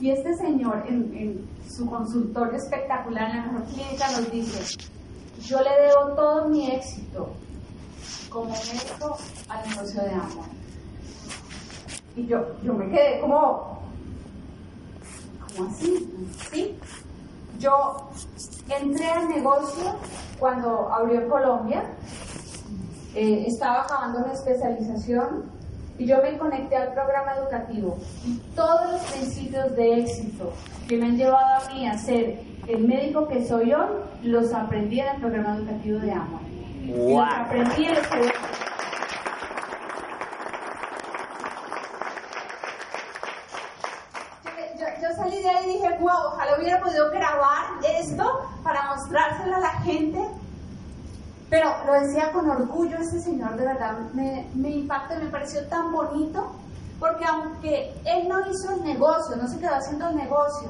Y 0.00 0.10
este 0.10 0.34
señor 0.36 0.84
en, 0.88 1.14
en 1.14 1.48
su 1.68 1.88
consultorio 1.88 2.56
espectacular 2.56 3.30
en 3.30 3.36
la 3.36 3.52
mejor 3.52 3.64
clínica 3.68 4.10
nos 4.12 4.30
dice, 4.30 4.78
yo 5.42 5.58
le 5.60 5.70
debo 5.70 6.14
todo 6.14 6.48
mi 6.48 6.70
éxito 6.70 7.30
como 8.30 8.50
médico 8.50 9.16
al 9.48 9.68
negocio 9.68 10.02
de 10.02 10.10
Amway. 10.10 10.50
Y 12.16 12.26
yo, 12.26 12.38
yo 12.62 12.74
me 12.74 12.88
quedé 12.90 13.20
como, 13.20 13.80
¿cómo 15.56 15.68
así? 15.68 16.12
¿Sí? 16.50 16.78
Yo 17.58 18.08
entré 18.68 19.10
al 19.10 19.28
negocio 19.28 19.96
cuando 20.38 20.92
abrió 20.92 21.28
Colombia, 21.28 21.84
eh, 23.14 23.44
estaba 23.46 23.82
acabando 23.82 24.26
mi 24.26 24.32
especialización 24.32 25.57
y 25.98 26.06
yo 26.06 26.22
me 26.22 26.38
conecté 26.38 26.76
al 26.76 26.92
programa 26.92 27.34
educativo 27.34 27.98
y 28.24 28.36
todos 28.54 28.92
los 28.92 29.00
principios 29.02 29.74
de 29.74 30.00
éxito 30.00 30.52
que 30.88 30.96
me 30.96 31.06
han 31.06 31.16
llevado 31.16 31.64
a 31.64 31.74
mí 31.74 31.86
a 31.86 31.98
ser 31.98 32.40
el 32.68 32.86
médico 32.86 33.26
que 33.28 33.44
soy 33.44 33.72
hoy, 33.72 33.88
los 34.22 34.52
aprendí 34.52 35.00
en 35.00 35.08
el 35.08 35.20
programa 35.20 35.56
educativo 35.56 35.98
de 36.00 36.12
AMA. 36.12 36.40
Y 36.84 37.14
los 37.14 37.22
aprendí 37.22 37.84
en 37.84 37.96
el 37.96 38.02
yo, 44.78 44.86
yo 45.02 45.16
salí 45.16 45.42
de 45.42 45.48
ahí 45.48 45.64
y 45.64 45.72
dije, 45.74 45.88
wow, 46.00 46.32
ojalá 46.32 46.58
hubiera 46.58 46.80
podido 46.80 47.10
grabar 47.10 47.64
esto 47.98 48.48
para 48.62 48.94
mostrárselo 48.94 49.56
a 49.56 49.60
la 49.60 49.72
gente. 49.80 50.18
Pero 51.50 51.70
lo 51.86 51.94
decía 51.94 52.30
con 52.32 52.48
orgullo, 52.50 52.98
este 52.98 53.20
señor 53.20 53.56
de 53.56 53.64
verdad 53.64 53.98
me, 54.12 54.46
me 54.54 54.70
impactó 54.70 55.16
me 55.16 55.30
pareció 55.30 55.66
tan 55.68 55.92
bonito, 55.92 56.52
porque 57.00 57.24
aunque 57.24 57.94
él 58.04 58.28
no 58.28 58.40
hizo 58.50 58.74
el 58.74 58.84
negocio, 58.84 59.36
no 59.36 59.48
se 59.48 59.58
quedó 59.58 59.74
haciendo 59.74 60.08
el 60.08 60.16
negocio, 60.16 60.68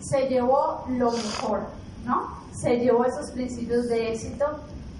se 0.00 0.28
llevó 0.28 0.84
lo 0.88 1.10
mejor, 1.12 1.66
¿no? 2.04 2.36
Se 2.52 2.76
llevó 2.76 3.04
esos 3.04 3.30
principios 3.30 3.88
de 3.88 4.12
éxito 4.12 4.44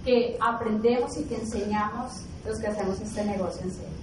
que 0.05 0.39
aprendemos 0.41 1.17
y 1.19 1.25
que 1.25 1.37
enseñamos 1.37 2.23
los 2.47 2.59
que 2.59 2.69
hacemos 2.69 3.01
este 3.01 3.25
negocio 3.25 3.63
en 3.63 3.73
serio. 3.73 3.99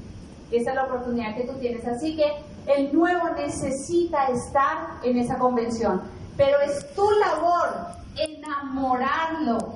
Esa 0.51 0.69
es 0.69 0.75
la 0.75 0.83
oportunidad 0.83 1.35
que 1.35 1.45
tú 1.45 1.53
tienes. 1.59 1.85
Así 1.87 2.15
que 2.15 2.31
el 2.67 2.93
nuevo 2.93 3.29
necesita 3.29 4.27
estar 4.27 4.99
en 5.03 5.17
esa 5.17 5.37
convención, 5.37 6.01
pero 6.37 6.59
es 6.59 6.93
tu 6.93 7.09
labor 7.11 7.95
enamorarlo 8.15 9.74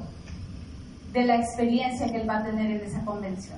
de 1.12 1.26
la 1.26 1.38
experiencia 1.38 2.08
que 2.08 2.22
él 2.22 2.30
va 2.30 2.38
a 2.38 2.44
tener 2.44 2.72
en 2.72 2.82
esa 2.88 3.04
convención. 3.04 3.58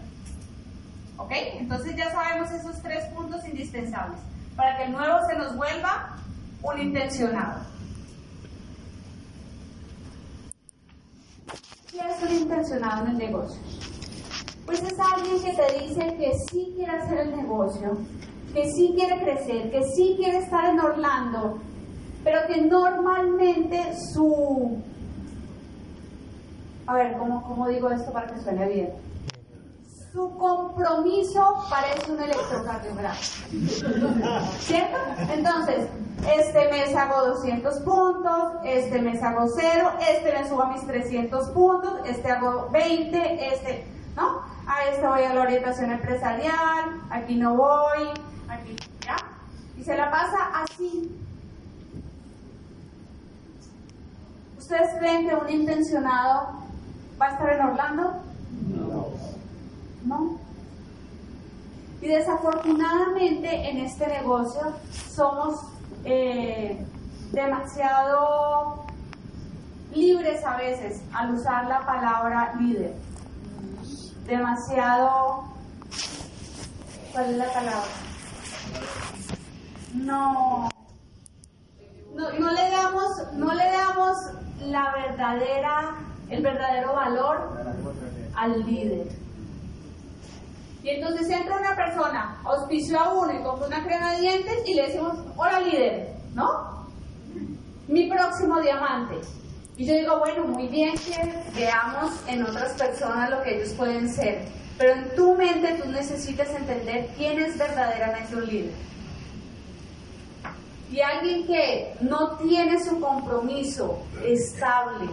¿Ok? 1.18 1.32
Entonces 1.60 1.96
ya 1.96 2.10
sabemos 2.12 2.52
esos 2.52 2.82
tres 2.82 3.06
puntos 3.14 3.48
indispensables 3.48 4.20
para 4.56 4.78
que 4.78 4.84
el 4.86 4.92
nuevo 4.92 5.18
se 5.30 5.38
nos 5.38 5.56
vuelva 5.56 6.18
un 6.64 6.80
intencionado. 6.80 7.62
¿Qué 11.92 12.00
es 12.00 12.24
un 12.24 12.38
intencionado 12.38 13.06
en 13.06 13.12
el 13.12 13.18
negocio? 13.18 13.62
Pues 14.66 14.82
es 14.84 14.94
alguien 15.00 15.44
que 15.44 15.54
te 15.54 15.80
dice 15.80 16.16
que 16.18 16.32
sí 16.50 16.74
quiere 16.76 16.92
hacer 16.92 17.20
el 17.20 17.36
negocio, 17.36 17.98
que 18.54 18.72
sí 18.72 18.94
quiere 18.96 19.22
crecer, 19.22 19.72
que 19.72 19.84
sí 19.96 20.16
quiere 20.18 20.38
estar 20.38 20.66
en 20.66 20.80
Orlando, 20.80 21.60
pero 22.24 22.40
que 22.48 22.62
normalmente 22.62 23.94
su... 24.14 24.82
A 26.92 26.96
ver, 26.96 27.18
¿cómo, 27.18 27.42
cómo 27.44 27.70
digo 27.70 27.90
esto 27.90 28.12
para 28.12 28.28
que 28.28 28.42
suene 28.42 28.68
bien? 28.68 28.90
Su 30.12 30.30
compromiso 30.38 31.66
parece 31.70 32.12
un 32.12 32.22
electrocardiograma. 32.22 33.16
¿Cierto? 34.60 34.98
Entonces, 35.32 35.88
este 36.36 36.70
mes 36.70 36.94
hago 36.94 37.28
200 37.28 37.76
puntos, 37.80 38.56
este 38.66 39.02
mes 39.02 39.24
hago 39.24 39.48
0, 39.48 39.92
este 40.02 40.34
mes 40.34 40.50
subo 40.50 40.64
a 40.64 40.74
mis 40.74 40.86
300 40.86 41.48
puntos, 41.52 41.94
este 42.10 42.30
hago 42.30 42.68
20, 42.72 43.54
este, 43.54 43.86
¿no? 44.18 44.42
A 44.68 44.84
este 44.92 45.08
voy 45.08 45.24
a 45.24 45.34
la 45.34 45.44
orientación 45.44 45.92
empresarial, 45.94 47.04
aquí 47.10 47.38
no 47.38 47.56
voy, 47.56 48.10
aquí, 48.50 48.76
¿ya? 49.06 49.16
Y 49.78 49.84
se 49.86 49.96
la 49.96 50.12
pasa 50.12 50.38
así. 50.62 51.10
¿Ustedes 54.58 54.90
creen 55.00 55.30
que 55.30 55.36
un 55.36 55.50
intencionado 55.50 56.61
va 57.22 57.28
a 57.28 57.32
estar 57.34 57.54
en 57.54 57.62
Orlando? 57.62 58.24
No. 58.68 59.08
¿No? 60.06 60.40
Y 62.02 62.08
desafortunadamente 62.08 63.70
en 63.70 63.78
este 63.78 64.08
negocio 64.08 64.74
somos 64.90 65.62
eh, 66.04 66.84
demasiado 67.32 68.86
libres 69.94 70.44
a 70.44 70.58
veces 70.58 71.04
al 71.14 71.36
usar 71.36 71.68
la 71.68 71.86
palabra 71.86 72.56
líder. 72.60 72.96
Demasiado... 74.26 75.44
¿Cuál 77.12 77.32
es 77.32 77.38
la 77.38 77.54
palabra? 77.54 77.84
No. 79.94 80.70
No, 82.16 82.32
no 82.40 82.52
le 82.52 82.72
damos, 82.72 83.34
no 83.34 83.54
le 83.54 83.66
damos 83.66 84.18
la 84.62 84.92
verdadera, 84.94 85.96
el 86.32 86.42
verdadero 86.42 86.94
valor 86.94 87.52
al 88.36 88.66
líder. 88.66 89.08
Y 90.84 90.90
entonces 90.90 91.30
entra 91.30 91.60
una 91.60 91.76
persona, 91.76 92.42
auspició 92.44 93.00
a 93.00 93.14
uno 93.14 93.34
y 93.34 93.44
compró 93.44 93.68
una 93.68 93.84
crema 93.84 94.14
de 94.14 94.22
dientes 94.22 94.54
y 94.66 94.74
le 94.74 94.88
decimos, 94.88 95.20
hola 95.36 95.60
líder, 95.60 96.16
¿no? 96.34 96.88
Mi 97.88 98.10
próximo 98.10 98.60
diamante. 98.62 99.16
Y 99.78 99.86
yo 99.86 99.94
digo, 99.94 100.20
bueno, 100.20 100.46
muy 100.46 100.68
bien 100.68 100.94
que 100.96 101.34
veamos 101.56 102.12
en 102.28 102.44
otras 102.44 102.74
personas 102.74 103.30
lo 103.30 103.44
que 103.44 103.58
ellos 103.58 103.74
pueden 103.74 104.12
ser. 104.12 104.46
Pero 104.78 104.94
en 104.94 105.16
tu 105.16 105.36
mente 105.36 105.80
tú 105.84 105.90
necesitas 105.92 106.50
entender 106.50 107.10
quién 107.18 107.40
es 107.40 107.58
verdaderamente 107.58 108.36
un 108.36 108.46
líder. 108.48 108.74
Y 110.92 111.00
alguien 111.02 111.46
que 111.46 111.94
no 112.02 112.38
tiene 112.38 112.84
su 112.84 113.00
compromiso 113.00 114.00
estable 114.26 115.10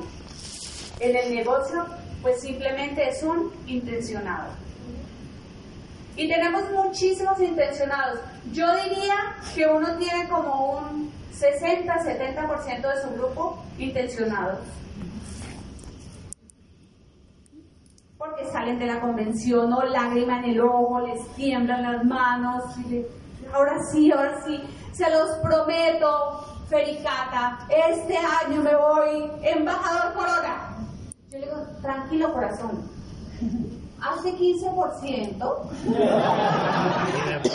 en 1.01 1.17
el 1.17 1.35
negocio, 1.35 1.87
pues 2.23 2.41
simplemente 2.41 3.09
es 3.09 3.23
un 3.23 3.53
intencionado. 3.67 4.53
Y 6.17 6.29
tenemos 6.29 6.65
muchísimos 6.73 7.41
intencionados. 7.41 8.19
Yo 8.53 8.67
diría 8.83 9.37
que 9.55 9.67
uno 9.67 9.97
tiene 9.99 10.29
como 10.29 10.79
un 10.79 11.13
60-70% 11.33 12.81
de 12.81 13.03
su 13.03 13.11
grupo 13.15 13.63
intencionados. 13.79 14.59
Porque 18.19 18.45
salen 18.47 18.81
de 18.81 18.87
la 18.87 19.01
convención 19.01 19.73
o 19.73 19.85
lágrima 19.85 20.41
en 20.41 20.47
el 20.47 20.61
ojo, 20.61 21.07
les 21.07 21.25
tiemblan 21.37 21.85
las 21.85 22.05
manos, 22.05 22.65
ahora 23.53 23.79
sí, 23.93 24.11
ahora 24.11 24.43
sí, 24.45 24.61
se 24.93 25.09
los 25.11 25.31
prometo, 25.41 26.45
Fericata, 26.69 27.61
este 27.71 28.19
año 28.19 28.61
me 28.61 28.75
voy 28.75 29.31
embajador 29.43 30.13
Corona. 30.15 30.68
Yo 31.31 31.39
le 31.39 31.45
digo, 31.45 31.61
tranquilo 31.83 32.33
corazón, 32.33 32.89
hace 34.01 34.35
15%, 34.35 35.39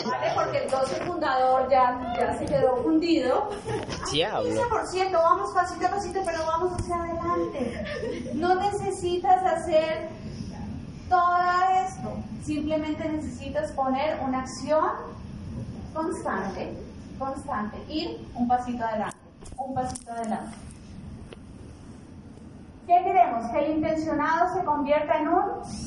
¿vale? 0.06 0.32
Porque 0.36 0.58
el 0.60 0.70
12% 0.70 1.70
ya, 1.72 2.14
ya 2.16 2.38
se 2.38 2.46
quedó 2.46 2.78
fundido. 2.84 3.50
Diablo. 4.12 4.52
15%, 4.52 5.12
vamos 5.12 5.52
pasito 5.56 5.88
a 5.88 5.90
pasito, 5.90 6.20
pero 6.24 6.46
vamos 6.46 6.80
hacia 6.80 6.96
adelante. 6.98 8.32
No 8.36 8.54
necesitas 8.56 9.44
hacer 9.44 10.10
todo 11.10 11.38
esto, 11.84 12.18
simplemente 12.46 13.10
necesitas 13.10 13.72
poner 13.72 14.20
una 14.22 14.42
acción 14.42 14.86
constante, 15.96 16.78
constante, 17.18 17.78
ir 17.90 18.24
un 18.36 18.48
pasito 18.48 18.84
adelante, 18.84 19.18
un 19.58 19.74
pasito 19.74 20.12
adelante. 20.12 20.58
¿Qué 22.88 23.02
queremos? 23.04 23.50
Que 23.52 23.60
el 23.60 23.78
intencionado 23.78 24.54
se 24.54 24.64
convierta 24.66 25.18
en 25.20 25.28
un 25.30 25.44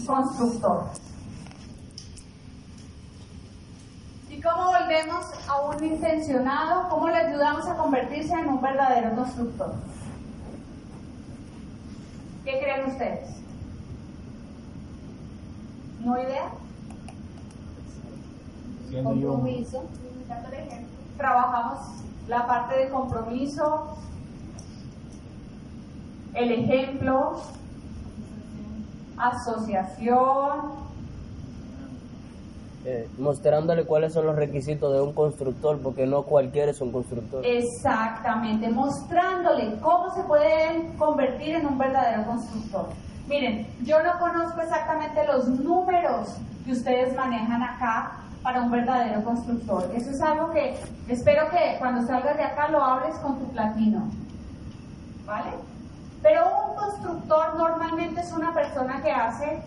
constructor. 0.06 0.84
¿Y 4.30 4.40
cómo 4.40 4.66
volvemos 4.66 5.26
a 5.48 5.60
un 5.62 5.84
intencionado? 5.84 6.88
¿Cómo 6.88 7.08
le 7.08 7.16
ayudamos 7.16 7.66
a 7.66 7.76
convertirse 7.76 8.32
en 8.32 8.48
un 8.48 8.62
verdadero 8.62 9.14
constructor? 9.14 9.74
¿Qué 12.44 12.60
creen 12.60 12.86
ustedes? 12.86 13.28
¿No 16.00 16.16
idea? 16.18 16.50
Compromiso. 19.02 19.84
Trabajamos 21.16 21.78
la 22.28 22.46
parte 22.46 22.76
de 22.76 22.90
compromiso, 22.90 23.96
el 26.36 26.52
ejemplo, 26.52 27.40
asociación, 29.16 30.86
Eh, 32.88 33.08
mostrándole 33.18 33.84
cuáles 33.84 34.12
son 34.12 34.26
los 34.26 34.36
requisitos 34.36 34.92
de 34.92 35.00
un 35.00 35.12
constructor, 35.12 35.80
porque 35.82 36.06
no 36.06 36.22
cualquiera 36.22 36.70
es 36.70 36.80
un 36.80 36.92
constructor. 36.92 37.44
Exactamente, 37.44 38.68
mostrándole 38.70 39.76
cómo 39.80 40.08
se 40.14 40.22
pueden 40.22 40.96
convertir 40.96 41.56
en 41.56 41.66
un 41.66 41.78
verdadero 41.78 42.24
constructor. 42.26 42.86
Miren, 43.26 43.66
yo 43.82 44.00
no 44.04 44.16
conozco 44.20 44.60
exactamente 44.60 45.26
los 45.26 45.48
números 45.48 46.36
que 46.64 46.70
ustedes 46.70 47.12
manejan 47.16 47.60
acá 47.60 48.20
para 48.44 48.62
un 48.62 48.70
verdadero 48.70 49.24
constructor. 49.24 49.90
Eso 49.92 50.10
es 50.10 50.20
algo 50.22 50.52
que 50.52 50.76
espero 51.08 51.50
que 51.50 51.76
cuando 51.80 52.06
salgas 52.06 52.36
de 52.36 52.44
acá 52.44 52.68
lo 52.68 52.80
hables 52.80 53.16
con 53.18 53.36
tu 53.40 53.46
platino. 53.48 54.08
¿Vale? 55.26 55.50
Pero 56.26 56.44
un 56.70 56.74
constructor 56.74 57.54
normalmente 57.54 58.20
es 58.20 58.32
una 58.32 58.52
persona 58.52 59.00
que 59.00 59.12
hace 59.12 59.62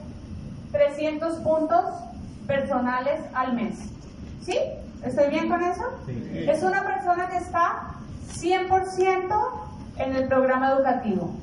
300 0.73 1.35
puntos 1.35 1.85
personales 2.47 3.21
al 3.33 3.53
mes. 3.53 3.79
¿Sí? 4.43 4.59
¿Estoy 5.01 5.29
bien 5.29 5.47
con 5.47 5.63
eso? 5.63 5.83
Es 6.05 6.61
una 6.61 6.83
persona 6.83 7.29
que 7.29 7.37
está 7.37 7.93
100% 8.33 9.51
en 9.99 10.15
el 10.17 10.27
programa 10.27 10.71
educativo 10.71 11.33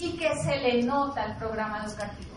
y 0.00 0.16
que 0.16 0.34
se 0.42 0.56
le 0.56 0.82
nota 0.82 1.26
el 1.26 1.36
programa 1.36 1.84
educativo. 1.84 2.34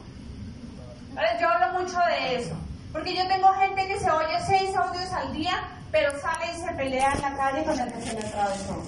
Yo 1.42 1.50
hablo 1.50 1.80
mucho 1.80 1.98
de 1.98 2.36
eso, 2.36 2.56
porque 2.94 3.16
yo 3.16 3.28
tengo 3.28 3.48
gente 3.54 3.88
que 3.88 4.00
se 4.00 4.12
oye 4.12 4.40
seis 4.46 4.76
audios 4.76 5.12
al 5.14 5.34
día, 5.34 5.56
pero 5.92 6.12
sale 6.20 6.46
y 6.54 6.60
se 6.60 6.74
pelea 6.74 7.14
en 7.14 7.22
la 7.22 7.38
calle 7.38 7.64
con 7.64 7.80
el 7.80 7.94
que 7.94 8.02
se 8.02 8.14
le 8.14 8.28
atravesó. 8.28 8.84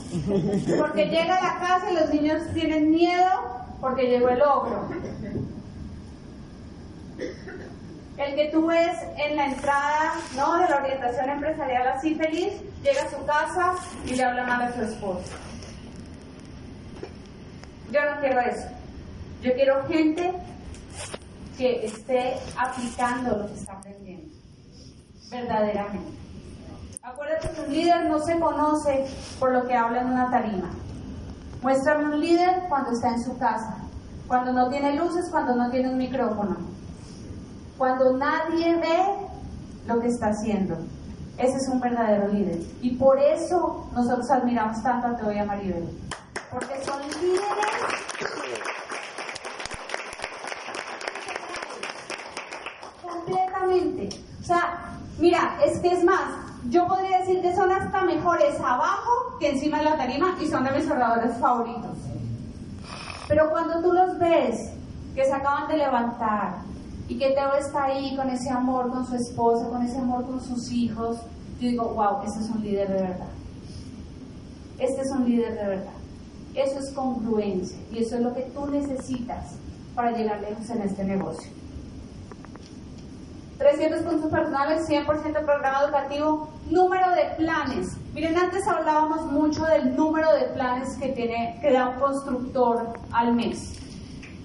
Porque 0.78 1.06
llega 1.06 1.36
a 1.36 1.44
la 1.44 1.60
casa 1.60 1.92
y 1.92 1.96
los 1.96 2.14
niños 2.14 2.42
tienen 2.54 2.92
miedo 2.92 3.60
porque 3.80 4.08
llegó 4.08 4.30
el 4.30 4.42
ogro. 4.42 4.90
El 8.18 8.36
que 8.36 8.50
tú 8.52 8.68
ves 8.68 8.98
en 9.18 9.38
la 9.38 9.46
entrada 9.46 10.14
¿no? 10.36 10.58
de 10.58 10.68
la 10.68 10.78
orientación 10.78 11.30
empresarial 11.30 11.88
así 11.88 12.16
feliz, 12.16 12.54
llega 12.84 13.04
a 13.04 13.10
su 13.10 13.26
casa 13.26 13.76
y 14.06 14.16
le 14.16 14.24
habla 14.24 14.44
mal 14.46 14.62
a 14.62 14.74
su 14.74 14.82
esposa. 14.82 15.38
Yo 17.92 18.02
no 18.04 18.20
quiero 18.20 18.40
eso. 18.42 18.68
Yo 19.42 19.54
quiero 19.54 19.88
gente 19.88 20.34
que 21.58 21.86
esté 21.86 22.36
aplicando 22.58 23.38
lo 23.38 23.48
que 23.48 23.54
está 23.54 23.74
aprendiendo. 23.74 24.36
Verdaderamente. 25.32 26.29
Acuérdate 27.02 27.50
que 27.52 27.62
un 27.62 27.72
líder 27.72 28.06
no 28.10 28.20
se 28.20 28.38
conoce 28.38 29.08
por 29.40 29.54
lo 29.54 29.66
que 29.66 29.74
habla 29.74 30.02
en 30.02 30.08
una 30.10 30.30
tarima. 30.30 30.70
Muéstrame 31.62 32.14
un 32.14 32.20
líder 32.20 32.64
cuando 32.68 32.92
está 32.92 33.10
en 33.10 33.24
su 33.24 33.38
casa, 33.38 33.78
cuando 34.28 34.52
no 34.52 34.70
tiene 34.70 34.98
luces, 34.98 35.30
cuando 35.32 35.56
no 35.56 35.70
tiene 35.72 35.90
un 35.90 35.98
micrófono, 35.98 36.58
cuando 37.78 38.18
nadie 38.18 38.76
ve 38.76 39.04
lo 39.88 40.02
que 40.02 40.08
está 40.08 40.28
haciendo. 40.28 40.76
Ese 41.38 41.56
es 41.56 41.70
un 41.70 41.80
verdadero 41.80 42.28
líder. 42.28 42.60
Y 42.82 42.98
por 42.98 43.18
eso 43.18 43.90
nosotros 43.94 44.30
admiramos 44.30 44.84
tanto 44.84 45.08
a 45.08 45.16
Teo 45.16 45.32
y 45.32 45.38
a 45.38 45.46
Maribel. 45.46 45.90
Porque 46.52 46.84
son 46.84 47.02
líderes 47.22 47.80
completamente. 53.02 54.10
O 54.42 54.44
sea, 54.44 54.98
mira, 55.18 55.58
es 55.66 55.80
que 55.80 55.94
es 55.94 56.04
más, 56.04 56.49
yo 56.68 56.88
podría 56.88 57.20
decir 57.20 57.42
que 57.42 57.56
son 57.56 57.72
hasta 57.72 58.04
mejores 58.04 58.60
abajo 58.60 59.38
que 59.40 59.52
encima 59.52 59.80
de 59.80 59.86
la 59.86 59.98
tarima 59.98 60.36
y 60.42 60.48
son 60.48 60.64
de 60.66 60.72
mis 60.72 60.90
oradores 60.90 61.38
favoritos. 61.38 61.98
Pero 63.28 63.50
cuando 63.50 63.82
tú 63.82 63.94
los 63.94 64.18
ves, 64.20 64.72
que 65.16 65.26
se 65.26 65.34
acaban 65.34 65.68
de 65.68 65.78
levantar 65.78 66.62
y 67.08 67.18
que 67.18 67.32
Teo 67.32 67.54
está 67.54 67.86
ahí 67.86 68.16
con 68.16 68.30
ese 68.30 68.50
amor 68.50 68.90
con 68.90 69.06
su 69.06 69.16
esposa, 69.16 69.70
con 69.70 69.84
ese 69.84 69.98
amor 69.98 70.26
con 70.26 70.42
sus 70.42 70.72
hijos, 70.72 71.18
yo 71.60 71.70
digo, 71.70 71.90
wow, 71.90 72.24
este 72.26 72.40
es 72.40 72.50
un 72.50 72.62
líder 72.62 72.88
de 72.88 73.02
verdad. 73.02 73.30
Este 74.78 75.02
es 75.02 75.12
un 75.12 75.26
líder 75.26 75.56
de 75.56 75.68
verdad. 75.68 75.94
Eso 76.56 76.80
es 76.80 76.92
congruencia 76.94 77.78
y 77.92 78.00
eso 78.00 78.16
es 78.16 78.22
lo 78.22 78.34
que 78.34 78.42
tú 78.42 78.66
necesitas 78.68 79.56
para 79.94 80.12
llegar 80.12 80.42
lejos 80.42 80.70
en 80.70 80.82
este 80.82 81.04
negocio. 81.04 81.59
300 83.60 84.04
puntos 84.04 84.32
personales, 84.32 84.88
100% 84.88 85.06
programa 85.44 85.82
educativo, 85.84 86.50
número 86.70 87.12
de 87.12 87.36
planes. 87.36 87.98
Miren, 88.14 88.38
antes 88.38 88.66
hablábamos 88.66 89.26
mucho 89.26 89.66
del 89.66 89.98
número 89.98 90.34
de 90.34 90.46
planes 90.54 90.96
que, 90.96 91.10
tiene, 91.10 91.60
que 91.62 91.74
da 91.74 91.90
un 91.90 92.00
constructor 92.00 92.94
al 93.12 93.36
mes. 93.36 93.78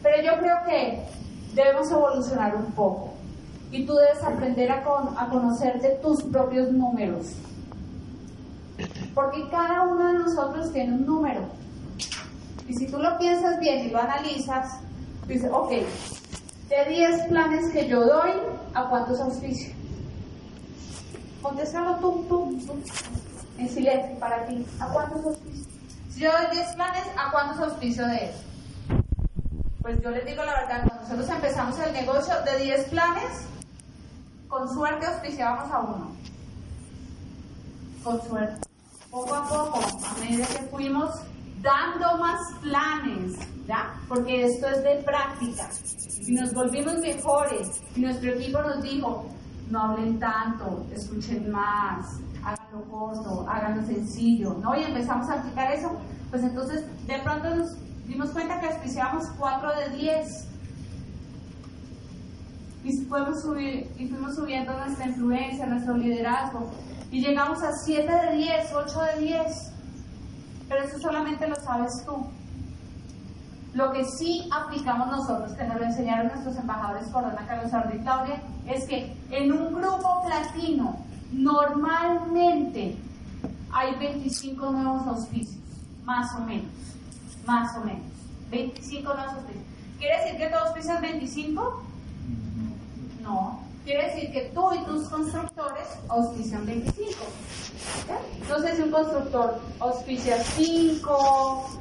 Pero 0.03 0.21
yo 0.21 0.41
creo 0.41 0.57
que 0.67 1.05
debemos 1.55 1.91
evolucionar 1.93 2.57
un 2.57 2.73
poco. 2.73 3.15
Y 3.71 3.87
tú 3.87 3.95
debes 3.95 4.23
aprender 4.25 4.71
a, 4.73 4.83
con, 4.83 5.17
a 5.17 5.29
conocerte 5.29 6.01
tus 6.03 6.21
propios 6.25 6.73
números. 6.73 7.37
Porque 9.15 9.49
cada 9.49 9.83
uno 9.83 10.09
de 10.09 10.19
nosotros 10.19 10.73
tiene 10.73 10.93
un 10.93 11.07
número. 11.07 11.43
Y 12.67 12.75
si 12.75 12.89
tú 12.89 12.99
lo 12.99 13.17
piensas 13.19 13.61
bien 13.61 13.87
y 13.87 13.91
lo 13.91 14.01
analizas, 14.01 14.81
dices, 15.29 15.51
ok, 15.53 15.71
de 15.71 16.85
10 16.89 17.29
planes 17.29 17.73
que 17.73 17.89
yo 17.89 18.05
doy, 18.05 18.33
¿a 18.75 18.89
cuántos 18.89 19.21
auspicio? 19.21 19.73
Contéstalo 21.43 21.97
tú, 21.97 22.25
tú, 22.29 22.59
tú, 22.67 22.75
en 23.59 23.69
silencio 23.69 24.19
para 24.19 24.47
ti. 24.47 24.67
¿A 24.81 24.89
cuántos 24.89 25.25
auspicio? 25.25 25.65
Si 26.11 26.21
yo 26.21 26.33
doy 26.33 26.47
10 26.53 26.75
planes, 26.75 27.05
¿a 27.17 27.31
cuántos 27.31 27.59
auspicio 27.59 28.07
de 28.07 28.31
eso? 28.31 28.39
Pues 29.83 30.01
yo 30.03 30.11
les 30.11 30.25
digo 30.25 30.45
la 30.45 30.55
verdad, 30.61 30.85
cuando 30.87 31.03
nosotros 31.03 31.29
empezamos 31.29 31.79
el 31.81 31.93
negocio 31.93 32.35
de 32.43 32.65
10 32.65 32.85
planes, 32.89 33.47
con 34.49 34.73
suerte 34.73 35.07
auspiciábamos 35.07 35.71
a 35.73 35.79
uno. 35.81 36.13
Con 38.03 38.23
suerte. 38.23 38.69
Poco 39.11 39.35
a 39.35 39.49
poco, 39.49 39.81
a 39.81 40.21
medida 40.21 40.47
que 40.47 40.65
fuimos 40.71 41.11
dando 41.65 42.19
más 42.19 42.41
planes, 42.61 43.37
¿ya? 43.67 43.95
Porque 44.07 44.45
esto 44.45 44.69
es 44.69 44.85
de 44.85 45.03
práctica. 45.03 45.69
Y 46.27 46.35
nos 46.35 46.53
volvimos 46.53 46.99
mejores. 46.99 47.83
Y 47.97 48.03
nuestro 48.03 48.33
equipo 48.33 48.61
nos 48.63 48.83
dijo, 48.83 49.27
no 49.71 49.81
hablen 49.81 50.19
tanto, 50.21 50.87
escuchen 50.93 51.51
más, 51.51 52.21
háganlo 52.45 52.85
corto, 52.91 53.47
háganlo 53.49 53.85
sencillo, 53.87 54.55
¿no? 54.63 54.77
Y 54.79 54.85
empezamos 54.85 55.29
a 55.31 55.41
aplicar 55.41 55.73
eso. 55.73 55.91
Pues 56.31 56.43
entonces, 56.43 56.85
de 57.07 57.19
pronto 57.21 57.55
nos 57.55 57.77
dimos 58.07 58.31
cuenta 58.31 58.61
que 58.61 58.67
auspiciábamos 58.67 59.25
4 59.39 59.71
de 59.77 59.97
10. 59.97 60.49
Y 62.85 63.05
fuimos, 63.07 63.41
subir, 63.41 63.91
y 63.97 64.07
fuimos 64.09 64.37
subiendo 64.37 64.77
nuestra 64.79 65.07
influencia, 65.07 65.65
nuestro 65.65 65.97
liderazgo. 65.97 66.71
Y 67.11 67.23
llegamos 67.23 67.63
a 67.63 67.73
7 67.73 68.13
de 68.13 68.37
10, 68.37 68.73
8 68.75 69.01
de 69.15 69.21
10. 69.25 69.74
Pero 70.75 70.87
eso 70.87 70.99
solamente 70.99 71.47
lo 71.47 71.55
sabes 71.55 72.05
tú. 72.05 72.27
Lo 73.75 73.93
que 73.93 74.05
sí 74.05 74.49
aplicamos 74.51 75.07
nosotros, 75.07 75.53
que 75.53 75.63
nos 75.63 75.79
lo 75.79 75.85
enseñaron 75.85 76.27
nuestros 76.27 76.57
embajadores 76.57 77.07
Corona, 77.11 77.47
Carlos 77.47 77.73
Ardo 77.73 77.95
y 77.95 78.01
Claudia, 78.01 78.43
es 78.67 78.85
que 78.89 79.17
en 79.31 79.53
un 79.53 79.73
grupo 79.73 80.25
platino 80.27 80.97
normalmente 81.31 82.97
hay 83.73 83.95
25 84.01 84.73
nuevos 84.73 85.07
auspicios, 85.07 85.63
más 86.05 86.35
o 86.35 86.41
menos, 86.41 86.73
más 87.47 87.77
o 87.77 87.85
menos, 87.85 88.03
25 88.51 89.15
nuevos 89.15 89.35
auspicios. 89.35 89.65
¿Quiere 89.99 90.25
decir 90.25 90.39
que 90.39 90.49
todos 90.49 90.67
auspician 90.67 91.01
25? 91.01 91.83
No, 93.23 93.61
quiere 93.85 94.07
decir 94.09 94.33
que 94.33 94.51
tú 94.55 94.73
y 94.75 94.85
tus 94.85 95.09
constructores 95.09 95.87
auspician 96.09 96.65
25. 96.67 97.19
Entonces, 98.41 98.77
si 98.77 98.83
un 98.83 98.91
constructor 98.91 99.61
auspicia 99.81 100.43
5 100.43 101.81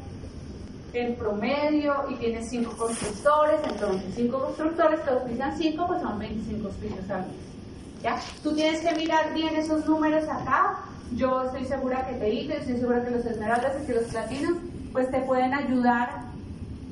en 0.93 1.15
promedio 1.15 2.05
y 2.09 2.15
tiene 2.15 2.43
5 2.43 2.77
constructores, 2.77 3.59
entonces 3.63 4.13
5 4.15 4.39
constructores 4.39 4.99
que 4.99 5.09
auspician 5.09 5.57
5, 5.57 5.87
pues 5.87 6.01
son 6.01 6.19
25 6.19 6.67
auspicios 6.67 7.09
al 7.09 7.21
mes. 7.21 7.35
¿Ya? 8.03 8.19
Tú 8.43 8.53
tienes 8.53 8.81
que 8.81 8.93
mirar 8.95 9.33
bien 9.33 9.55
esos 9.55 9.85
números 9.85 10.27
acá. 10.27 10.79
Yo 11.15 11.43
estoy 11.43 11.65
segura 11.65 12.05
que 12.05 12.15
te 12.15 12.29
hice, 12.29 12.57
estoy 12.57 12.77
segura 12.77 13.03
que 13.03 13.11
los 13.11 13.25
esmeraldas 13.25 13.81
y 13.81 13.85
que 13.85 13.93
los 13.93 14.05
platinos, 14.05 14.57
pues 14.91 15.09
te 15.09 15.21
pueden 15.21 15.53
ayudar 15.53 16.23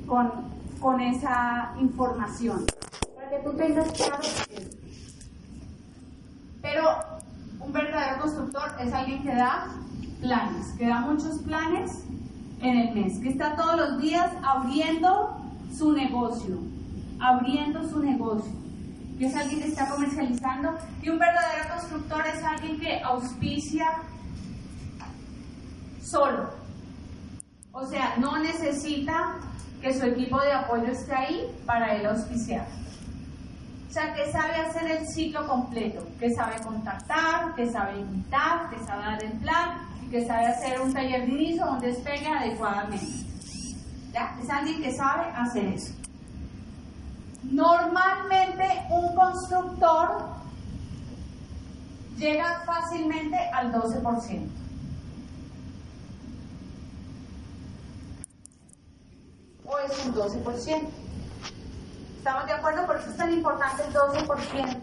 con, 0.08 0.32
con 0.80 1.02
esa 1.02 1.74
información. 1.80 2.66
Para 3.16 3.30
que 3.30 3.40
tú 3.40 3.54
tengas 3.54 3.92
claro. 3.92 4.22
Pero 6.62 6.84
un 7.60 7.74
verdadero 7.74 8.22
constructor 8.22 8.72
es 8.80 8.94
que 9.22 9.34
da 9.36 9.68
planes, 10.22 10.68
que 10.78 10.88
da 10.88 11.02
muchos 11.02 11.40
planes 11.40 12.04
en 12.62 12.78
el 12.78 12.96
mes, 12.96 13.20
que 13.20 13.30
está 13.30 13.56
todos 13.56 13.78
los 13.78 14.02
días 14.02 14.32
abriendo 14.44 15.38
su 15.76 15.94
negocio, 15.94 16.60
abriendo 17.20 17.88
su 17.90 18.00
negocio, 18.00 18.52
que 19.18 19.26
es 19.28 19.36
alguien 19.36 19.62
que 19.62 19.68
está 19.70 19.90
comercializando. 19.90 20.78
Y 21.02 21.10
un 21.10 21.20
verdadero 21.20 21.70
constructor 21.76 22.24
es 22.28 22.44
alguien 22.44 22.80
que 22.80 23.00
auspicia 23.02 23.88
solo. 26.04 26.50
O 27.72 27.86
sea, 27.86 28.18
no 28.18 28.38
necesita 28.38 29.38
que 29.82 29.94
su 29.94 30.06
equipo 30.06 30.40
de 30.42 30.52
apoyo 30.52 30.88
esté 30.88 31.16
ahí 31.16 31.56
para 31.66 31.96
él 31.96 32.06
auspiciar. 32.06 32.68
O 33.92 33.94
sea, 33.94 34.14
que 34.14 34.32
sabe 34.32 34.56
hacer 34.56 34.90
el 34.90 35.06
ciclo 35.06 35.46
completo, 35.46 36.08
que 36.18 36.34
sabe 36.34 36.56
contactar, 36.64 37.54
que 37.56 37.70
sabe 37.70 38.00
invitar, 38.00 38.70
que 38.70 38.80
sabe 38.86 39.04
dar 39.04 39.22
el 39.22 39.34
plan 39.40 39.80
y 40.02 40.10
que 40.10 40.26
sabe 40.26 40.46
hacer 40.46 40.80
un 40.80 40.94
taller 40.94 41.26
de 41.26 41.34
inicio 41.34 41.66
donde 41.66 41.88
despegue 41.88 42.26
adecuadamente. 42.26 43.06
¿Ya? 44.14 44.34
Es 44.42 44.50
alguien 44.50 44.82
que 44.82 44.94
sabe 44.94 45.26
hacer 45.36 45.66
eso. 45.66 45.94
Normalmente 47.44 48.64
un 48.92 49.14
constructor 49.14 50.26
llega 52.16 52.64
fácilmente 52.66 53.36
al 53.54 53.74
12%. 53.74 54.48
O 59.66 59.78
es 59.80 60.06
un 60.06 60.16
12%. 60.16 61.02
¿Estamos 62.22 62.46
de 62.46 62.54
acuerdo? 62.54 62.86
Por 62.86 62.98
eso 62.98 63.10
es 63.10 63.18
tan 63.18 63.34
importante 63.34 63.82
el 63.82 63.94
12%, 63.96 64.78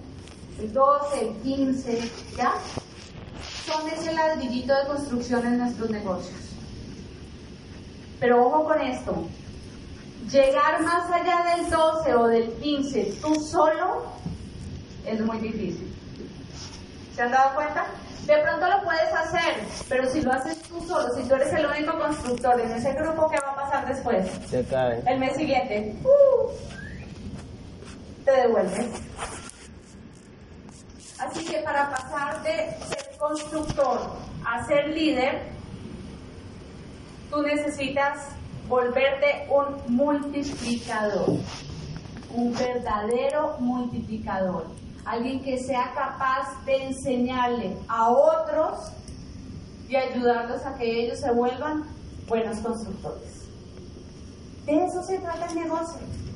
el 0.59 0.73
12, 0.73 1.21
el 1.21 1.35
15, 1.37 2.11
¿ya? 2.37 2.53
Son 3.65 3.89
ese 3.89 4.13
ladrillito 4.13 4.75
de 4.75 4.89
construcción 4.89 5.47
en 5.47 5.59
nuestros 5.59 5.89
negocios. 5.89 6.37
Pero 8.19 8.45
ojo 8.45 8.65
con 8.65 8.81
esto, 8.81 9.25
llegar 10.29 10.83
más 10.83 11.09
allá 11.13 11.55
del 11.55 11.71
12 11.71 12.15
o 12.17 12.27
del 12.27 12.53
15 12.55 13.19
tú 13.23 13.37
solo 13.37 14.07
es 15.07 15.21
muy 15.21 15.39
difícil. 15.39 15.95
¿Se 17.15 17.23
han 17.23 17.31
dado 17.31 17.55
cuenta? 17.55 17.87
De 18.27 18.37
pronto 18.39 18.67
lo 18.67 18.83
puedes 18.83 19.13
hacer, 19.15 19.65
pero 19.89 20.11
si 20.11 20.23
lo 20.23 20.33
haces 20.33 20.61
tú 20.63 20.81
solo, 20.89 21.15
si 21.15 21.23
tú 21.29 21.37
eres 21.37 21.53
el 21.53 21.67
único 21.67 21.97
constructor 22.01 22.61
en 22.61 22.73
ese 22.73 22.95
grupo, 22.95 23.31
¿qué 23.31 23.39
va 23.47 23.53
a 23.53 23.55
pasar 23.55 23.87
después? 23.87 24.27
Se 24.51 24.65
cae. 24.65 25.05
El 25.07 25.21
mes 25.21 25.37
siguiente. 25.37 25.95
¡uh! 26.03 26.78
Te 28.29 28.41
devuelve. 28.43 28.89
Así 31.19 31.45
que 31.47 31.59
para 31.63 31.91
pasar 31.91 32.43
de 32.43 32.77
ser 32.87 33.17
constructor 33.19 34.01
a 34.45 34.65
ser 34.67 34.89
líder, 34.91 35.51
tú 37.31 37.43
necesitas 37.43 38.29
volverte 38.69 39.49
un 39.51 39.97
multiplicador, 39.97 41.39
un 42.35 42.55
verdadero 42.55 43.57
multiplicador, 43.59 44.67
alguien 45.05 45.43
que 45.43 45.59
sea 45.59 45.93
capaz 45.95 46.65
de 46.67 46.85
enseñarle 46.85 47.77
a 47.89 48.11
otros 48.11 48.93
y 49.89 49.97
ayudarlos 49.97 50.65
a 50.67 50.75
que 50.77 51.05
ellos 51.05 51.19
se 51.19 51.33
vuelvan 51.33 51.85
buenos 52.29 52.59
constructores. 52.59 53.49
De 54.67 54.85
eso 54.85 55.03
se 55.03 55.19
trata 55.19 55.47
el 55.47 55.55
negocio. 55.55 56.28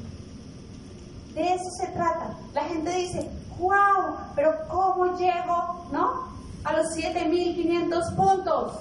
De 1.35 1.55
eso 1.55 1.71
se 1.81 1.87
trata. 1.89 2.37
La 2.55 2.65
gente 2.65 2.91
dice, 2.91 3.31
wow, 3.59 4.17
pero 4.35 4.53
¿cómo 4.69 5.17
llego, 5.17 5.87
no? 5.91 6.33
A 6.65 6.77
los 6.77 6.87
7.500 6.95 8.15
puntos. 8.15 8.73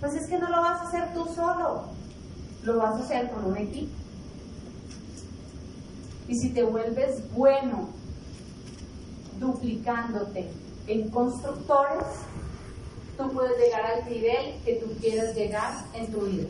Pues 0.00 0.14
es 0.14 0.28
que 0.28 0.38
no 0.38 0.48
lo 0.48 0.62
vas 0.62 0.80
a 0.80 0.88
hacer 0.88 1.12
tú 1.12 1.26
solo, 1.34 1.84
lo 2.62 2.78
vas 2.78 2.94
a 2.94 3.04
hacer 3.04 3.30
con 3.30 3.44
un 3.44 3.56
equipo. 3.56 3.92
Y 6.26 6.36
si 6.36 6.50
te 6.50 6.62
vuelves 6.62 7.22
bueno 7.34 7.88
duplicándote 9.38 10.50
en 10.86 11.10
constructores, 11.10 12.04
tú 13.16 13.30
puedes 13.32 13.58
llegar 13.58 13.84
al 13.84 14.08
nivel 14.08 14.62
que 14.64 14.74
tú 14.76 14.86
quieras 15.00 15.34
llegar 15.34 15.84
en 15.94 16.10
tu 16.12 16.20
vida. 16.20 16.48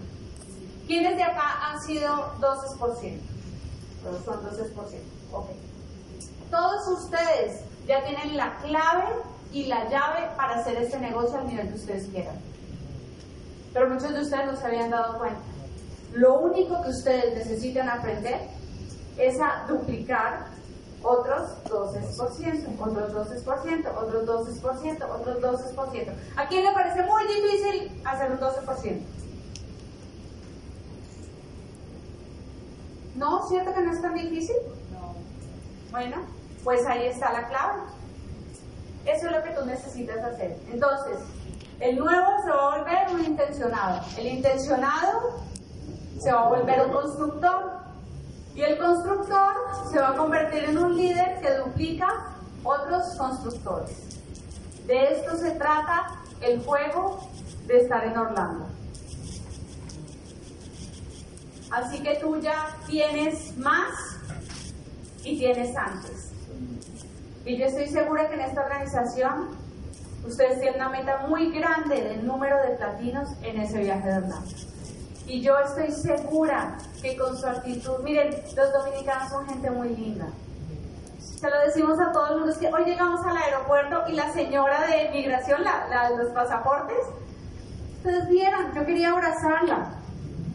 ¿Quiénes 0.87 1.17
de 1.17 1.23
acá 1.23 1.71
han 1.71 1.81
sido 1.83 2.09
12%? 2.41 3.30
Todos 4.03 4.25
son 4.25 4.43
12%. 4.45 4.75
Ok. 5.33 5.49
Todos 6.51 6.89
ustedes 6.89 7.61
ya 7.87 8.05
tienen 8.05 8.37
la 8.37 8.57
clave 8.59 9.05
y 9.53 9.67
la 9.67 9.89
llave 9.89 10.31
para 10.37 10.61
hacer 10.61 10.77
este 10.77 10.99
negocio 10.99 11.39
al 11.39 11.47
nivel 11.47 11.69
que 11.69 11.75
ustedes 11.75 12.07
quieran. 12.07 12.37
Pero 13.73 13.89
muchos 13.89 14.13
de 14.13 14.21
ustedes 14.21 14.47
no 14.47 14.57
se 14.57 14.67
habían 14.67 14.91
dado 14.91 15.19
cuenta. 15.19 15.41
Lo 16.13 16.41
único 16.41 16.83
que 16.83 16.91
ustedes 16.91 17.35
necesitan 17.37 17.89
aprender 17.89 18.41
es 19.17 19.39
a 19.41 19.65
duplicar 19.69 20.47
otros 21.03 21.51
12%, 21.65 22.81
otros 22.81 23.45
12%, 23.45 23.89
otros 23.97 24.63
12%, 24.63 25.05
otros 25.09 25.77
12%. 25.77 26.13
¿A 26.37 26.49
quién 26.49 26.65
le 26.65 26.73
parece 26.73 27.03
muy 27.05 27.23
difícil 27.27 28.03
hacer 28.05 28.33
un 28.33 28.39
12%? 28.39 29.01
¿No? 33.15 33.47
¿Cierto 33.49 33.75
que 33.75 33.81
no 33.81 33.93
es 33.93 34.03
tan 34.03 34.15
difícil? 34.15 34.57
No. 34.93 35.15
Bueno, 35.91 36.17
pues 36.65 36.87
ahí 36.87 37.07
está 37.07 37.33
la 37.33 37.49
clave. 37.49 37.81
Eso 39.07 39.27
es 39.27 39.33
lo 39.33 39.43
que 39.43 39.51
tú 39.51 39.65
necesitas 39.65 40.19
hacer. 40.19 40.59
Entonces, 40.73 41.19
el 41.81 41.97
nuevo 41.97 42.27
se 42.45 42.51
va 42.51 42.75
a 42.75 42.79
volver 42.79 43.15
un 43.15 43.25
intencionado. 43.25 44.01
El 44.19 44.27
intencionado 44.27 45.41
se 46.21 46.31
va 46.31 46.43
a 46.43 46.49
volver 46.49 46.87
un 46.87 46.93
constructor. 46.93 47.81
Y 48.55 48.63
el 48.63 48.79
constructor 48.79 49.55
se 49.91 49.99
va 49.99 50.11
a 50.11 50.17
convertir 50.17 50.65
en 50.65 50.79
un 50.79 50.97
líder 50.97 51.41
que 51.41 51.55
duplica 51.55 52.09
otros 52.63 53.15
constructores. 53.17 54.21
De 54.87 55.13
esto 55.13 55.37
se 55.37 55.53
trata 55.53 56.21
el 56.43 56.63
juego 56.65 57.21
de 57.67 57.79
estar 57.79 58.05
en 58.05 58.19
Orlando. 58.19 58.67
Así 61.71 62.03
que 62.03 62.17
tú 62.17 62.41
ya 62.41 62.77
tienes 62.87 63.57
más 63.57 63.93
y 65.25 65.39
tienes 65.39 65.77
antes. 65.77 66.33
Y 67.45 67.57
yo 67.57 67.67
estoy 67.67 67.87
segura 67.89 68.29
que 68.29 68.35
en 68.35 68.41
esta 68.41 68.63
organización 68.63 69.51
ustedes 70.27 70.61
tienen 70.61 70.81
una 70.81 70.91
meta 70.91 71.27
muy 71.29 71.51
grande 71.53 72.03
del 72.03 72.27
número 72.27 72.57
de 72.63 72.77
platinos 72.77 73.29
en 73.43 73.61
ese 73.61 73.79
viaje 73.79 74.09
de 74.09 74.17
Orlando. 74.17 74.51
Y 75.27 75.41
yo 75.41 75.59
estoy 75.59 75.93
segura 75.93 76.77
que 77.01 77.17
con 77.17 77.37
su 77.37 77.47
actitud, 77.47 78.01
miren, 78.03 78.31
los 78.57 78.73
dominicanos 78.73 79.31
son 79.31 79.49
gente 79.49 79.71
muy 79.71 79.91
linda. 79.91 80.27
Se 81.21 81.49
lo 81.49 81.59
decimos 81.65 81.99
a 82.01 82.13
todos 82.13 82.47
los 82.47 82.59
que 82.59 82.67
hoy 82.67 82.85
llegamos 82.85 83.25
al 83.25 83.37
aeropuerto 83.37 84.03
y 84.09 84.13
la 84.13 84.33
señora 84.33 84.87
de 84.87 85.11
migración, 85.11 85.63
la, 85.63 85.89
la 85.89 86.11
de 86.11 86.17
los 86.17 86.33
pasaportes, 86.33 86.99
ustedes 87.99 88.29
vieron, 88.29 88.75
yo 88.75 88.85
quería 88.85 89.13
abrazarla. 89.13 89.93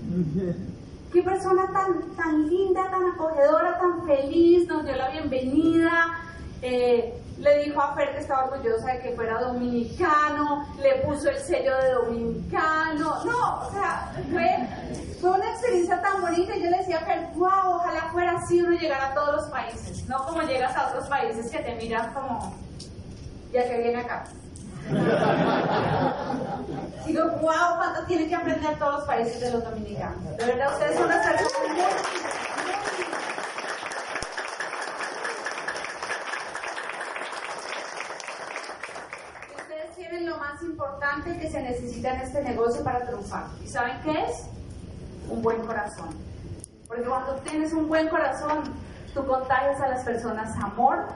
Qué 1.16 1.24
persona 1.24 1.66
tan, 1.72 2.14
tan 2.18 2.50
linda, 2.50 2.92
tan 2.92 3.06
acogedora, 3.06 3.80
tan 3.80 4.06
feliz, 4.06 4.68
nos 4.68 4.84
dio 4.84 4.98
la 4.98 5.08
bienvenida. 5.12 6.08
Eh, 6.62 7.18
le 7.40 7.64
dijo 7.64 7.82
a 7.82 7.96
Fer 7.96 8.12
que 8.12 8.20
estaba 8.20 8.48
orgullosa 8.48 8.92
de 8.92 9.00
que 9.00 9.16
fuera 9.16 9.40
dominicano, 9.40 10.68
le 10.78 10.96
puso 11.06 11.30
el 11.30 11.38
sello 11.38 11.74
de 11.78 11.92
dominicano. 11.92 13.24
No, 13.24 13.60
o 13.62 13.72
sea, 13.72 14.12
fue, 14.30 14.68
fue 15.22 15.30
una 15.30 15.52
experiencia 15.52 16.02
tan 16.02 16.20
bonita. 16.20 16.54
Yo 16.58 16.70
le 16.70 16.80
decía 16.80 16.98
a 16.98 17.06
Fer, 17.06 17.30
wow, 17.36 17.76
ojalá 17.76 18.10
fuera 18.12 18.32
así 18.34 18.62
uno 18.62 18.78
llegara 18.78 19.12
a 19.12 19.14
todos 19.14 19.36
los 19.38 19.46
países, 19.52 20.06
no 20.10 20.18
como 20.26 20.42
llegas 20.42 20.76
a 20.76 20.90
otros 20.90 21.08
países 21.08 21.50
que 21.50 21.60
te 21.60 21.76
miras 21.76 22.14
como, 22.14 22.54
ya 23.54 23.70
que 23.70 23.78
viene 23.78 24.02
acá. 24.02 24.26
Digo, 27.06 27.24
wow, 27.42 27.78
cuánto 27.78 28.06
tienen 28.06 28.30
que 28.30 28.36
aprender 28.36 28.78
todos 28.78 29.00
los 29.00 29.04
países 29.06 29.42
de 29.42 29.52
los 29.52 29.64
dominicanos. 29.64 30.38
De 30.38 30.46
verdad, 30.46 30.74
ustedes 30.74 30.98
son 30.98 31.10
las 31.10 31.26
personas. 31.26 31.52
Ustedes 39.58 39.96
tienen 39.96 40.26
lo 40.28 40.38
más 40.38 40.62
importante 40.62 41.40
que 41.40 41.50
se 41.50 41.62
necesita 41.62 42.14
en 42.14 42.22
este 42.22 42.44
negocio 42.44 42.84
para 42.84 43.06
triunfar. 43.08 43.46
¿Y 43.64 43.68
saben 43.68 44.00
qué 44.04 44.26
es? 44.26 44.44
Un 45.30 45.42
buen 45.42 45.66
corazón. 45.66 46.10
Porque 46.88 47.04
cuando 47.04 47.36
tienes 47.38 47.74
un 47.74 47.88
buen 47.88 48.08
corazón, 48.10 48.64
tú 49.16 49.26
contagias 49.26 49.82
a 49.82 49.88
las 49.88 50.04
personas 50.04 50.56
amor 50.58 51.08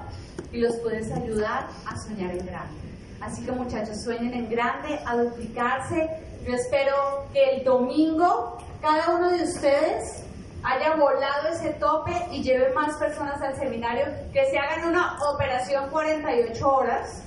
y 0.51 0.57
los 0.59 0.76
puedes 0.78 1.11
ayudar 1.11 1.67
a 1.86 1.95
soñar 1.97 2.32
en 2.32 2.45
grande. 2.47 2.89
Así 3.22 3.45
que 3.45 3.51
muchachos, 3.51 4.01
sueñen 4.03 4.34
en 4.34 4.49
grande, 4.49 4.99
a 5.05 5.15
duplicarse. 5.15 6.09
Yo 6.45 6.53
espero 6.53 7.26
que 7.34 7.57
el 7.57 7.63
domingo 7.63 8.57
cada 8.82 9.09
uno 9.09 9.32
de 9.32 9.43
ustedes 9.43 10.24
haya 10.63 10.95
volado 10.95 11.49
ese 11.49 11.72
tope 11.74 12.13
y 12.32 12.43
lleve 12.43 12.74
más 12.74 12.95
personas 12.97 13.41
al 13.41 13.55
seminario, 13.55 14.05
que 14.34 14.49
se 14.49 14.57
hagan 14.57 14.89
una 14.89 15.17
operación 15.30 15.89
48 15.89 16.70
horas, 16.70 17.24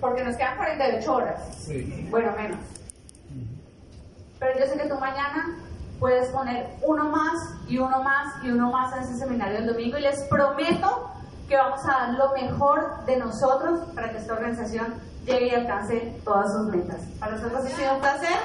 porque 0.00 0.24
nos 0.24 0.36
quedan 0.36 0.56
48 0.56 1.14
horas, 1.14 1.68
bueno, 2.10 2.32
menos. 2.36 2.58
Pero 4.38 4.58
yo 4.58 4.66
sé 4.66 4.78
que 4.78 4.88
tú 4.88 4.94
mañana 4.96 5.58
puedes 5.98 6.28
poner 6.28 6.66
uno 6.82 7.10
más 7.10 7.38
y 7.68 7.78
uno 7.78 8.02
más 8.02 8.42
y 8.42 8.50
uno 8.50 8.70
más 8.70 8.96
en 8.96 9.02
ese 9.02 9.18
seminario 9.18 9.58
el 9.58 9.66
domingo 9.66 9.98
y 9.98 10.02
les 10.02 10.22
prometo 10.24 11.10
que 11.50 11.56
vamos 11.56 11.84
a 11.84 11.88
dar 11.88 12.10
lo 12.10 12.32
mejor 12.32 13.04
de 13.06 13.16
nosotros 13.16 13.80
para 13.92 14.12
que 14.12 14.18
esta 14.18 14.34
organización 14.34 14.94
llegue 15.26 15.48
y 15.48 15.50
alcance 15.50 16.20
todas 16.24 16.52
sus 16.52 16.66
metas. 16.68 17.00
Para 17.18 17.32
nosotros 17.32 17.64
ha 17.64 17.68
sido 17.68 17.94
un 17.94 18.00
placer. 18.00 18.38